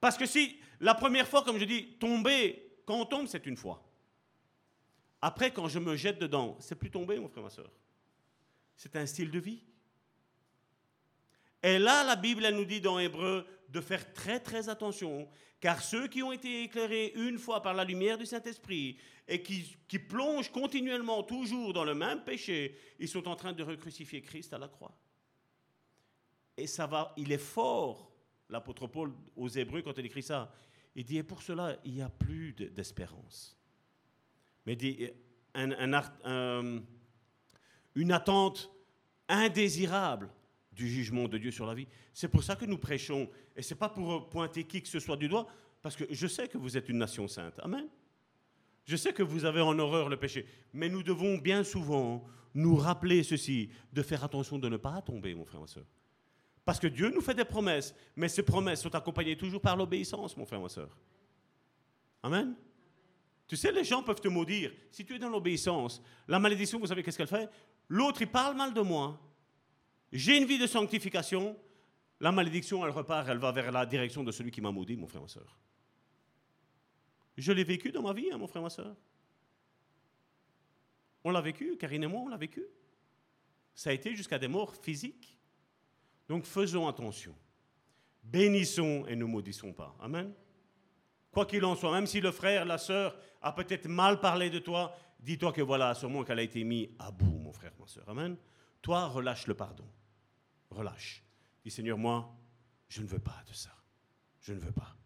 [0.00, 3.58] Parce que si la première fois, comme je dis, tomber, quand on tombe, c'est une
[3.58, 3.86] fois.
[5.20, 7.70] Après, quand je me jette dedans, c'est plus tomber, mon frère, ma soeur.
[8.74, 9.62] C'est un style de vie.
[11.62, 15.28] Et là, la Bible, elle nous dit dans Hébreu de faire très très attention,
[15.60, 18.98] car ceux qui ont été éclairés une fois par la lumière du Saint-Esprit
[19.28, 24.22] et qui, plongent continuellement toujours dans le même péché, ils sont en train de recrucifier
[24.22, 24.96] Christ à la croix.
[26.56, 28.12] Et ça va, il est fort,
[28.48, 30.52] l'apôtre Paul aux Hébreux, quand il écrit ça.
[30.94, 33.58] Il dit, et pour cela, il n'y a plus d'espérance.
[34.64, 35.08] Mais il dit,
[35.54, 36.82] un, un, un,
[37.94, 38.70] une attente
[39.28, 40.30] indésirable
[40.76, 41.88] du jugement de Dieu sur la vie.
[42.12, 43.28] C'est pour ça que nous prêchons.
[43.56, 45.46] Et ce n'est pas pour pointer qui que ce soit du doigt,
[45.82, 47.58] parce que je sais que vous êtes une nation sainte.
[47.60, 47.88] Amen.
[48.84, 50.46] Je sais que vous avez en horreur le péché.
[50.72, 52.24] Mais nous devons bien souvent
[52.54, 55.84] nous rappeler ceci, de faire attention de ne pas tomber, mon frère, ma soeur.
[56.64, 60.36] Parce que Dieu nous fait des promesses, mais ces promesses sont accompagnées toujours par l'obéissance,
[60.36, 60.96] mon frère, ma soeur.
[62.22, 62.54] Amen.
[63.46, 64.72] Tu sais, les gens peuvent te maudire.
[64.90, 67.48] Si tu es dans l'obéissance, la malédiction, vous savez qu'est-ce qu'elle fait?
[67.88, 69.20] L'autre, il parle mal de moi.
[70.12, 71.56] J'ai une vie de sanctification,
[72.20, 75.06] la malédiction, elle repart, elle va vers la direction de celui qui m'a maudit, mon
[75.06, 75.58] frère, ma soeur.
[77.36, 78.96] Je l'ai vécu dans ma vie, hein, mon frère, ma soeur.
[81.24, 82.64] On l'a vécu, Karine et moi, on l'a vécu.
[83.74, 85.36] Ça a été jusqu'à des morts physiques.
[86.28, 87.34] Donc faisons attention.
[88.22, 89.94] Bénissons et ne maudissons pas.
[90.00, 90.32] Amen.
[91.30, 94.58] Quoi qu'il en soit, même si le frère, la sœur a peut-être mal parlé de
[94.58, 98.08] toi, dis-toi que voilà, sûrement qu'elle a été mise à bout, mon frère, ma soeur.
[98.08, 98.36] Amen.
[98.86, 99.84] Toi, relâche le pardon.
[100.70, 101.24] Relâche.
[101.64, 102.32] Dis Seigneur, moi,
[102.86, 103.74] je ne veux pas de ça.
[104.40, 104.96] Je ne veux pas.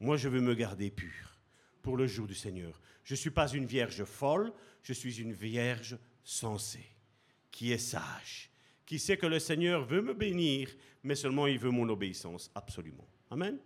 [0.00, 1.38] Moi, je veux me garder pur
[1.80, 2.80] pour le jour du Seigneur.
[3.04, 4.52] Je ne suis pas une vierge folle,
[4.82, 6.90] je suis une vierge sensée,
[7.52, 8.50] qui est sage,
[8.84, 10.74] qui sait que le Seigneur veut me bénir,
[11.04, 13.06] mais seulement il veut mon obéissance, absolument.
[13.30, 13.56] Amen.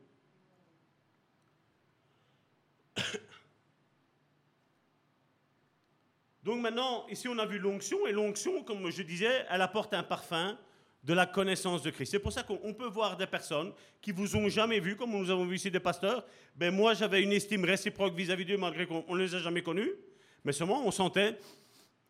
[6.42, 10.02] Donc maintenant, ici on a vu l'onction, et l'onction, comme je disais, elle apporte un
[10.02, 10.58] parfum
[11.02, 12.12] de la connaissance de Christ.
[12.12, 15.30] C'est pour ça qu'on peut voir des personnes qui vous ont jamais vu, comme nous
[15.30, 16.24] avons vu ici des pasteurs.
[16.54, 19.90] Ben moi, j'avais une estime réciproque vis-à-vis d'eux, malgré qu'on ne les a jamais connus.
[20.44, 21.38] Mais seulement, on sentait,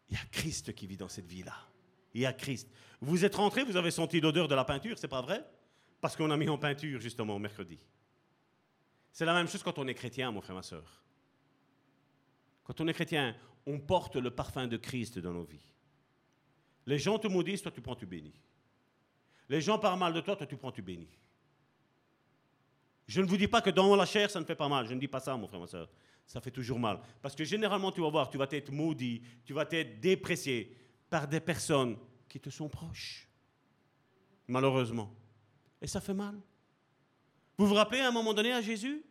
[0.09, 1.55] il y a Christ qui vit dans cette vie-là.
[2.13, 2.69] Il y a Christ.
[3.01, 5.43] Vous êtes rentré, vous avez senti l'odeur de la peinture, c'est pas vrai?
[6.01, 7.79] Parce qu'on a mis en peinture, justement, mercredi.
[9.11, 11.03] C'est la même chose quand on est chrétien, mon frère, ma soeur.
[12.65, 13.35] Quand on est chrétien,
[13.67, 15.73] on porte le parfum de Christ dans nos vies.
[16.87, 18.35] Les gens te maudissent, toi tu prends, tu bénis.
[19.49, 21.19] Les gens parlent mal de toi, toi tu prends, tu bénis.
[23.07, 24.87] Je ne vous dis pas que dans la chair, ça ne fait pas mal.
[24.87, 25.89] Je ne dis pas ça, mon frère, ma soeur.
[26.27, 27.01] Ça fait toujours mal.
[27.21, 30.77] Parce que généralement, tu vas voir, tu vas être maudit, tu vas être déprécié
[31.11, 31.97] par des personnes
[32.29, 33.29] qui te sont proches.
[34.49, 35.13] Malheureusement.
[35.81, 36.41] Et ça fait mal.
[37.59, 39.05] Vous vous rappelez à un moment donné à Jésus?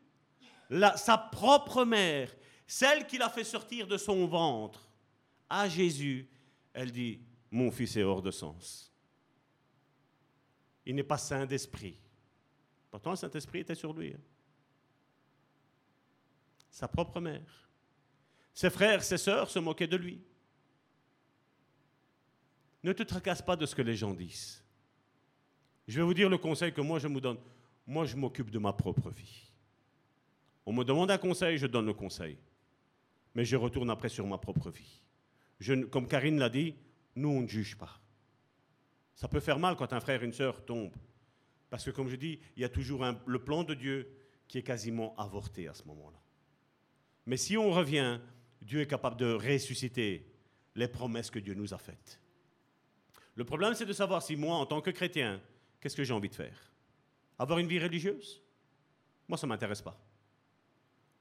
[0.95, 2.33] Sa propre mère,
[2.71, 4.87] celle qui l'a fait sortir de son ventre,
[5.49, 6.25] à Jésus,
[6.71, 7.19] elle dit,
[7.51, 8.93] mon fils est hors de sens.
[10.85, 11.99] Il n'est pas saint d'esprit.
[12.89, 14.13] Pourtant, le Saint-Esprit était sur lui.
[14.13, 14.21] Hein.
[16.69, 17.69] Sa propre mère.
[18.53, 20.21] Ses frères, ses sœurs se moquaient de lui.
[22.83, 24.63] Ne te tracasse pas de ce que les gens disent.
[25.89, 27.37] Je vais vous dire le conseil que moi je me donne.
[27.85, 29.51] Moi, je m'occupe de ma propre vie.
[30.65, 32.37] On me demande un conseil, je donne le conseil.
[33.35, 35.01] Mais je retourne après sur ma propre vie.
[35.89, 36.75] Comme Karine l'a dit,
[37.15, 37.99] nous, on ne juge pas.
[39.15, 40.95] Ça peut faire mal quand un frère et une sœur tombent.
[41.69, 44.11] Parce que, comme je dis, il y a toujours le plan de Dieu
[44.47, 46.19] qui est quasiment avorté à ce moment-là.
[47.25, 48.19] Mais si on revient,
[48.61, 50.27] Dieu est capable de ressusciter
[50.75, 52.19] les promesses que Dieu nous a faites.
[53.35, 55.41] Le problème, c'est de savoir si moi, en tant que chrétien,
[55.79, 56.71] qu'est-ce que j'ai envie de faire?
[57.39, 58.41] Avoir une vie religieuse?
[59.27, 59.97] Moi, ça ne m'intéresse pas.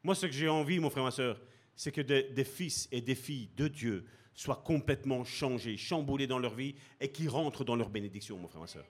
[0.02, 1.40] Moi, ce que j'ai envie, mon frère, ma soeur,
[1.80, 4.04] c'est que des, fils et des filles de Dieu
[4.34, 8.60] soient complètement changés, chamboulés dans leur vie et qui rentrent dans leur bénédiction, mon frère,
[8.60, 8.84] ma soeur.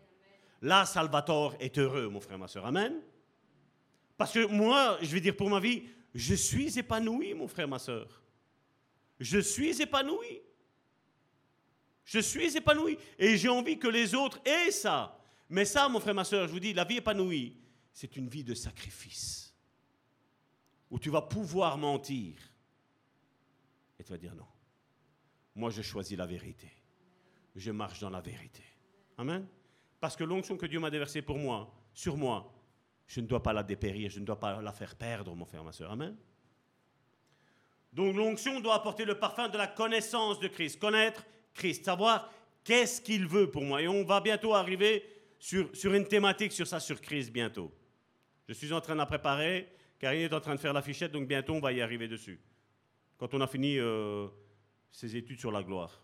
[0.60, 2.66] Là, Salvatore est heureux, mon frère, ma soeur.
[2.66, 3.00] Amen.
[4.18, 7.78] Parce que moi, je vais dire pour ma vie, je suis épanoui, mon frère, ma
[7.78, 8.20] soeur.
[9.20, 10.42] Je suis épanoui.
[12.04, 12.98] Je suis épanoui.
[13.16, 15.16] Et j'ai envie que les autres aient ça.
[15.48, 17.56] Mais ça, mon frère, ma soeur, je vous dis, la vie épanouie,
[17.92, 19.54] c'est une vie de sacrifice.
[20.90, 22.49] Où tu vas pouvoir mentir.
[24.00, 24.46] Et tu vas dire non.
[25.54, 26.72] Moi, je choisis la vérité.
[27.54, 28.62] Je marche dans la vérité.
[29.18, 29.46] Amen.
[30.00, 32.50] Parce que l'onction que Dieu m'a déversée pour moi, sur moi,
[33.06, 35.62] je ne dois pas la dépérir, je ne dois pas la faire perdre, mon frère,
[35.62, 35.90] ma soeur.
[35.90, 36.16] Amen.
[37.92, 42.32] Donc l'onction doit apporter le parfum de la connaissance de Christ, connaître Christ, savoir
[42.64, 43.82] qu'est-ce qu'il veut pour moi.
[43.82, 45.04] Et on va bientôt arriver
[45.38, 47.70] sur, sur une thématique sur ça, sur Christ, bientôt.
[48.48, 51.12] Je suis en train de la préparer, Karine est en train de faire la fichette,
[51.12, 52.40] donc bientôt on va y arriver dessus.
[53.20, 54.28] Quand on a fini euh,
[54.90, 56.00] ses études sur la gloire.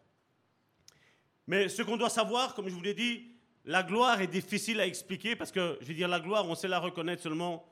[1.46, 3.32] Mais ce qu'on doit savoir, comme je vous l'ai dit,
[3.64, 6.68] la gloire est difficile à expliquer parce que, je veux dire, la gloire, on sait
[6.68, 7.66] la reconnaître seulement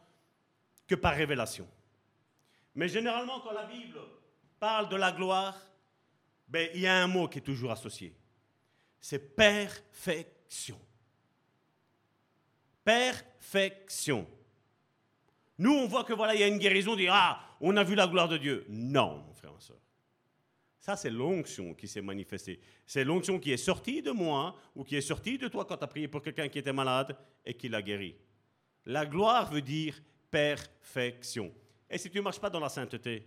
[0.86, 1.68] que par révélation.
[2.74, 4.00] Mais généralement, quand la Bible
[4.58, 5.54] parle de la gloire,
[6.48, 8.16] ben, il y a un mot qui est toujours associé.
[8.98, 10.80] C'est perfection.
[12.82, 14.26] Perfection.
[15.58, 17.84] Nous, on voit que voilà, il y a une guérison, on dit Ah, on a
[17.84, 18.64] vu la gloire de Dieu.
[18.70, 19.22] Non,
[20.84, 22.60] Ça, c'est l'onction qui s'est manifestée.
[22.84, 25.84] C'est l'onction qui est sortie de moi ou qui est sortie de toi quand tu
[25.84, 28.14] as prié pour quelqu'un qui était malade et qui l'a guéri.
[28.84, 29.98] La gloire veut dire
[30.30, 31.50] perfection.
[31.88, 33.26] Et si tu ne marches pas dans la sainteté,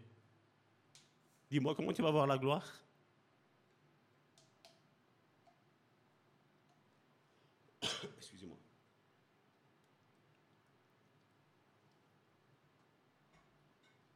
[1.49, 2.63] dis-moi comment tu vas voir la gloire?
[8.17, 8.57] Excusez-moi.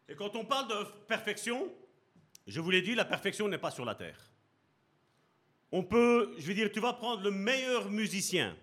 [0.07, 1.71] Et quand on parle de perfection,
[2.51, 4.19] je vous l'ai dit, la perfection n'est pas sur la terre.
[5.71, 8.57] On peut, je veux dire, tu vas prendre le meilleur musicien.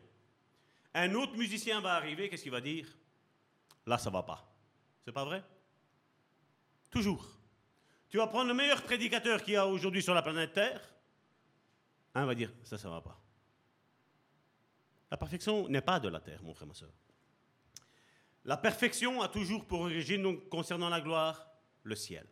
[0.92, 2.86] Un autre musicien va arriver, qu'est-ce qu'il va dire?
[3.86, 4.46] Là, ça va pas.
[5.04, 5.42] C'est pas vrai?
[6.90, 7.26] Toujours.
[8.10, 10.82] Tu vas prendre le meilleur prédicateur qu'il y a aujourd'hui sur la planète Terre.
[12.14, 13.18] Un va dire, ça, ça va pas.
[15.10, 16.92] La perfection n'est pas de la terre, mon frère, ma soeur.
[18.44, 21.46] La perfection a toujours pour origine, concernant la gloire,
[21.84, 22.26] le ciel.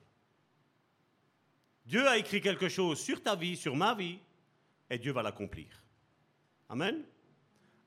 [1.87, 4.19] Dieu a écrit quelque chose sur ta vie, sur ma vie,
[4.91, 5.69] et Dieu va l'accomplir.
[6.69, 7.05] Amen.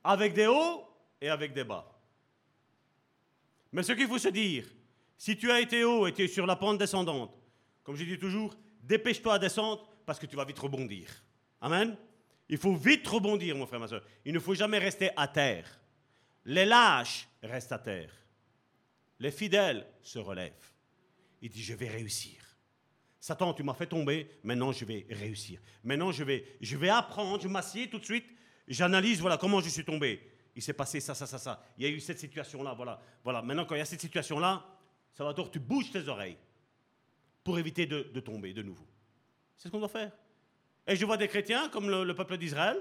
[0.04, 0.88] Avec des hauts
[1.20, 1.86] et avec des bas.
[3.72, 4.66] Mais ce qu'il faut se dire,
[5.18, 7.36] si tu as été haut et tu es sur la pente descendante,
[7.84, 11.10] comme je dis toujours, dépêche-toi à descendre parce que tu vas vite rebondir.
[11.62, 11.96] Amen.
[12.48, 14.04] Il faut vite rebondir, mon frère, ma soeur.
[14.26, 15.80] Il ne faut jamais rester à terre.
[16.46, 18.12] Les lâches restent à terre.
[19.20, 20.74] Les fidèles se relèvent.
[21.42, 22.39] Il dit, je vais réussir.
[23.20, 25.60] Satan, tu m'as fait tomber, maintenant je vais réussir.
[25.84, 28.26] Maintenant je vais, je vais apprendre, je m'assieds tout de suite,
[28.68, 30.22] j'analyse, voilà comment je suis tombé.
[30.56, 31.64] Il s'est passé ça, ça, ça, ça.
[31.78, 33.02] Il y a eu cette situation-là, voilà.
[33.24, 34.66] Voilà, maintenant quand il y a cette situation-là,
[35.14, 36.38] Salvatore, tu bouges tes oreilles
[37.44, 38.86] pour éviter de, tomber de nouveau.
[39.58, 40.12] C'est ce qu'on doit faire.
[40.88, 42.78] Et je vois des chrétiens, comme le, peuple d'Israël,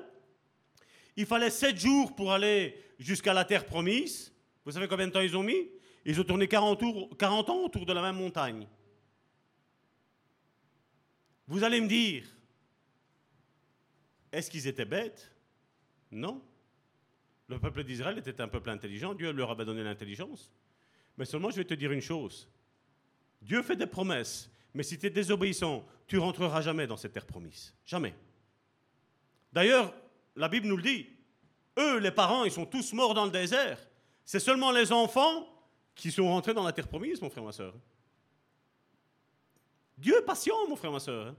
[1.16, 4.32] il fallait sept jours pour aller jusqu'à la terre promise.
[4.64, 5.68] Vous savez combien de temps ils ont mis?
[6.04, 8.66] Ils ont tourné 40, 40 ans autour de la même montagne.
[11.48, 12.24] Vous allez me dire,
[14.30, 15.32] est-ce qu'ils étaient bêtes?
[16.10, 16.42] Non.
[17.48, 20.52] Le peuple d'Israël était un peuple intelligent, Dieu leur avait donné l'intelligence.
[21.16, 22.48] Mais seulement, je vais te dire une chose.
[23.40, 27.26] Dieu fait des promesses, mais si tu es désobéissant, tu rentreras jamais dans cette terre
[27.26, 27.74] promise.
[27.86, 28.14] Jamais.
[29.52, 29.94] D'ailleurs,
[30.36, 31.08] la Bible nous le dit.
[31.78, 33.78] Eux, les parents, ils sont tous morts dans le désert.
[34.24, 35.48] C'est seulement les enfants
[35.94, 37.74] qui sont rentrés dans la terre promise, mon frère, ma soeur.
[39.98, 41.34] Dieu est patient, mon frère, ma soeur.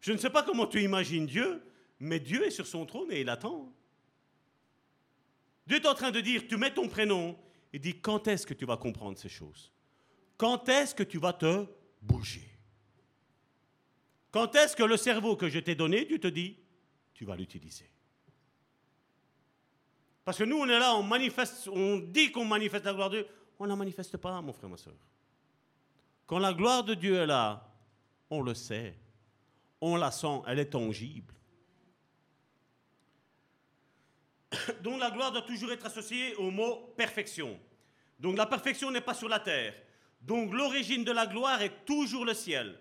[0.00, 1.62] Je ne sais pas comment tu imagines Dieu,
[1.98, 3.72] mais Dieu est sur son trône et il attend.
[5.66, 7.36] Dieu est en train de dire, tu mets ton prénom,
[7.72, 9.72] et dit, quand est-ce que tu vas comprendre ces choses?
[10.36, 11.66] Quand est-ce que tu vas te
[12.00, 12.48] bouger?
[14.30, 16.56] Quand est-ce que le cerveau que je t'ai donné, Dieu te dit,
[17.14, 17.90] tu vas l'utiliser?
[20.24, 23.22] Parce que nous, on est là, on manifeste, on dit qu'on manifeste la gloire de
[23.22, 24.94] Dieu, on ne la manifeste pas, mon frère, ma soeur.
[26.26, 27.65] Quand la gloire de Dieu est là,
[28.30, 28.98] on le sait,
[29.80, 31.34] on la sent, elle est tangible.
[34.82, 37.58] Donc la gloire doit toujours être associée au mot perfection.
[38.18, 39.74] Donc la perfection n'est pas sur la terre.
[40.20, 42.78] Donc l'origine de la gloire est toujours le ciel.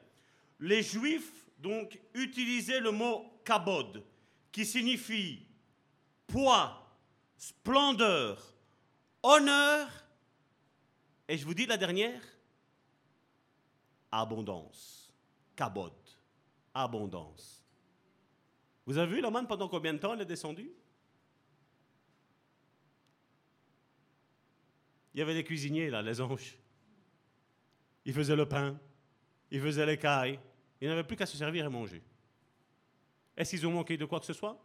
[0.59, 4.03] Les Juifs donc utilisaient le mot kabod,
[4.51, 5.45] qui signifie
[6.27, 6.87] poids,
[7.37, 8.53] splendeur,
[9.21, 9.87] honneur,
[11.27, 12.21] et je vous dis la dernière,
[14.11, 15.04] abondance.
[15.55, 15.93] Kabod,
[16.73, 17.63] abondance.
[18.85, 20.71] Vous avez vu la manne pendant combien de temps elle est descendue
[25.13, 26.57] Il y avait des cuisiniers là, les anges.
[28.03, 28.77] Ils faisaient le pain,
[29.49, 30.39] ils faisaient les cailles.
[30.81, 32.03] Ils n'avaient plus qu'à se servir et manger.
[33.37, 34.61] Est-ce qu'ils ont manqué de quoi que ce soit?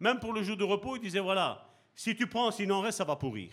[0.00, 2.98] Même pour le jour de repos, ils disaient voilà, si tu prends, s'il en reste,
[2.98, 3.52] ça va pourrir.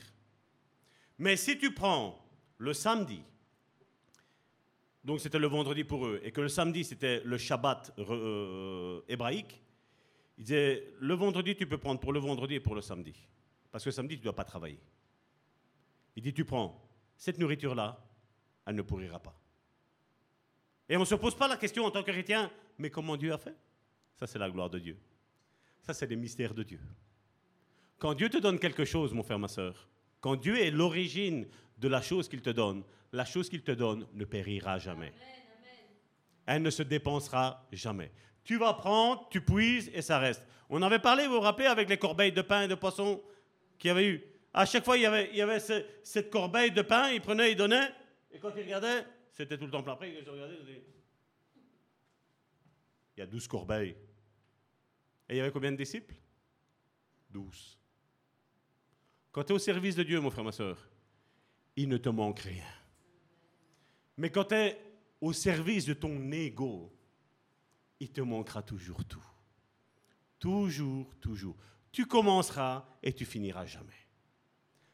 [1.18, 2.18] Mais si tu prends
[2.58, 3.22] le samedi,
[5.08, 9.64] donc c'était le vendredi pour eux, et que le samedi c'était le Shabbat euh, hébraïque,
[10.38, 13.16] ils disaient le vendredi tu peux prendre pour le vendredi et pour le samedi.
[13.72, 14.82] Parce que samedi tu ne dois pas travailler.
[16.18, 16.86] Il dit tu prends
[17.16, 18.06] cette nourriture-là,
[18.66, 19.34] elle ne pourrira pas.
[20.90, 23.32] Et on ne se pose pas la question en tant que chrétien, mais comment Dieu
[23.32, 23.56] a fait?
[24.18, 24.98] Ça c'est la gloire de Dieu.
[25.84, 26.82] Ça c'est les mystères de Dieu.
[27.98, 29.88] Quand Dieu te donne quelque chose, mon frère, ma soeur,
[30.20, 31.48] quand Dieu est l'origine
[31.78, 35.14] de la chose qu'il te donne, la chose qu'il te donne ne périra jamais.
[36.46, 38.12] Elle ne se dépensera jamais.
[38.44, 40.44] Tu vas prendre, tu puises et ça reste.
[40.70, 43.22] On avait parlé, vous vous rappelez, avec les corbeilles de pain et de poisson
[43.78, 44.24] qu'il y avait eu.
[44.54, 45.60] À chaque fois, il y avait,
[46.04, 47.90] cette corbeille de pain, il prenait, il donnait,
[48.32, 49.94] et quand il regardait, c'était tout le temps plein.
[49.94, 50.84] Après, il regardait, il disait,
[53.16, 53.96] il y a douze corbeilles.
[55.30, 56.16] Et il y avait combien de disciples?
[57.30, 57.78] Douze.
[59.32, 60.78] Quand tu es au service de Dieu, mon frère, ma soeur,
[61.78, 62.66] il ne te manque rien.
[64.18, 64.82] Mais quand tu es
[65.22, 66.92] au service de ton ego,
[68.00, 69.24] il te manquera toujours tout.
[70.40, 71.56] Toujours, toujours.
[71.92, 74.08] Tu commenceras et tu finiras jamais.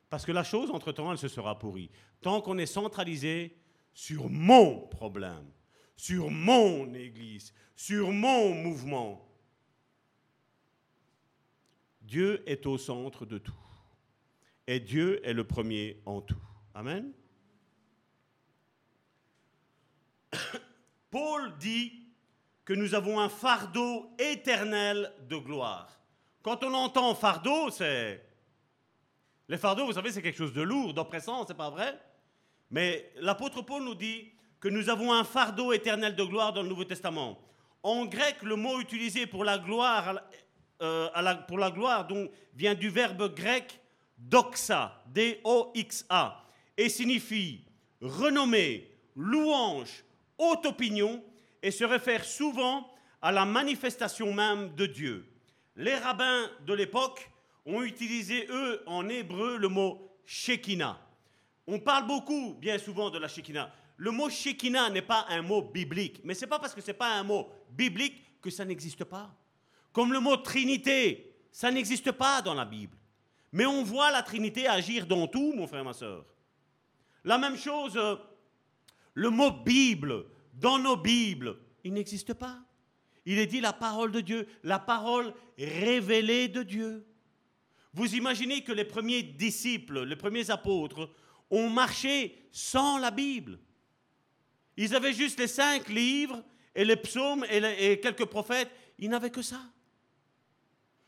[0.09, 1.89] Parce que la chose, entre-temps, elle se sera pourrie.
[2.21, 3.57] Tant qu'on est centralisé
[3.93, 5.49] sur mon problème,
[5.95, 9.27] sur mon église, sur mon mouvement,
[12.01, 13.53] Dieu est au centre de tout.
[14.67, 16.52] Et Dieu est le premier en tout.
[16.73, 17.13] Amen.
[21.11, 21.93] Paul dit
[22.65, 25.99] que nous avons un fardeau éternel de gloire.
[26.41, 28.25] Quand on entend fardeau, c'est...
[29.49, 31.99] Les fardeaux, vous savez, c'est quelque chose de lourd, d'oppressant, c'est pas vrai
[32.71, 36.69] Mais l'apôtre Paul nous dit que nous avons un fardeau éternel de gloire dans le
[36.69, 37.37] Nouveau Testament.
[37.83, 40.21] En grec, le mot utilisé pour la gloire,
[40.81, 41.09] euh,
[41.47, 42.07] pour la gloire
[42.55, 43.79] vient du verbe grec
[44.17, 46.42] doxa, D-O-X-A,
[46.77, 47.65] et signifie
[48.01, 50.03] renommée, louange,
[50.37, 51.23] haute opinion,
[51.61, 52.89] et se réfère souvent
[53.21, 55.25] à la manifestation même de Dieu.
[55.75, 57.29] Les rabbins de l'époque
[57.65, 60.99] ont utilisé, eux, en hébreu, le mot Shekinah.
[61.65, 63.71] On parle beaucoup, bien souvent, de la Shekinah.
[63.95, 66.87] Le mot Shekinah n'est pas un mot biblique, mais ce n'est pas parce que ce
[66.87, 69.33] n'est pas un mot biblique que ça n'existe pas.
[69.93, 72.97] Comme le mot Trinité, ça n'existe pas dans la Bible.
[73.53, 76.25] Mais on voit la Trinité agir dans tout, mon frère, ma soeur.
[77.23, 78.15] La même chose, euh,
[79.13, 82.59] le mot Bible, dans nos Bibles, il n'existe pas.
[83.25, 87.05] Il est dit la parole de Dieu, la parole révélée de Dieu.
[87.93, 91.09] Vous imaginez que les premiers disciples, les premiers apôtres,
[91.49, 93.59] ont marché sans la Bible.
[94.75, 96.43] Ils avaient juste les cinq livres
[96.75, 98.71] et les psaumes et, quelques prophètes.
[98.97, 99.61] Ils n'avaient que ça.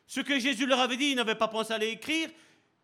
[0.07, 2.29] Ce que Jésus leur avait dit, ils n'avaient pas pensé à l'écrire.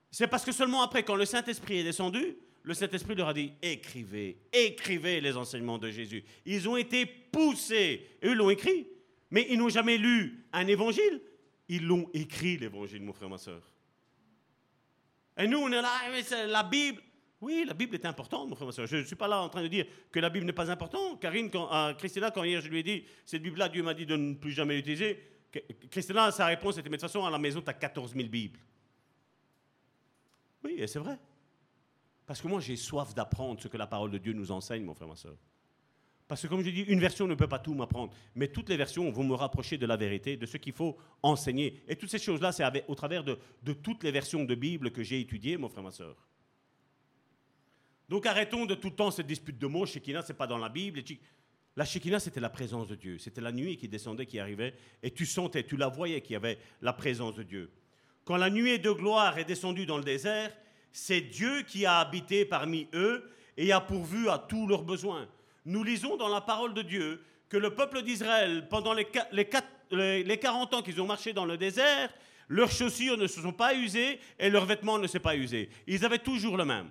[0.10, 3.54] C'est parce que seulement après, quand le Saint-Esprit est descendu, le Saint-Esprit leur a dit
[3.62, 6.24] écrivez, écrivez les enseignements de Jésus.
[6.46, 8.88] Ils ont été poussés, eux l'ont écrit,
[9.32, 11.22] mais ils n'ont jamais lu un évangile.
[11.70, 13.64] Ils l'ont écrit, l'évangile, mon frère, ma soeur.
[15.38, 15.90] Et nous, on est là,
[16.24, 17.02] c'est la Bible.
[17.40, 18.88] Oui, la Bible est importante, mon frère, ma soeur.
[18.88, 21.22] Je ne suis pas là en train de dire que la Bible n'est pas importante.
[21.22, 24.06] Karine, quand, euh, Christina, quand hier je lui ai dit, cette Bible-là, Dieu m'a dit
[24.06, 25.18] de ne plus jamais l'utiliser.
[25.90, 28.28] Christina, sa réponse était, mais de toute façon, à la maison, tu as 14 000
[28.28, 28.60] Bibles.
[30.64, 31.18] Oui, et c'est vrai.
[32.26, 34.93] Parce que moi, j'ai soif d'apprendre ce que la parole de Dieu nous enseigne, mon
[34.93, 35.35] frère, ma soeur.
[36.31, 38.77] Parce que comme je dis, une version ne peut pas tout m'apprendre, mais toutes les
[38.77, 41.84] versions vont me rapprocher de la vérité, de ce qu'il faut enseigner.
[41.89, 43.38] Et toutes ces choses-là, c'est au travers de,
[43.84, 46.15] toutes les versions de Bible que j'ai étudiées, mon frère, ma soeur.
[48.07, 49.85] Donc arrêtons de tout le temps cette dispute de mots.
[49.85, 51.02] Shekinah, c'est pas dans la Bible.
[51.76, 53.18] La Shekinah, c'était la présence de Dieu.
[53.18, 54.73] C'était la nuit qui descendait, qui arrivait,
[55.03, 57.72] et tu sentais, tu la voyais qu'il y avait la présence de Dieu.
[58.23, 60.56] Quand la nuée de gloire est descendue dans le désert,
[60.92, 65.28] c'est Dieu qui a habité parmi eux et a pourvu à tous leurs besoins.
[65.66, 69.46] Nous lisons dans la parole de Dieu que le peuple d'Israël, pendant les, qua- les
[69.46, 72.10] quatre- les- les 40 ans qu'ils ont marché dans le désert,
[72.48, 75.70] leurs chaussures ne se sont pas usées et leurs vêtements ne s'est pas usés.
[75.88, 76.90] Ils avaient toujours le même.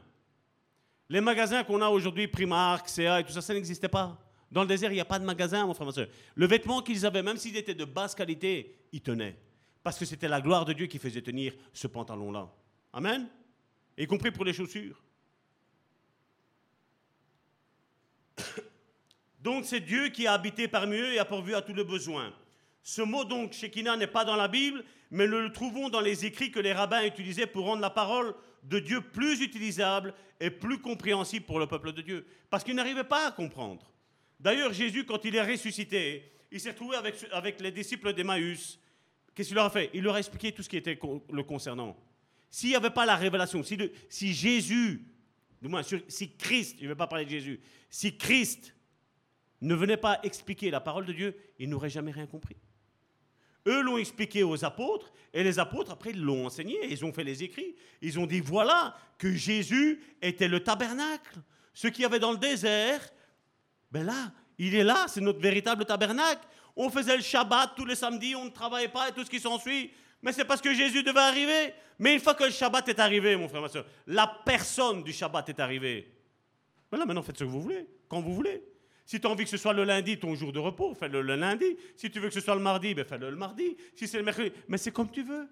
[1.09, 4.17] Les magasins qu'on a aujourd'hui, Primark, CA et tout ça, ça n'existait pas.
[4.51, 6.07] Dans le désert, il n'y a pas de magasin, mon frère, ma soeur.
[6.35, 9.37] Le vêtement qu'ils avaient, même s'il était de basse qualité, il tenait.
[9.83, 12.49] Parce que c'était la gloire de Dieu qui faisait tenir ce pantalon-là.
[12.93, 13.29] Amen?
[14.01, 14.99] Y compris pour les chaussures.
[19.43, 22.33] Donc c'est Dieu qui a habité parmi eux et a pourvu à tous les besoins.
[22.83, 26.25] Ce mot donc, Shekinah, n'est pas dans la Bible, mais nous le trouvons dans les
[26.25, 30.79] écrits que les rabbins utilisaient pour rendre la parole de Dieu plus utilisable et plus
[30.79, 32.27] compréhensible pour le peuple de Dieu.
[32.49, 33.93] Parce qu'ils n'arrivaient pas à comprendre.
[34.39, 38.81] D'ailleurs, Jésus, quand il est ressuscité, il s'est retrouvé avec, avec les disciples d'Emmaüs.
[39.35, 39.91] Qu'est-ce qu'il leur a fait?
[39.93, 40.99] Il leur a expliqué tout ce qui était
[41.31, 41.95] le concernant.
[42.51, 45.07] S'il n'y avait pas la révélation, si, Jésus,
[45.63, 48.75] du moins si Christ, je ne vais pas parler de Jésus, si Christ
[49.61, 52.57] ne venait pas expliquer la parole de Dieu, ils n'auraient jamais rien compris.
[53.67, 57.43] Eux l'ont expliqué aux apôtres, et les apôtres, après, l'ont enseigné, ils ont fait les
[57.43, 57.77] écrits.
[58.01, 61.39] Ils ont dit, voilà, que Jésus était le tabernacle.
[61.75, 63.09] Ce qu'il y avait dans le désert,
[63.93, 66.47] ben là, il est là, c'est notre véritable tabernacle.
[66.75, 69.41] On faisait le Shabbat tous les samedis, on ne travaillait pas et tout ce qui
[69.41, 69.91] s'ensuit.
[70.23, 71.75] Mais c'est parce que Jésus devait arriver.
[71.99, 75.13] Mais une fois que le Shabbat est arrivé, mon frère, ma soeur, la personne du
[75.13, 76.13] Shabbat est arrivée.
[76.91, 78.63] Mais là, maintenant, faites ce que vous voulez, quand vous voulez.
[79.05, 81.37] Si tu as envie que ce soit le lundi, ton jour de repos, fais-le le
[81.37, 81.77] lundi.
[81.97, 83.77] Si tu veux que ce soit le mardi, ben fais-le le mardi.
[83.95, 85.49] Si c'est le mercredi, mais c'est comme tu veux.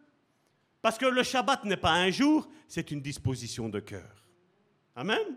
[0.80, 4.24] Parce que le Shabbat n'est pas un jour, c'est une disposition de cœur.
[4.94, 5.36] Amen.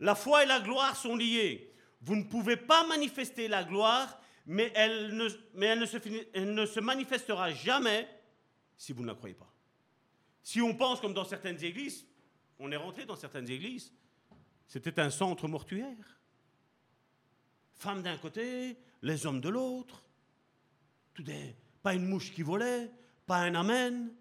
[0.00, 1.72] La foi et la gloire sont liées.
[2.02, 8.08] Vous ne pouvez pas manifester la gloire, mais elle ne, se, manifestera jamais
[8.76, 9.52] si vous ne la croyez pas.
[10.42, 12.06] Si on pense comme dans certaines églises,
[12.60, 13.92] on est rentré dans certaines églises,
[14.68, 16.20] c'était un centre mortuaire.
[17.74, 20.04] Femmes d'un côté, les hommes de l'autre.
[21.82, 22.90] Pas une mouche qui volait,
[23.26, 24.12] pas un amen.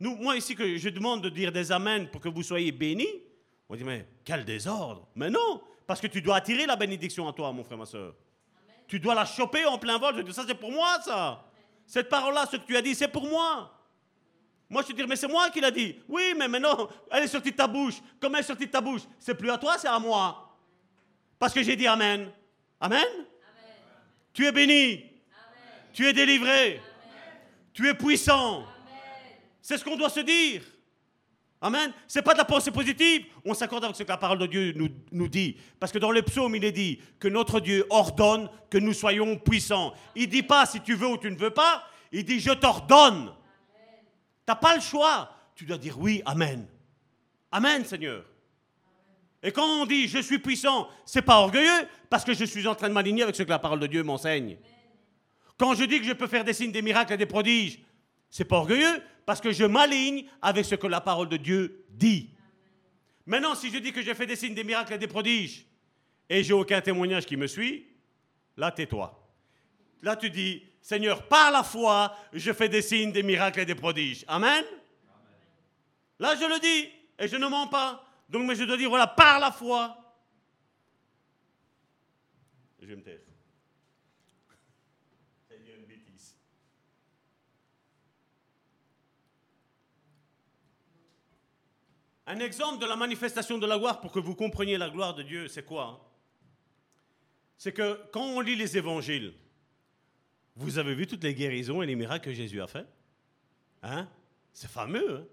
[0.00, 3.22] Moi ici, que je demande de dire des amens pour que vous soyez bénis,
[3.68, 5.06] on dit, mais quel désordre.
[5.14, 8.14] Mais non, parce que tu dois attirer la bénédiction à toi, mon frère, ma soeur.
[8.90, 10.16] Tu dois la choper en plein vol.
[10.16, 11.44] Je dis, ça c'est pour moi, ça.
[11.86, 13.72] Cette parole-là, ce que tu as dit, c'est pour moi.
[14.68, 15.94] Moi, je te dis, mais c'est moi qui l'a dit.
[16.08, 18.00] Oui, mais maintenant, elle est sortie de ta bouche.
[18.20, 20.58] Comme elle est sortie de ta bouche, c'est plus à toi, c'est à moi.
[21.38, 22.32] Parce que j'ai dit Amen.
[22.80, 23.06] Amen?
[24.32, 25.04] Tu es béni.
[25.92, 26.82] Tu es délivré.
[27.72, 28.64] Tu es puissant.
[29.62, 30.62] C'est ce qu'on doit se dire.
[31.62, 31.92] Amen.
[32.06, 33.26] C'est pas de la pensée positive.
[33.44, 34.74] On s'accorde avec ce que la parole de Dieu
[35.12, 35.56] nous, dit.
[35.78, 39.36] Parce que dans le psaume, il est dit que notre Dieu ordonne que nous soyons
[39.36, 39.92] puissants.
[40.14, 41.84] Il dit pas si tu veux ou tu ne veux pas.
[42.12, 43.32] Il dit je t'ordonne.
[43.76, 45.30] Tu n'as pas le choix.
[45.54, 46.66] Tu dois dire oui, Amen.
[47.52, 48.24] Amen, Seigneur.
[49.42, 52.74] Et quand on dit je suis puissant, c'est pas orgueilleux parce que je suis en
[52.74, 54.56] train de m'aligner avec ce que la parole de Dieu m'enseigne.
[55.58, 57.80] Quand je dis que je peux faire des signes, des miracles et des prodiges,
[58.30, 62.30] c'est pas orgueilleux parce que je m'aligne avec ce que la parole de Dieu dit.
[63.26, 65.66] Maintenant, si je dis que j'ai fait des signes, des miracles et des prodiges
[66.28, 67.86] et j'ai aucun témoignage qui me suit,
[68.56, 69.16] là tais-toi.
[70.02, 73.74] Là tu dis, Seigneur, par la foi, je fais des signes, des miracles et des
[73.74, 74.24] prodiges.
[74.26, 74.64] Amen.
[76.18, 78.04] Là je le dis et je ne mens pas.
[78.28, 79.96] Donc mais je dois dire, voilà, par la foi.
[82.80, 83.18] Je me taire.
[85.48, 86.34] C'est une bêtise.
[92.30, 95.24] Un exemple de la manifestation de la gloire pour que vous compreniez la gloire de
[95.24, 95.98] Dieu, c'est quoi hein?
[97.58, 99.34] C'est que quand on lit les évangiles,
[100.54, 102.86] vous avez vu toutes les guérisons et les miracles que Jésus a fait?
[103.82, 104.08] Hein?
[104.52, 105.16] C'est fameux.
[105.16, 105.26] hein?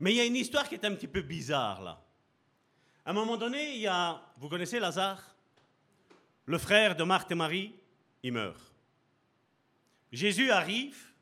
[0.00, 2.02] Mais il y a une histoire qui est un petit peu bizarre là.
[3.04, 5.36] À un moment donné, il y a, vous connaissez Lazare?
[6.46, 7.74] Le frère de Marthe et Marie,
[8.22, 8.72] il meurt.
[10.10, 11.12] Jésus arrive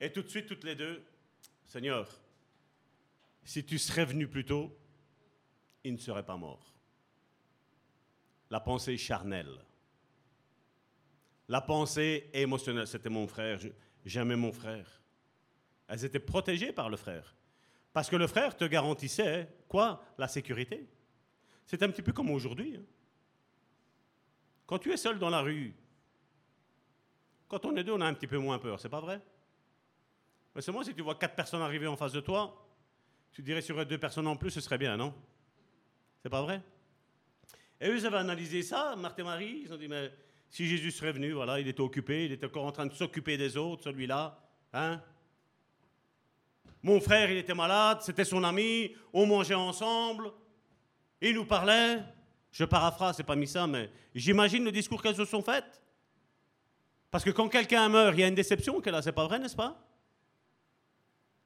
[0.00, 1.04] Et tout de suite, toutes les deux,
[1.66, 2.08] Seigneur,
[3.48, 4.76] si tu serais venu plus tôt,
[5.82, 6.74] il ne serait pas mort.
[8.50, 9.64] La pensée charnelle.
[11.48, 13.58] La pensée émotionnelle, c'était mon frère,
[14.04, 15.00] j'aimais mon frère.
[15.86, 17.34] Elles étaient protégées par le frère.
[17.94, 20.04] Parce que le frère te garantissait, quoi?
[20.18, 20.86] La sécurité.
[21.64, 22.76] C'est un petit peu comme aujourd'hui.
[22.76, 22.84] hein.
[24.66, 25.74] Quand tu es seul dans la rue,
[27.48, 29.22] quand on est deux, on a un petit peu moins peur, c'est pas vrai?
[30.54, 32.67] Mais seulement si tu vois quatre personnes arriver en face de toi,
[33.32, 35.14] tu dirais sur deux personnes en plus, ce serait bien, non?
[36.22, 36.62] C'est pas vrai?
[37.80, 40.12] Et eux, ils avaient analysé ça, Marthe et Marie, ils ont dit, mais
[40.50, 43.36] si Jésus serait venu, voilà, il était occupé, il était encore en train de s'occuper
[43.36, 44.38] des autres, celui-là,
[44.72, 45.00] hein?
[46.82, 50.32] Mon frère, il était malade, c'était son ami, on mangeait ensemble,
[51.20, 52.02] il nous parlait.
[52.50, 55.82] Je paraphrase, c'est pas mis ça, mais j'imagine le discours qu'elles se sont faites.
[57.10, 59.38] Parce que quand quelqu'un meurt, il y a une déception qu'elle a, c'est pas vrai,
[59.38, 59.87] n'est-ce pas?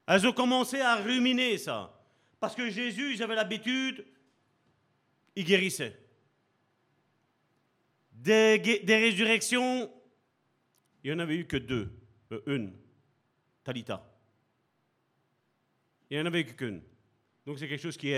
[0.05, 1.93] Elles ont commencé à ruminer ça.
[2.39, 4.05] Parce que Jésus, ils avaient l'habitude,
[5.35, 5.97] il guérissait.
[8.11, 8.57] Des,
[8.87, 9.91] résurrections,
[11.03, 11.91] il n'y en avait eu que deux.
[12.31, 12.73] Euh, une,
[13.63, 14.09] Talita.
[16.09, 16.81] Il n'y en avait qu'une.
[17.45, 18.13] Donc c'est quelque chose qui,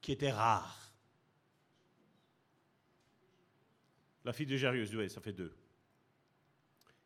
[0.00, 0.92] qui était rare.
[4.24, 5.56] La fille de Jairus, oui, ça fait deux.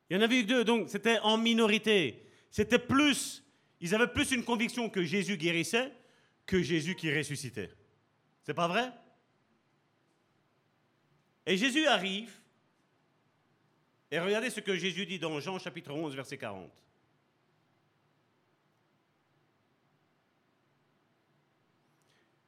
[0.09, 2.27] Il y en avait eu deux, donc c'était en minorité.
[2.51, 3.45] C'était plus,
[3.81, 5.93] ils avaient plus une conviction que Jésus guérissait
[6.47, 7.71] que Jésus qui ressuscitait.
[8.43, 8.93] C'est pas vrai?
[11.47, 12.33] Et Jésus arrive,
[14.11, 16.71] et regardez ce que Jésus dit dans Jean chapitre 11, verset 40.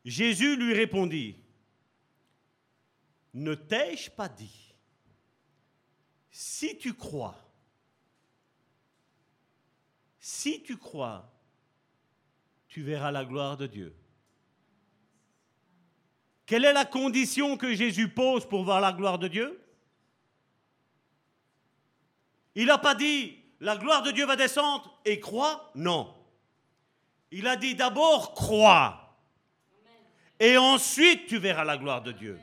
[0.05, 1.37] Jésus lui répondit,
[3.35, 4.75] ne t'ai-je pas dit,
[6.31, 7.39] si tu crois,
[10.23, 11.29] si tu crois,
[12.69, 13.93] tu verras la gloire de Dieu.
[16.47, 19.61] Quelle est la condition que Jésus pose pour voir la gloire de Dieu?
[22.55, 26.15] Il n'a pas dit, la gloire de Dieu va descendre et crois, non.
[27.33, 29.19] Il a dit d'abord, crois.
[30.39, 32.39] Et ensuite, tu verras la gloire de Dieu.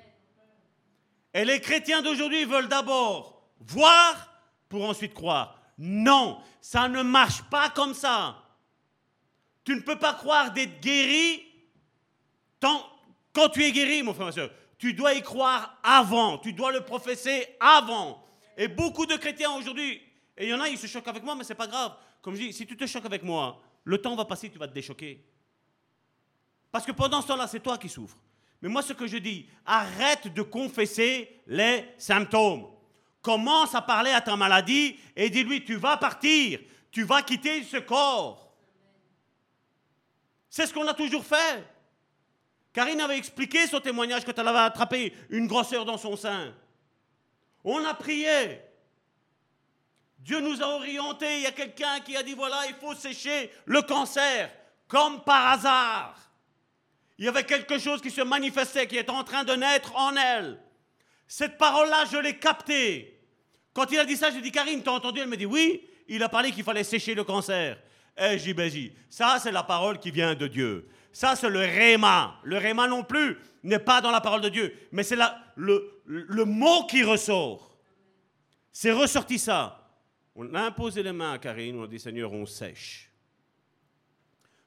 [1.34, 4.34] Et les chrétiens d'aujourd'hui veulent d'abord voir
[4.68, 5.59] pour ensuite croire.
[5.82, 8.44] Non, ça ne marche pas comme ça.
[9.64, 11.46] Tu ne peux pas croire d'être guéri
[12.60, 14.52] quand tu es guéri, mon frère, ma soeur.
[14.78, 18.22] Tu dois y croire avant, tu dois le professer avant.
[18.58, 20.02] Et beaucoup de chrétiens aujourd'hui,
[20.38, 21.96] et il y en a, ils se choquent avec moi, mais c'est pas grave.
[22.22, 24.68] Comme je dis, si tu te choques avec moi, le temps va passer, tu vas
[24.68, 25.26] te déchoquer.
[26.72, 28.18] Parce que pendant ce temps-là, c'est toi qui souffres.
[28.62, 32.68] Mais moi, ce que je dis, arrête de confesser les symptômes.
[33.22, 36.60] Commence à parler à ta maladie et dis-lui, tu vas partir,
[36.92, 38.54] tu vas quitter ce corps.
[40.50, 41.64] C'est ce qu'on a toujours fait.
[42.74, 46.54] Karine avait expliqué son témoignage quand elle avait attrapé une grosseur dans son sein.
[47.64, 48.62] On a prié.
[50.20, 51.38] Dieu nous a orientés.
[51.38, 54.52] Il y a quelqu'un qui a dit, voilà, il faut sécher le cancer,
[54.88, 56.16] comme par hasard.
[57.18, 60.16] Il y avait quelque chose qui se manifestait, qui est en train de naître en
[60.16, 60.58] elle.
[61.32, 63.22] Cette parole-là, je l'ai captée.
[63.72, 65.20] Quand il a dit ça, j'ai dit, Karine, t'as entendu?
[65.20, 67.80] Elle me dit, oui, il a parlé qu'il fallait sécher le cancer.
[68.18, 68.96] Eh, j'ai ben, j'ai.
[69.12, 70.90] Ça, c'est la parole qui vient de Dieu.
[71.14, 72.40] Ça, c'est le réma.
[72.44, 75.18] Le réma non plus n'est pas dans la parole de Dieu, mais c'est
[75.56, 77.78] le, le mot qui ressort.
[78.72, 79.88] C'est ressorti ça.
[80.34, 83.12] On a imposé les mains à Karine, on a dit, Seigneur, on sèche.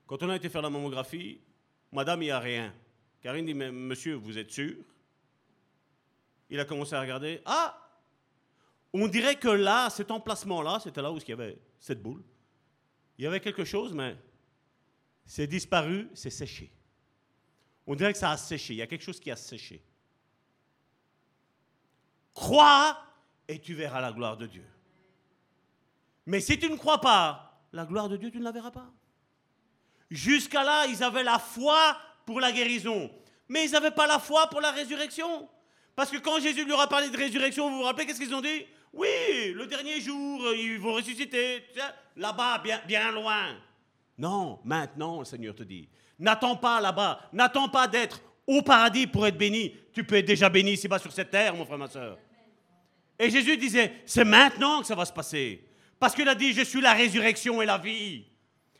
[0.06, 1.40] Quand on a été faire la mammographie,
[1.90, 2.72] Madame, il n'y a rien.
[3.20, 4.76] Karine dit, mais monsieur, vous êtes sûr?
[6.52, 7.40] Il a commencé à regarder.
[7.46, 7.74] Ah
[8.92, 12.22] On dirait que là, cet emplacement-là, c'était là où il y avait cette boule.
[13.16, 14.18] Il y avait quelque chose, mais
[15.24, 16.70] c'est disparu, c'est séché.
[17.86, 18.74] On dirait que ça a séché.
[18.74, 19.82] Il y a quelque chose qui a séché.
[22.34, 23.02] Crois
[23.48, 24.66] et tu verras la gloire de Dieu.
[26.26, 28.92] Mais si tu ne crois pas, la gloire de Dieu, tu ne la verras pas.
[30.10, 31.96] Jusqu'à là, ils avaient la foi
[32.26, 33.10] pour la guérison.
[33.48, 35.48] Mais ils n'avaient pas la foi pour la résurrection.
[35.94, 38.40] Parce que quand Jésus leur a parlé de résurrection, vous vous rappelez qu'est-ce qu'ils ont
[38.40, 38.66] dit?
[38.92, 41.64] Oui, le dernier jour, euh, ils vont ressusciter.
[42.16, 43.56] Là-bas, bien, bien loin.
[44.18, 45.88] Non, maintenant, le Seigneur te dit.
[46.18, 47.20] N'attends pas là-bas.
[47.32, 49.74] N'attends pas d'être au paradis pour être béni.
[49.92, 52.18] Tu peux être déjà béni ici-bas sur cette terre, mon frère, ma soeur.
[53.18, 55.64] Et Jésus disait, c'est maintenant que ça va se passer.
[55.98, 58.24] Parce qu'il a dit, je suis la résurrection et la vie.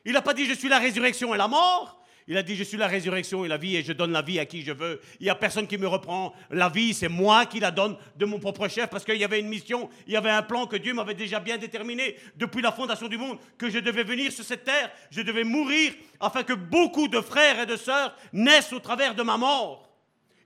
[0.05, 2.02] Il n'a pas dit, je suis la résurrection et la mort.
[2.28, 4.39] Il a dit, je suis la résurrection et la vie et je donne la vie
[4.39, 5.01] à qui je veux.
[5.20, 6.32] Il n'y a personne qui me reprend.
[6.51, 9.40] La vie, c'est moi qui la donne de mon propre chef parce qu'il y avait
[9.40, 12.73] une mission, il y avait un plan que Dieu m'avait déjà bien déterminé depuis la
[12.73, 16.53] fondation du monde, que je devais venir sur cette terre, je devais mourir afin que
[16.53, 19.90] beaucoup de frères et de sœurs naissent au travers de ma mort.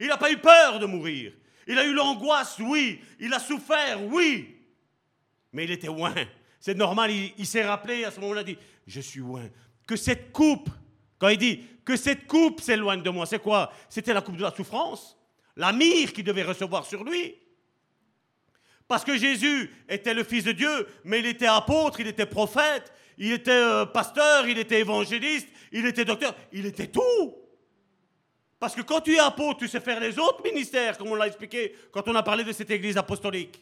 [0.01, 1.33] Il n'a pas eu peur de mourir.
[1.67, 3.01] Il a eu l'angoisse, oui.
[3.19, 4.57] Il a souffert, oui.
[5.53, 6.15] Mais il était loin.
[6.61, 9.49] C'est normal, il, s'est rappelé à ce moment-là, dit, je suis loin.
[9.87, 10.69] Que cette coupe,
[11.19, 13.73] quand il dit que cette coupe s'éloigne de moi, c'est quoi?
[13.89, 15.17] C'était la coupe de la souffrance,
[15.57, 17.35] la mire qu'il devait recevoir sur lui.
[18.89, 22.93] Parce que Jésus était le Fils de Dieu, mais il était apôtre, il était prophète,
[23.19, 27.35] il était euh, pasteur, il était évangéliste, il était docteur, il était tout.
[28.59, 31.27] Parce que quand tu es apôtre, tu sais faire les autres ministères, comme on l'a
[31.27, 33.61] expliqué quand on a parlé de cette église apostolique.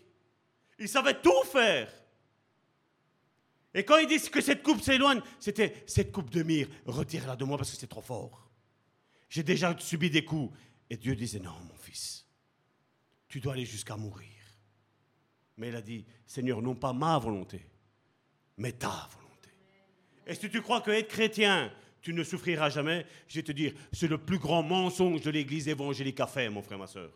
[0.79, 1.89] Il savait tout faire.
[3.75, 7.45] Et quand il dit que cette coupe s'éloigne, c'était cette coupe de mire, retire-la de
[7.45, 8.49] moi parce que c'est trop fort.
[9.29, 10.57] J'ai déjà subi des coups.
[10.89, 12.27] Et Dieu disait, non, mon fils,
[13.27, 14.29] tu dois aller jusqu'à mourir.
[15.57, 17.67] Mais il a dit, Seigneur, non pas ma volonté,
[18.59, 19.51] mais ta volonté.
[20.27, 23.73] Et si tu crois que être chrétien, tu ne souffriras jamais, je vais te dire,
[23.93, 27.11] c'est le plus grand mensonge de l'église évangélique à faire, mon frère, ma soeur.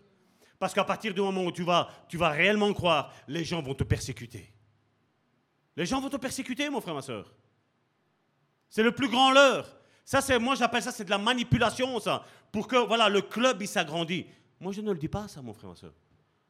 [0.58, 3.74] Parce qu'à partir du moment où tu vas, tu vas réellement croire, les gens vont
[3.74, 4.50] te persécuter.
[5.78, 7.32] Les gens vont te persécuter, mon frère, ma soeur.
[8.68, 9.64] C'est le plus grand leurre.
[10.04, 12.24] Ça, c'est, moi, j'appelle ça, c'est de la manipulation, ça.
[12.50, 14.26] Pour que, voilà, le club, il s'agrandit.
[14.58, 15.92] Moi, je ne le dis pas, ça, mon frère, ma soeur.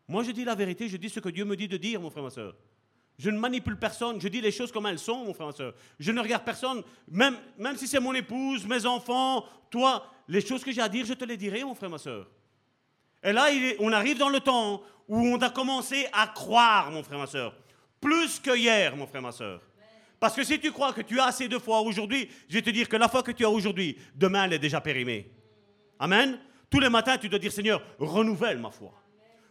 [0.09, 2.09] Moi, je dis la vérité, je dis ce que Dieu me dit de dire, mon
[2.09, 2.57] frère, ma soeur.
[3.19, 5.75] Je ne manipule personne, je dis les choses comme elles sont, mon frère, ma soeur.
[6.01, 10.65] Je ne regarde personne, même, même si c'est mon épouse, mes enfants, toi, les choses
[10.65, 12.27] que j'ai à dire, je te les dirai, mon frère, ma soeur.
[13.23, 13.49] Et là,
[13.79, 17.55] on arrive dans le temps où on a commencé à croire, mon frère, ma soeur.
[18.01, 19.62] Plus que hier, mon frère, ma soeur.
[20.20, 22.70] Parce que si tu crois que tu as assez de foi aujourd'hui, je vais te
[22.70, 25.31] dire que la foi que tu as aujourd'hui, demain, elle est déjà périmée.
[25.99, 26.39] Amen.
[26.70, 28.93] Tous les matins, tu dois dire, Seigneur, renouvelle ma foi.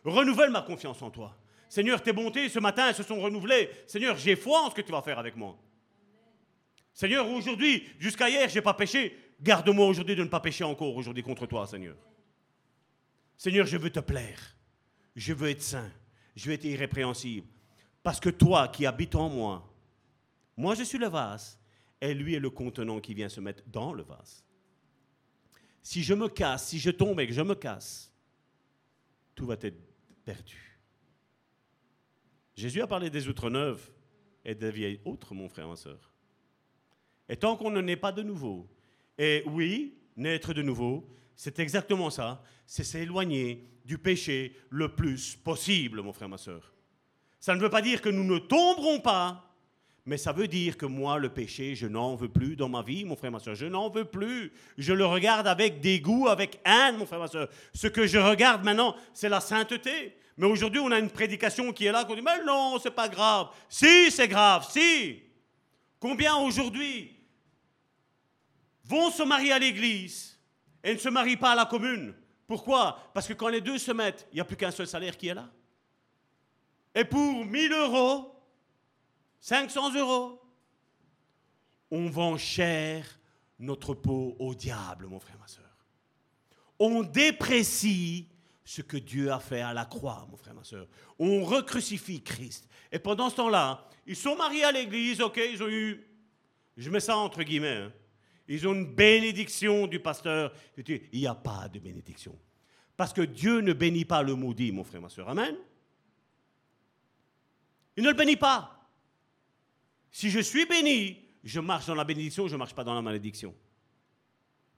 [0.03, 1.37] Renouvelle ma confiance en toi.
[1.69, 3.69] Seigneur, tes bontés ce matin elles se sont renouvelées.
[3.87, 5.57] Seigneur, j'ai foi en ce que tu vas faire avec moi.
[6.93, 9.15] Seigneur, aujourd'hui, jusqu'à hier, j'ai pas péché.
[9.41, 11.95] Garde-moi aujourd'hui de ne pas pécher encore aujourd'hui contre toi, Seigneur.
[13.37, 14.55] Seigneur, je veux te plaire.
[15.15, 15.91] Je veux être saint.
[16.35, 17.47] Je veux être irrépréhensible.
[18.07, 19.69] Parce que toi qui habites en moi,
[20.55, 21.59] moi je suis le vase,
[21.99, 24.45] et lui est le contenant qui vient se mettre dans le vase.
[25.83, 28.09] Si je me casse, si je tombe et que je me casse,
[29.35, 29.77] tout va être
[30.23, 30.79] perdu.
[32.55, 33.91] Jésus a parlé des outres neuves
[34.45, 36.09] et des vieilles outres, mon frère, ma soeur.
[37.27, 38.69] Et tant qu'on ne naît pas de nouveau,
[39.17, 46.01] et oui, naître de nouveau, c'est exactement ça, c'est s'éloigner du péché le plus possible,
[46.01, 46.73] mon frère, ma soeur.
[47.39, 49.47] Ça ne veut pas dire que nous ne tomberons pas,
[50.07, 53.03] mais ça veut dire que moi, le péché, je n'en veux plus dans ma vie,
[53.03, 53.55] mon frère, ma soeur.
[53.55, 54.53] Je n'en veux plus.
[54.77, 57.49] Je le regarde avec dégoût, avec haine, mon frère, ma soeur.
[57.73, 60.15] Ce que je regarde maintenant, c'est la sainteté.
[60.37, 63.09] Mais aujourd'hui, on a une prédication qui est là, qu'on dit, mais non, c'est pas
[63.09, 63.49] grave.
[63.67, 65.23] Si, c'est grave, si.
[65.99, 67.13] Combien aujourd'hui
[68.85, 70.39] vont se marier à l'église
[70.83, 72.13] et ne se marient pas à la commune?
[72.47, 72.97] Pourquoi?
[73.13, 75.27] Parce que quand les deux se mettent, il n'y a plus qu'un seul salaire qui
[75.27, 75.49] est là.
[76.97, 78.33] Et pour 1000 euros,
[79.39, 80.41] 500 euros,
[81.91, 83.19] on vend cher
[83.59, 85.77] notre peau au diable, mon frère, ma soeur.
[86.79, 88.27] On déprécie
[88.65, 90.87] ce que Dieu a fait à la croix, mon frère, ma soeur.
[91.19, 92.67] On recrucifie Christ.
[92.91, 96.03] Et pendant ce temps-là, ils sont mariés à l'église, ok, ils ont eu,
[96.77, 97.93] je mets ça entre guillemets, hein.
[98.47, 100.51] ils ont une bénédiction du pasteur.
[100.75, 102.35] Il n'y a pas de bénédiction.
[102.95, 105.29] Parce que Dieu ne bénit pas le maudit, mon frère, ma soeur.
[105.29, 105.55] Amen.
[107.97, 108.87] Il ne le bénit pas.
[110.11, 113.01] Si je suis béni, je marche dans la bénédiction, je ne marche pas dans la
[113.01, 113.53] malédiction.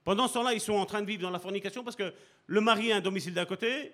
[0.02, 2.12] Pendant ce temps-là, ils sont en train de vivre dans la fornication parce que
[2.46, 3.92] le mari a un domicile d'un côté,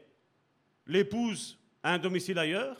[0.86, 2.76] l'épouse a un domicile ailleurs.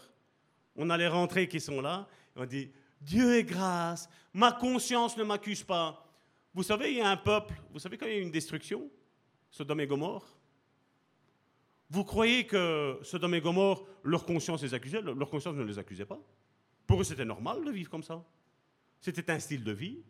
[0.77, 2.07] On a les rentrées qui sont là.
[2.37, 2.71] On dit
[3.01, 6.07] Dieu est grâce, ma conscience ne m'accuse pas.
[6.55, 8.89] Vous savez, il y a un peuple, vous savez quand il y a une destruction
[9.51, 10.36] Sodome et Gomorre
[11.89, 16.07] Vous croyez que Sodome et Gomorre, leur conscience les accusait Leur conscience ne les accusait
[16.07, 16.19] pas?
[16.87, 18.25] Pour eux, c'était normal de vivre comme ça.
[19.01, 20.03] C'était un style de vie.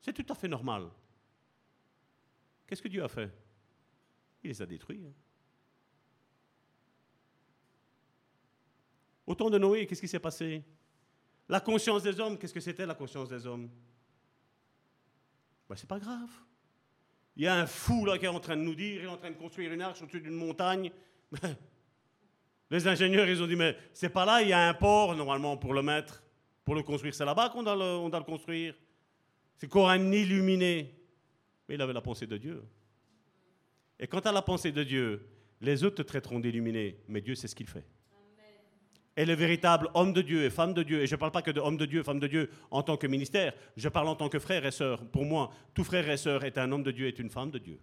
[0.00, 0.88] C'est tout à fait normal.
[2.66, 3.30] Qu'est-ce que Dieu a fait?
[4.42, 5.02] Il les a détruits.
[5.06, 5.12] hein.
[9.26, 10.64] Au temps de Noé, qu'est-ce qui s'est passé?
[11.48, 13.68] La conscience des hommes, qu'est-ce que c'était la conscience des hommes?
[15.68, 16.30] Ben, C'est pas grave.
[17.36, 19.08] Il y a un fou là qui est en train de nous dire, il est
[19.08, 20.90] en train de construire une arche au-dessus d'une montagne.
[22.70, 25.56] Les ingénieurs, ils ont dit, mais c'est pas là, il y a un port normalement
[25.56, 26.22] pour le mettre,
[26.64, 27.14] pour le construire.
[27.14, 28.74] C'est là-bas qu'on doit, le- construire.
[29.56, 30.94] C'est encore un illuminé.
[31.68, 32.62] Mais il avait la pensée de Dieu.
[33.98, 35.26] Et quant à la pensée de Dieu,
[35.60, 37.84] les autres te traiteront d'illuminé, mais Dieu sait ce qu'il fait.
[39.16, 41.42] Et le véritable homme de Dieu et femme de Dieu, et je ne parle pas
[41.42, 44.14] que de homme de Dieu, femme de Dieu en tant que ministère, je parle en
[44.14, 45.04] tant que frère et sœur.
[45.10, 47.58] Pour moi, tout frère et sœur est un homme de Dieu, est une femme de
[47.58, 47.80] Dieu.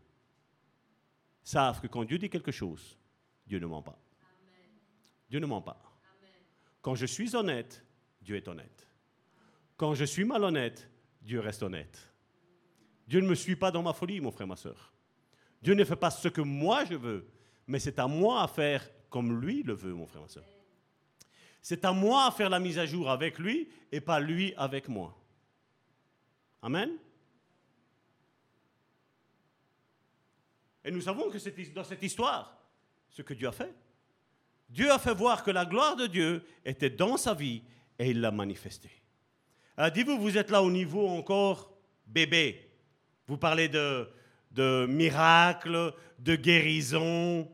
[1.43, 2.97] Savent que quand Dieu dit quelque chose,
[3.45, 3.97] Dieu ne ment pas.
[5.30, 5.81] Dieu ne ment pas.
[6.81, 7.84] Quand je suis honnête,
[8.22, 8.88] Dieu est honnête.
[9.77, 10.89] Quand je suis malhonnête,
[11.22, 12.13] Dieu reste honnête.
[13.07, 14.93] Dieu ne me suit pas dans ma folie, mon frère, ma soeur.
[15.61, 17.27] Dieu ne fait pas ce que moi je veux,
[17.67, 20.45] mais c'est à moi à faire comme lui le veut, mon frère, ma soeur.
[21.61, 24.88] C'est à moi à faire la mise à jour avec lui et pas lui avec
[24.88, 25.17] moi.
[26.61, 26.91] Amen.
[30.84, 32.55] Et nous savons que dans cette histoire
[33.16, 33.74] ce que Dieu a fait.
[34.70, 37.64] Dieu a fait voir que la gloire de Dieu était dans sa vie
[37.98, 38.92] et il l'a manifestée.
[39.78, 41.74] Alors dites-vous, vous êtes là au niveau encore
[42.06, 42.70] bébé.
[43.28, 44.10] Vous parlez de,
[44.52, 47.50] de miracles, de guérison.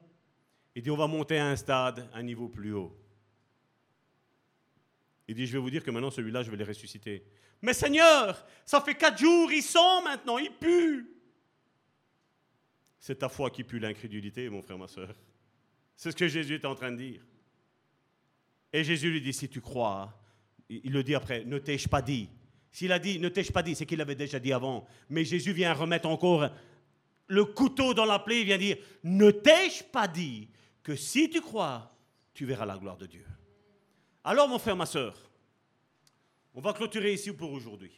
[0.76, 2.98] Il dit, on va monter à un stade, un niveau plus haut.
[5.28, 7.24] Il dit, je vais vous dire que maintenant, celui-là, je vais les ressusciter.
[7.62, 11.08] Mais Seigneur, ça fait quatre jours, il sent maintenant, il pue.
[13.00, 15.16] C'est ta foi qui pue l'incrédulité, mon frère, ma soeur.
[15.95, 17.22] C'est ce que Jésus est en train de dire.
[18.73, 20.18] Et Jésus lui dit, si tu crois,
[20.69, 22.30] il le dit après, ne t'ai-je pas dit?
[22.72, 24.88] S'il a dit, ne t'ai-je pas dit, c'est qu'il l'avait déjà dit avant.
[25.09, 26.49] Mais Jésus vient remettre encore
[27.27, 30.49] le couteau dans la plaie, il vient dire, ne t'ai-je pas dit
[30.84, 31.93] que si tu crois,
[32.34, 33.26] tu verras la gloire de Dieu?
[34.23, 35.15] Alors mon frère, ma soeur,
[36.53, 37.91] on va clôturer ici pour aujourd'hui.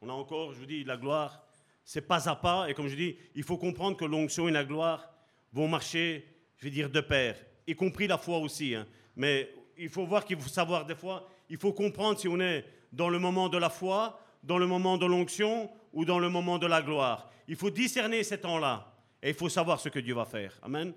[0.00, 1.46] On a encore, je vous dis, la gloire,
[1.84, 2.70] c'est pas à pas.
[2.70, 5.12] Et comme je dis, il faut comprendre que l'onction et la gloire
[5.52, 6.26] vont marcher,
[6.60, 8.74] je vais dire, de pair, y compris la foi aussi.
[8.74, 8.86] hein.
[9.16, 12.64] Mais il faut voir qu'il faut savoir des fois, il faut comprendre si on est
[12.92, 16.58] dans le moment de la foi, dans le moment de l'onction ou dans le moment
[16.58, 17.30] de la gloire.
[17.48, 20.58] Il faut discerner ces temps-là et il faut savoir ce que Dieu va faire.
[20.62, 20.92] Amen.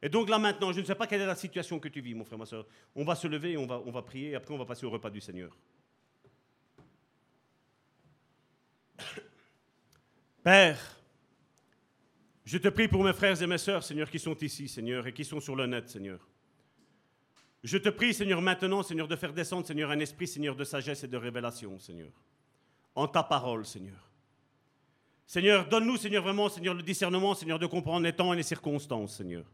[0.00, 2.14] Et donc là maintenant, je ne sais pas quelle est la situation que tu vis,
[2.14, 2.64] mon frère, ma soeur.
[2.94, 4.90] On va se lever, on va, on va prier, et après on va passer au
[4.90, 5.50] repas du Seigneur.
[10.44, 10.97] Père,
[12.48, 15.12] je te prie pour mes frères et mes sœurs, Seigneur, qui sont ici, Seigneur, et
[15.12, 16.26] qui sont sur le net, Seigneur.
[17.62, 21.04] Je te prie, Seigneur, maintenant, Seigneur, de faire descendre, Seigneur, un esprit, Seigneur, de sagesse
[21.04, 22.08] et de révélation, Seigneur,
[22.94, 24.10] en ta parole, Seigneur.
[25.26, 29.18] Seigneur, donne-nous, Seigneur, vraiment, Seigneur, le discernement, Seigneur, de comprendre les temps et les circonstances,
[29.18, 29.44] Seigneur.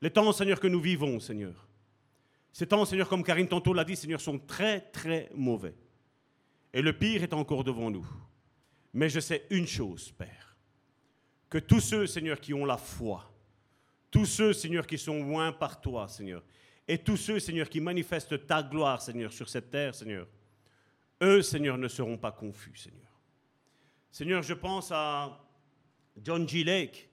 [0.00, 1.68] Les temps, Seigneur, que nous vivons, Seigneur.
[2.50, 5.74] Ces temps, Seigneur, comme Karine tantôt l'a dit, Seigneur, sont très, très mauvais.
[6.72, 8.06] Et le pire est encore devant nous.
[8.94, 10.51] Mais je sais une chose, Père,
[11.52, 13.30] que tous ceux, Seigneur, qui ont la foi,
[14.10, 16.42] tous ceux, Seigneur, qui sont loin par toi, Seigneur,
[16.88, 20.26] et tous ceux, Seigneur, qui manifestent ta gloire, Seigneur, sur cette terre, Seigneur,
[21.22, 23.20] eux, Seigneur, ne seront pas confus, Seigneur.
[24.10, 25.46] Seigneur, je pense à
[26.24, 26.64] John G.
[26.64, 27.10] Lake,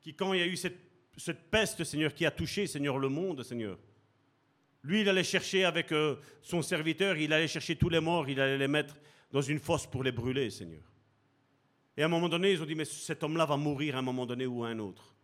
[0.00, 3.44] qui, quand il y a eu cette, peste, Seigneur, qui a touché, Seigneur, le monde,
[3.44, 3.78] Seigneur,
[4.82, 8.40] lui, il allait chercher avec euh, son serviteur, il allait chercher tous les morts, il
[8.40, 8.96] allait les mettre
[9.30, 10.82] dans une fosse pour les brûler, Seigneur.
[11.96, 14.02] Et à un moment donné, ils ont dit, mais cet homme-là va mourir à un
[14.02, 15.14] moment donné ou à un autre.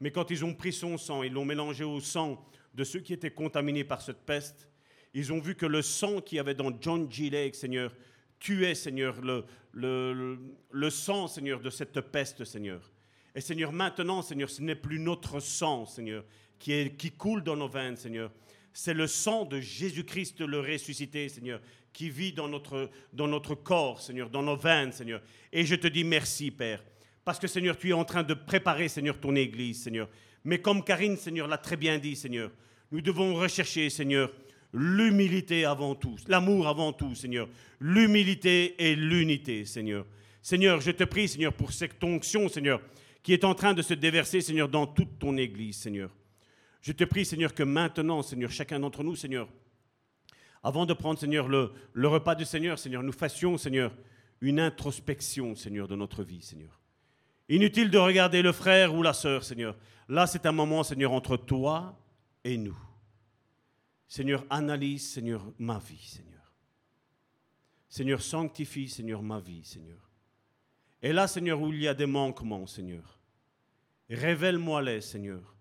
[0.00, 2.44] Mais quand ils ont pris son sang, ils l'ont mélangé au sang
[2.74, 4.68] de ceux qui étaient contaminés par cette peste,
[5.14, 7.30] ils ont vu que le sang qu'il y avait dans John G.
[7.30, 7.94] Lake, Seigneur,
[8.40, 10.38] tuait, Seigneur, le, le,
[10.70, 12.92] le, sang, Seigneur, de cette peste, Seigneur.
[13.34, 16.24] Et Seigneur, maintenant, Seigneur, ce n'est plus notre sang, Seigneur,
[16.58, 18.30] qui, est, qui coule dans nos veines, Seigneur.
[18.72, 21.60] C'est le sang de Jésus-Christ, le ressuscité, Seigneur,
[21.94, 25.22] qui vit dans notre, corps, Seigneur, dans nos veines, Seigneur.
[25.52, 26.84] Et je te dis merci, Père,
[27.24, 30.08] parce que, Seigneur, tu es en train de préparer, Seigneur, ton Église, Seigneur.
[30.44, 32.50] Mais comme Karine, Seigneur, l'a très bien dit, Seigneur,
[32.90, 34.30] nous devons rechercher, Seigneur,
[34.74, 37.48] l'humilité avant tout, l'amour avant tout, Seigneur,
[37.80, 40.04] l'humilité et l'unité, Seigneur.
[40.42, 42.82] Seigneur, je te prie, Seigneur, pour cette onction, Seigneur,
[43.22, 46.10] qui est en train de se déverser, Seigneur, dans toute ton Église, Seigneur.
[46.82, 49.48] Je te prie, Seigneur, que maintenant, Seigneur, chacun d'entre nous, Seigneur,
[50.64, 51.70] avant de prendre, Seigneur, le,
[52.08, 53.94] repas du Seigneur, Seigneur, nous fassions, Seigneur,
[54.40, 56.80] une introspection, Seigneur, de notre vie, Seigneur.
[57.50, 59.76] Inutile de regarder le frère ou la sœur, Seigneur.
[60.08, 62.00] Là, c'est un moment, Seigneur, entre toi
[62.42, 62.78] et nous.
[64.08, 66.54] Seigneur, analyse, Seigneur, ma vie, Seigneur.
[67.86, 70.10] Seigneur, sanctifie, Seigneur, ma vie, Seigneur.
[71.02, 73.18] Et là, Seigneur, où il y a des manquements, Seigneur,
[74.08, 75.54] révèle-moi-les, Seigneur.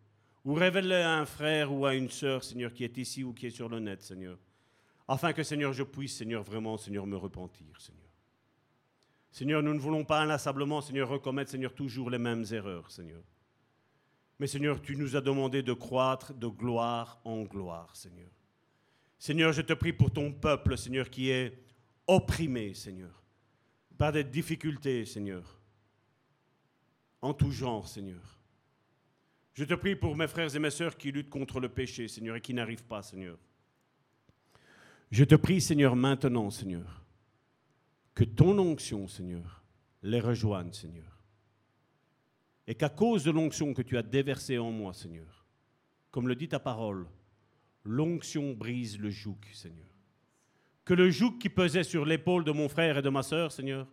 [0.45, 3.47] Ou révèle-les à un frère ou à une sœur, Seigneur, qui est ici ou qui
[3.47, 4.38] est sur le net, Seigneur.
[5.07, 8.03] Afin que, Seigneur, je puisse, Seigneur, vraiment, Seigneur, me repentir, Seigneur.
[9.31, 13.23] Seigneur, nous ne voulons pas inlassablement, Seigneur, recommettre, Seigneur, toujours les mêmes erreurs, Seigneur.
[14.39, 18.30] Mais Seigneur, tu nous as demandé de croître de gloire en gloire, Seigneur.
[19.17, 21.57] Seigneur, je te prie pour ton peuple, Seigneur, qui est
[22.07, 23.23] opprimé, Seigneur,
[23.97, 25.59] par des difficultés, Seigneur,
[27.21, 28.39] en tout genre, Seigneur.
[29.53, 32.35] Je te prie pour mes frères et mes sœurs qui luttent contre le péché, Seigneur,
[32.35, 33.38] et qui n'arrivent pas, Seigneur.
[35.14, 37.06] Je te prie, Seigneur, maintenant, Seigneur,
[38.15, 39.64] que ton onction, Seigneur,
[40.02, 41.23] les rejoigne, Seigneur.
[42.65, 45.45] Et qu'à cause de l'onction que tu as déversée en moi, Seigneur,
[46.10, 47.06] comme le dit ta parole,
[47.84, 49.85] l'onction brise le joug, Seigneur.
[50.84, 53.88] Que le joug qui pesait sur l'épaule de mon frère et de ma sœur, Seigneur,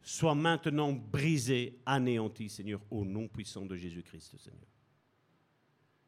[0.00, 4.77] soit maintenant brisé, anéanti, Seigneur, au nom puissant de Jésus-Christ, Seigneur.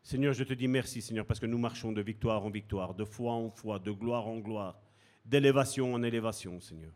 [0.02, 3.04] Seigneur, je te dis merci, Seigneur, parce que nous marchons de victoire en victoire, de
[3.04, 4.80] foi en foi, de gloire en gloire,
[5.24, 6.92] d'élévation en élévation, Seigneur.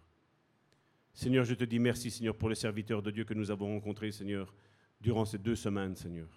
[1.12, 4.10] Seigneur, je te dis merci, Seigneur, pour les serviteurs de Dieu que nous avons rencontrés,
[4.10, 4.52] Seigneur,
[5.00, 6.28] durant ces deux semaines, Seigneur.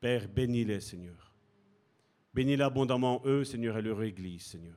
[0.00, 1.32] Père, bénis-les, Seigneur.
[2.34, 4.76] Bénis-les abondamment, eux, Seigneur, et leur Église, Seigneur.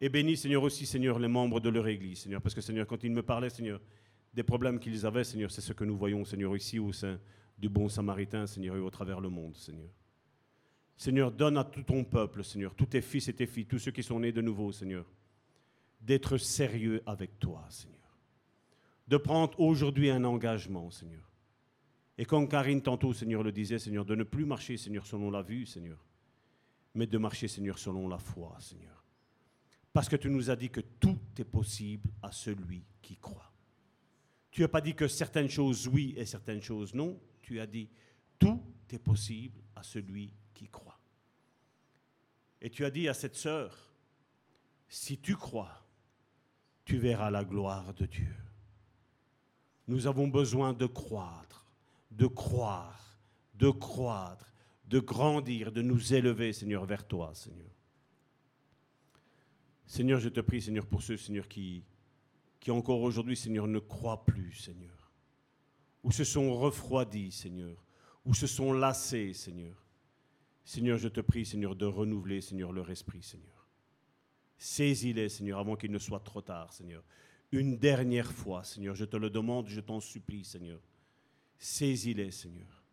[0.00, 2.42] Et bénis, Seigneur, aussi, Seigneur, les membres de leur Église, Seigneur.
[2.42, 3.80] Parce que, Seigneur, quand ils me parlaient, Seigneur,
[4.32, 7.20] des problèmes qu'ils avaient, Seigneur, c'est ce que nous voyons, Seigneur, ici au sein
[7.60, 9.90] du bon samaritain, Seigneur, et au travers le monde, Seigneur.
[10.96, 13.90] Seigneur, donne à tout ton peuple, Seigneur, tous tes fils et tes filles, tous ceux
[13.90, 15.06] qui sont nés de nouveau, Seigneur,
[16.00, 17.98] d'être sérieux avec toi, Seigneur.
[19.06, 21.28] De prendre aujourd'hui un engagement, Seigneur.
[22.16, 25.42] Et comme Karine tantôt, Seigneur, le disait, Seigneur, de ne plus marcher, Seigneur, selon la
[25.42, 26.04] vue, Seigneur,
[26.94, 29.04] mais de marcher, Seigneur, selon la foi, Seigneur.
[29.92, 33.52] Parce que tu nous as dit que tout est possible à celui qui croit.
[34.50, 37.18] Tu n'as pas dit que certaines choses oui et certaines choses non.
[37.50, 37.88] Tu as dit
[38.38, 41.00] tout est possible à celui qui croit.
[42.60, 43.92] Et tu as dit à cette sœur,
[44.88, 45.84] si tu crois,
[46.84, 48.36] tu verras la gloire de Dieu.
[49.88, 51.66] Nous avons besoin de croître,
[52.12, 53.18] de croire,
[53.54, 54.54] de croître,
[54.84, 57.74] de grandir, de nous élever, Seigneur, vers toi, Seigneur.
[59.88, 61.82] Seigneur, je te prie, Seigneur, pour ceux, Seigneur, qui,
[62.60, 64.99] qui encore aujourd'hui, Seigneur, ne croient plus, Seigneur,
[66.02, 67.84] ou se sont refroidis, Seigneur,
[68.24, 69.76] ou se sont lassés, Seigneur.
[70.64, 73.68] Seigneur, je te prie, Seigneur, de renouveler, Seigneur, leur esprit, Seigneur.
[74.58, 77.02] Saisis-les, Seigneur, avant qu'il ne soit trop tard, Seigneur.
[77.50, 80.80] Une dernière fois, Seigneur, je te le demande, je t'en supplie, Seigneur.
[81.58, 82.84] Saisis-les, Seigneur,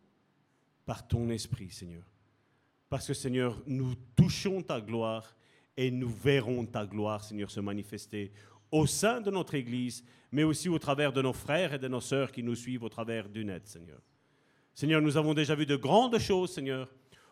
[0.84, 2.04] par ton esprit, Seigneur.
[2.88, 5.36] Parce que, Seigneur, nous touchons ta gloire
[5.76, 8.32] et nous verrons ta gloire, Seigneur, se manifester
[8.70, 12.00] au sein de notre Église, mais aussi au travers de nos frères et de nos
[12.00, 14.00] sœurs qui nous suivent au travers du net, Seigneur.
[14.74, 16.88] Seigneur, nous avons déjà vu de grandes choses, Seigneur.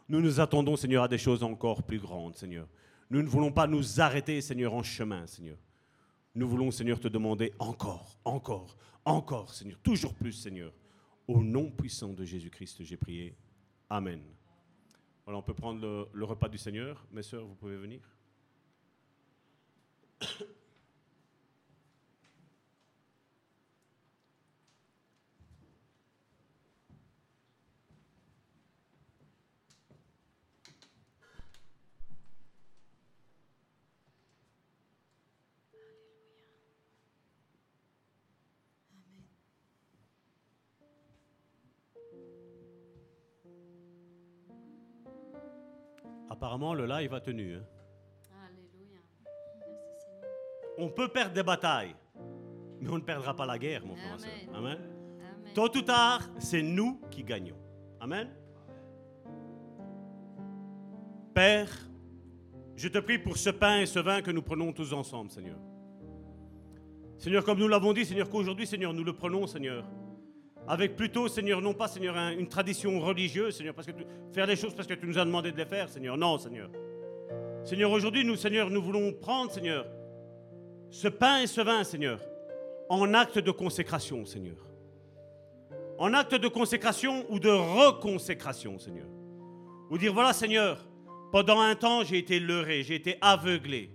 [0.09, 2.67] Nous nous attendons, Seigneur, à des choses encore plus grandes, Seigneur.
[3.11, 5.59] Nous ne voulons pas nous arrêter, Seigneur, en chemin, Seigneur.
[6.35, 10.73] Nous voulons, Seigneur, te demander encore, encore, encore, Seigneur, toujours plus, Seigneur.
[11.29, 13.37] Au nom puissant de Jésus-Christ, j'ai prié.
[13.89, 14.21] Amen.
[15.25, 17.05] Voilà, on peut prendre le, le repas du Seigneur.
[17.11, 18.01] Mes sœurs, vous pouvez venir.
[46.57, 47.55] Apparemment, le live a tenu.
[47.55, 47.63] hein.
[48.33, 49.01] Alléluia.
[49.61, 50.79] Merci Seigneur.
[50.79, 51.95] On peut perdre des batailles,
[52.81, 54.17] mais on ne perdra pas la guerre, mon frère.
[54.55, 54.79] Amen.
[55.55, 57.59] Tôt ou tard, c'est nous qui gagnons.
[58.01, 58.31] Amen.
[61.35, 61.69] Père,
[62.75, 65.59] je te prie pour ce pain et ce vin que nous prenons tous ensemble, Seigneur.
[67.19, 69.85] Seigneur, comme nous l'avons dit, Seigneur, qu'aujourd'hui, Seigneur, nous le prenons, Seigneur.
[70.69, 74.47] Avec plutôt, Seigneur, non pas, Seigneur, un- une tradition religieuse, Seigneur, parce que tu- faire
[74.47, 76.17] les choses parce que tu nous as demandé de les faire, Seigneur.
[76.17, 76.69] Non, Seigneur.
[77.65, 79.87] Seigneur, aujourd'hui, nous, Seigneur, nous voulons prendre, Seigneur,
[80.91, 82.21] ce pain et ce vin, Seigneur,
[82.89, 84.57] en acte de consécration, Seigneur
[85.99, 89.07] en acte de consécration ou de reconsécration, Seigneur.
[89.89, 90.87] Ou dire, voilà, Seigneur,
[91.33, 93.91] pendant un temps, j'ai été leurré, j'ai été aveuglé.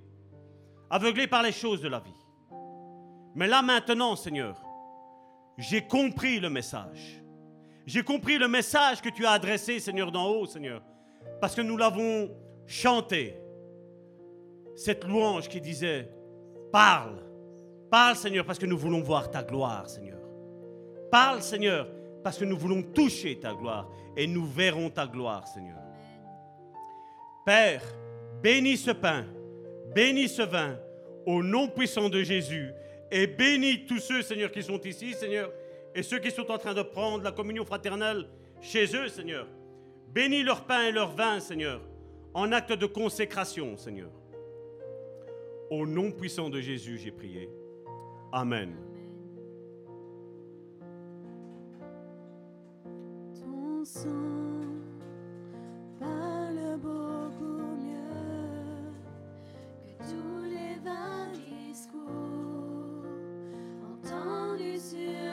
[0.89, 2.09] Aveuglé par les choses de la vie.
[3.35, 4.60] Mais là, maintenant, Seigneur,
[5.57, 7.21] j'ai compris le message.
[7.85, 10.81] J'ai compris le message que tu as adressé, Seigneur, d'en haut, Seigneur.
[11.39, 12.29] Parce que nous l'avons
[12.65, 13.35] chanté.
[14.75, 16.09] Cette louange qui disait,
[16.71, 17.23] parle,
[17.89, 20.19] parle, Seigneur, parce que nous voulons voir ta gloire, Seigneur.
[21.11, 21.87] Parle, Seigneur,
[22.23, 25.77] parce que nous voulons toucher ta gloire et nous verrons ta gloire, Seigneur.
[27.45, 27.83] Père,
[28.41, 29.25] bénis ce pain,
[29.93, 30.77] bénis ce vin,
[31.25, 32.71] au nom puissant de Jésus,
[33.11, 35.51] et bénis tous ceux, Seigneur, qui sont ici, Seigneur,
[35.93, 38.25] et ceux qui sont en train de prendre la communion fraternelle
[38.61, 39.47] chez eux, Seigneur.
[40.13, 41.81] Bénis leur pain et leur vin, Seigneur,
[42.33, 44.11] en acte de consécration, Seigneur.
[45.69, 47.49] Au nom puissant de Jésus, j'ai prié.
[48.31, 48.75] Amen.
[64.81, 65.30] Jesus.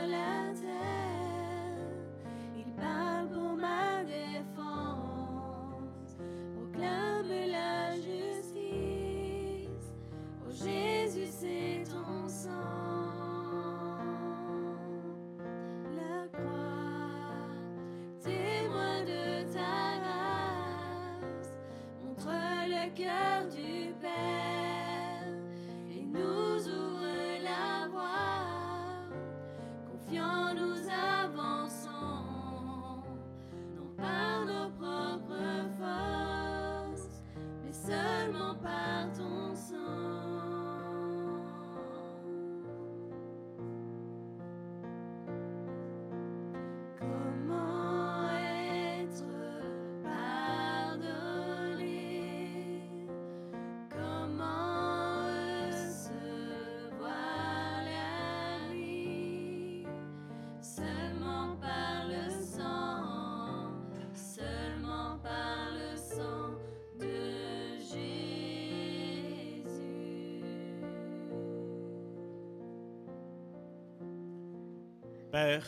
[75.30, 75.66] Père,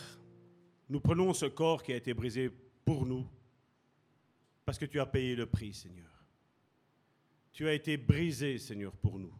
[0.89, 2.51] nous prenons ce corps qui a été brisé
[2.85, 3.27] pour nous,
[4.65, 6.11] parce que tu as payé le prix, Seigneur.
[7.53, 9.35] Tu as été brisé, Seigneur, pour nous.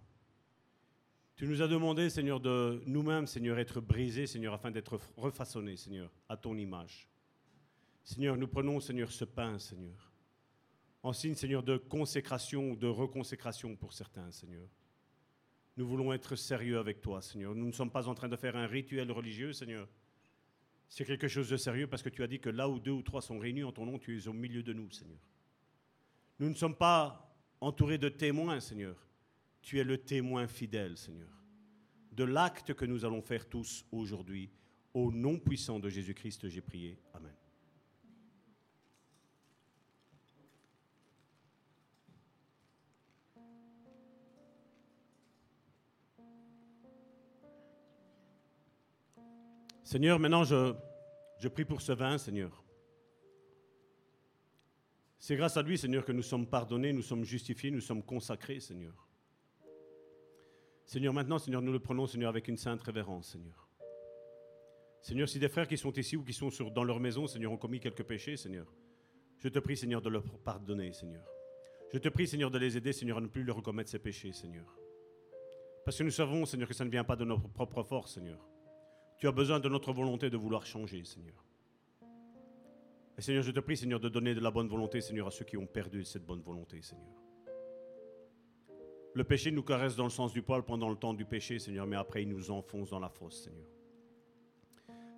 [1.37, 6.13] Tu nous as demandé, Seigneur, de nous-mêmes, Seigneur, être brisés, Seigneur, afin d'être refaçonnés, Seigneur,
[6.29, 7.09] à ton image.
[8.05, 10.13] Seigneur, nous prenons, Seigneur, ce pain, Seigneur,
[11.03, 14.69] en signe, Seigneur, de consécration ou de reconsécration pour certains, Seigneur.
[15.79, 17.55] Nous voulons être sérieux avec toi, Seigneur.
[17.55, 19.89] Nous ne sommes pas en train de faire un rituel religieux, Seigneur.
[20.91, 23.03] C'est quelque chose de sérieux parce que tu as dit que là où deux ou
[23.03, 25.21] trois sont réunis en ton nom, tu es au milieu de nous, Seigneur.
[26.41, 28.97] Nous ne sommes pas entourés de témoins, Seigneur.
[29.63, 31.31] Tu es le témoin fidèle, Seigneur,
[32.11, 34.51] de l'acte que nous allons faire tous aujourd'hui.
[34.93, 36.99] Au nom puissant de Jésus-Christ, j'ai prié.
[37.15, 37.33] Amen.
[49.91, 52.63] Seigneur, maintenant je, prie pour ce vin, Seigneur.
[55.19, 58.61] C'est grâce à lui, Seigneur, que nous sommes pardonnés, nous sommes justifiés, nous sommes consacrés,
[58.61, 59.09] Seigneur.
[60.85, 63.69] Seigneur, maintenant, Seigneur, nous le prenons, Seigneur, avec une sainte révérence, Seigneur.
[65.03, 67.57] Seigneur, si des frères qui sont ici ou qui sont dans leur maison, Seigneur, ont
[67.57, 68.73] commis quelques péchés, Seigneur,
[69.39, 71.27] je te prie, Seigneur, de leur pardonner, Seigneur.
[71.93, 74.33] Je te prie, Seigneur, de les aider, Seigneur, à ne plus leur commettre ces péchés,
[74.33, 74.73] Seigneur.
[75.85, 78.50] Parce que nous savons, Seigneur, que ça ne vient pas de notre propre force, Seigneur.
[79.21, 81.45] Tu as besoin de notre volonté de vouloir changer, Seigneur.
[83.19, 85.45] Et Seigneur, je te prie, Seigneur, de donner de la bonne volonté, Seigneur, à ceux
[85.45, 87.13] qui ont perdu cette bonne volonté, Seigneur.
[89.13, 91.87] Le péché nous caresse dans le sens du poil pendant le temps du péché, Seigneur,
[91.87, 93.67] mais après il nous enfonce dans la fosse, Seigneur.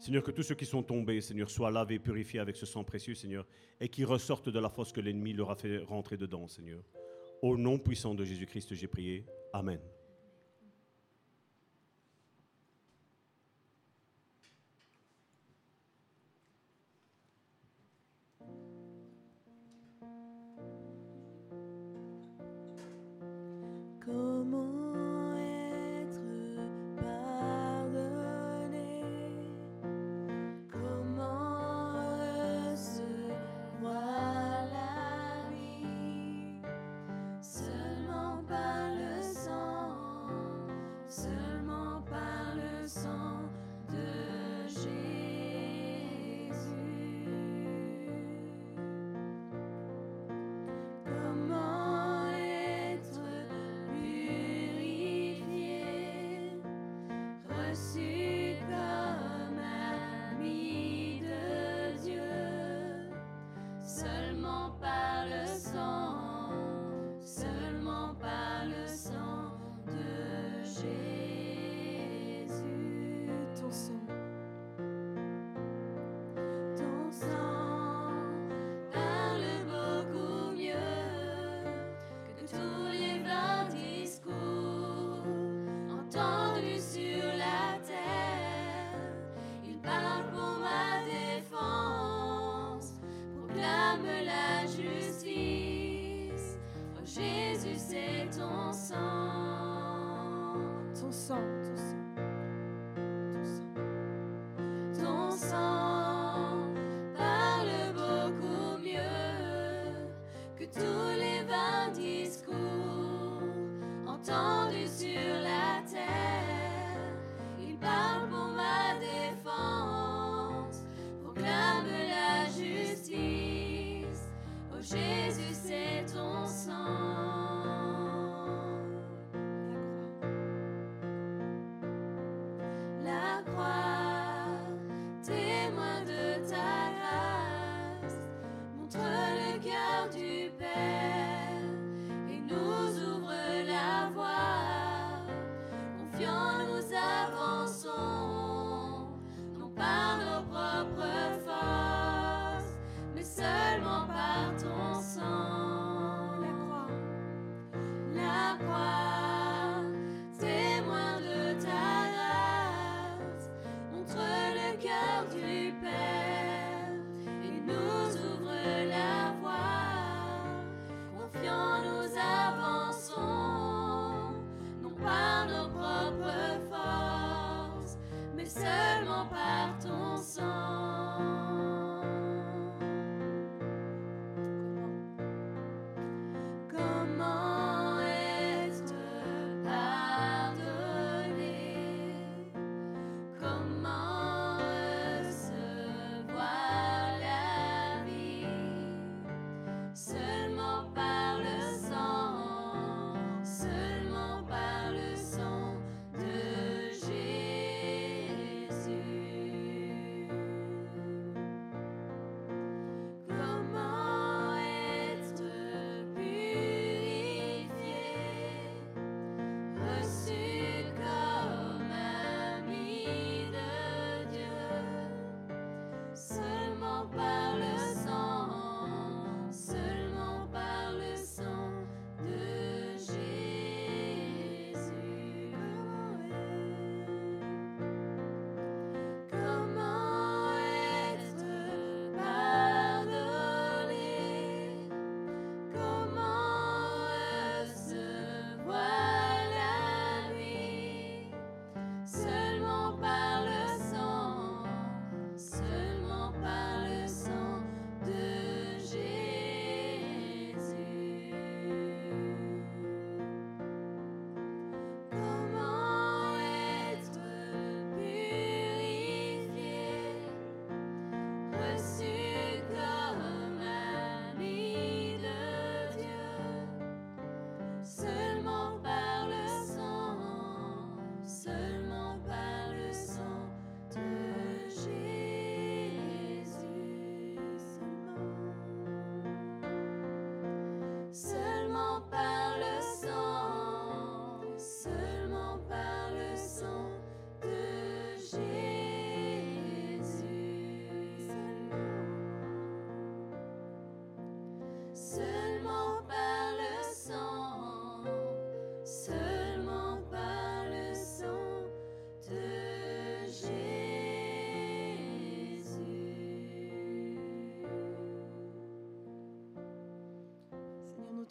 [0.00, 3.14] Seigneur, que tous ceux qui sont tombés, Seigneur, soient lavés, purifiés avec ce sang précieux,
[3.14, 3.46] Seigneur,
[3.80, 6.82] et qui ressortent de la fosse que l'ennemi leur a fait rentrer dedans, Seigneur.
[7.40, 9.24] Au nom puissant de Jésus-Christ, j'ai prié.
[9.52, 9.78] Amen.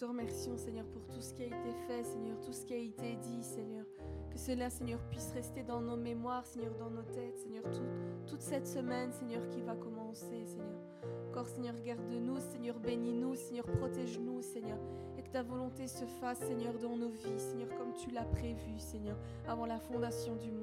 [0.01, 2.77] te remercions, Seigneur, pour tout ce qui a été fait, Seigneur, tout ce qui a
[2.77, 3.85] été dit, Seigneur.
[4.31, 7.63] Que cela, Seigneur, puisse rester dans nos mémoires, Seigneur, dans nos têtes, Seigneur,
[8.25, 10.81] toute cette semaine, Seigneur, qui va commencer, Seigneur.
[11.29, 14.79] Encore, Seigneur, garde-nous, Seigneur, bénis-nous, Seigneur, protège-nous, Seigneur.
[15.19, 18.79] Et que ta volonté se fasse, Seigneur, dans nos vies, Seigneur, comme tu l'as prévu,
[18.79, 19.17] Seigneur,
[19.47, 20.60] avant la fondation du monde.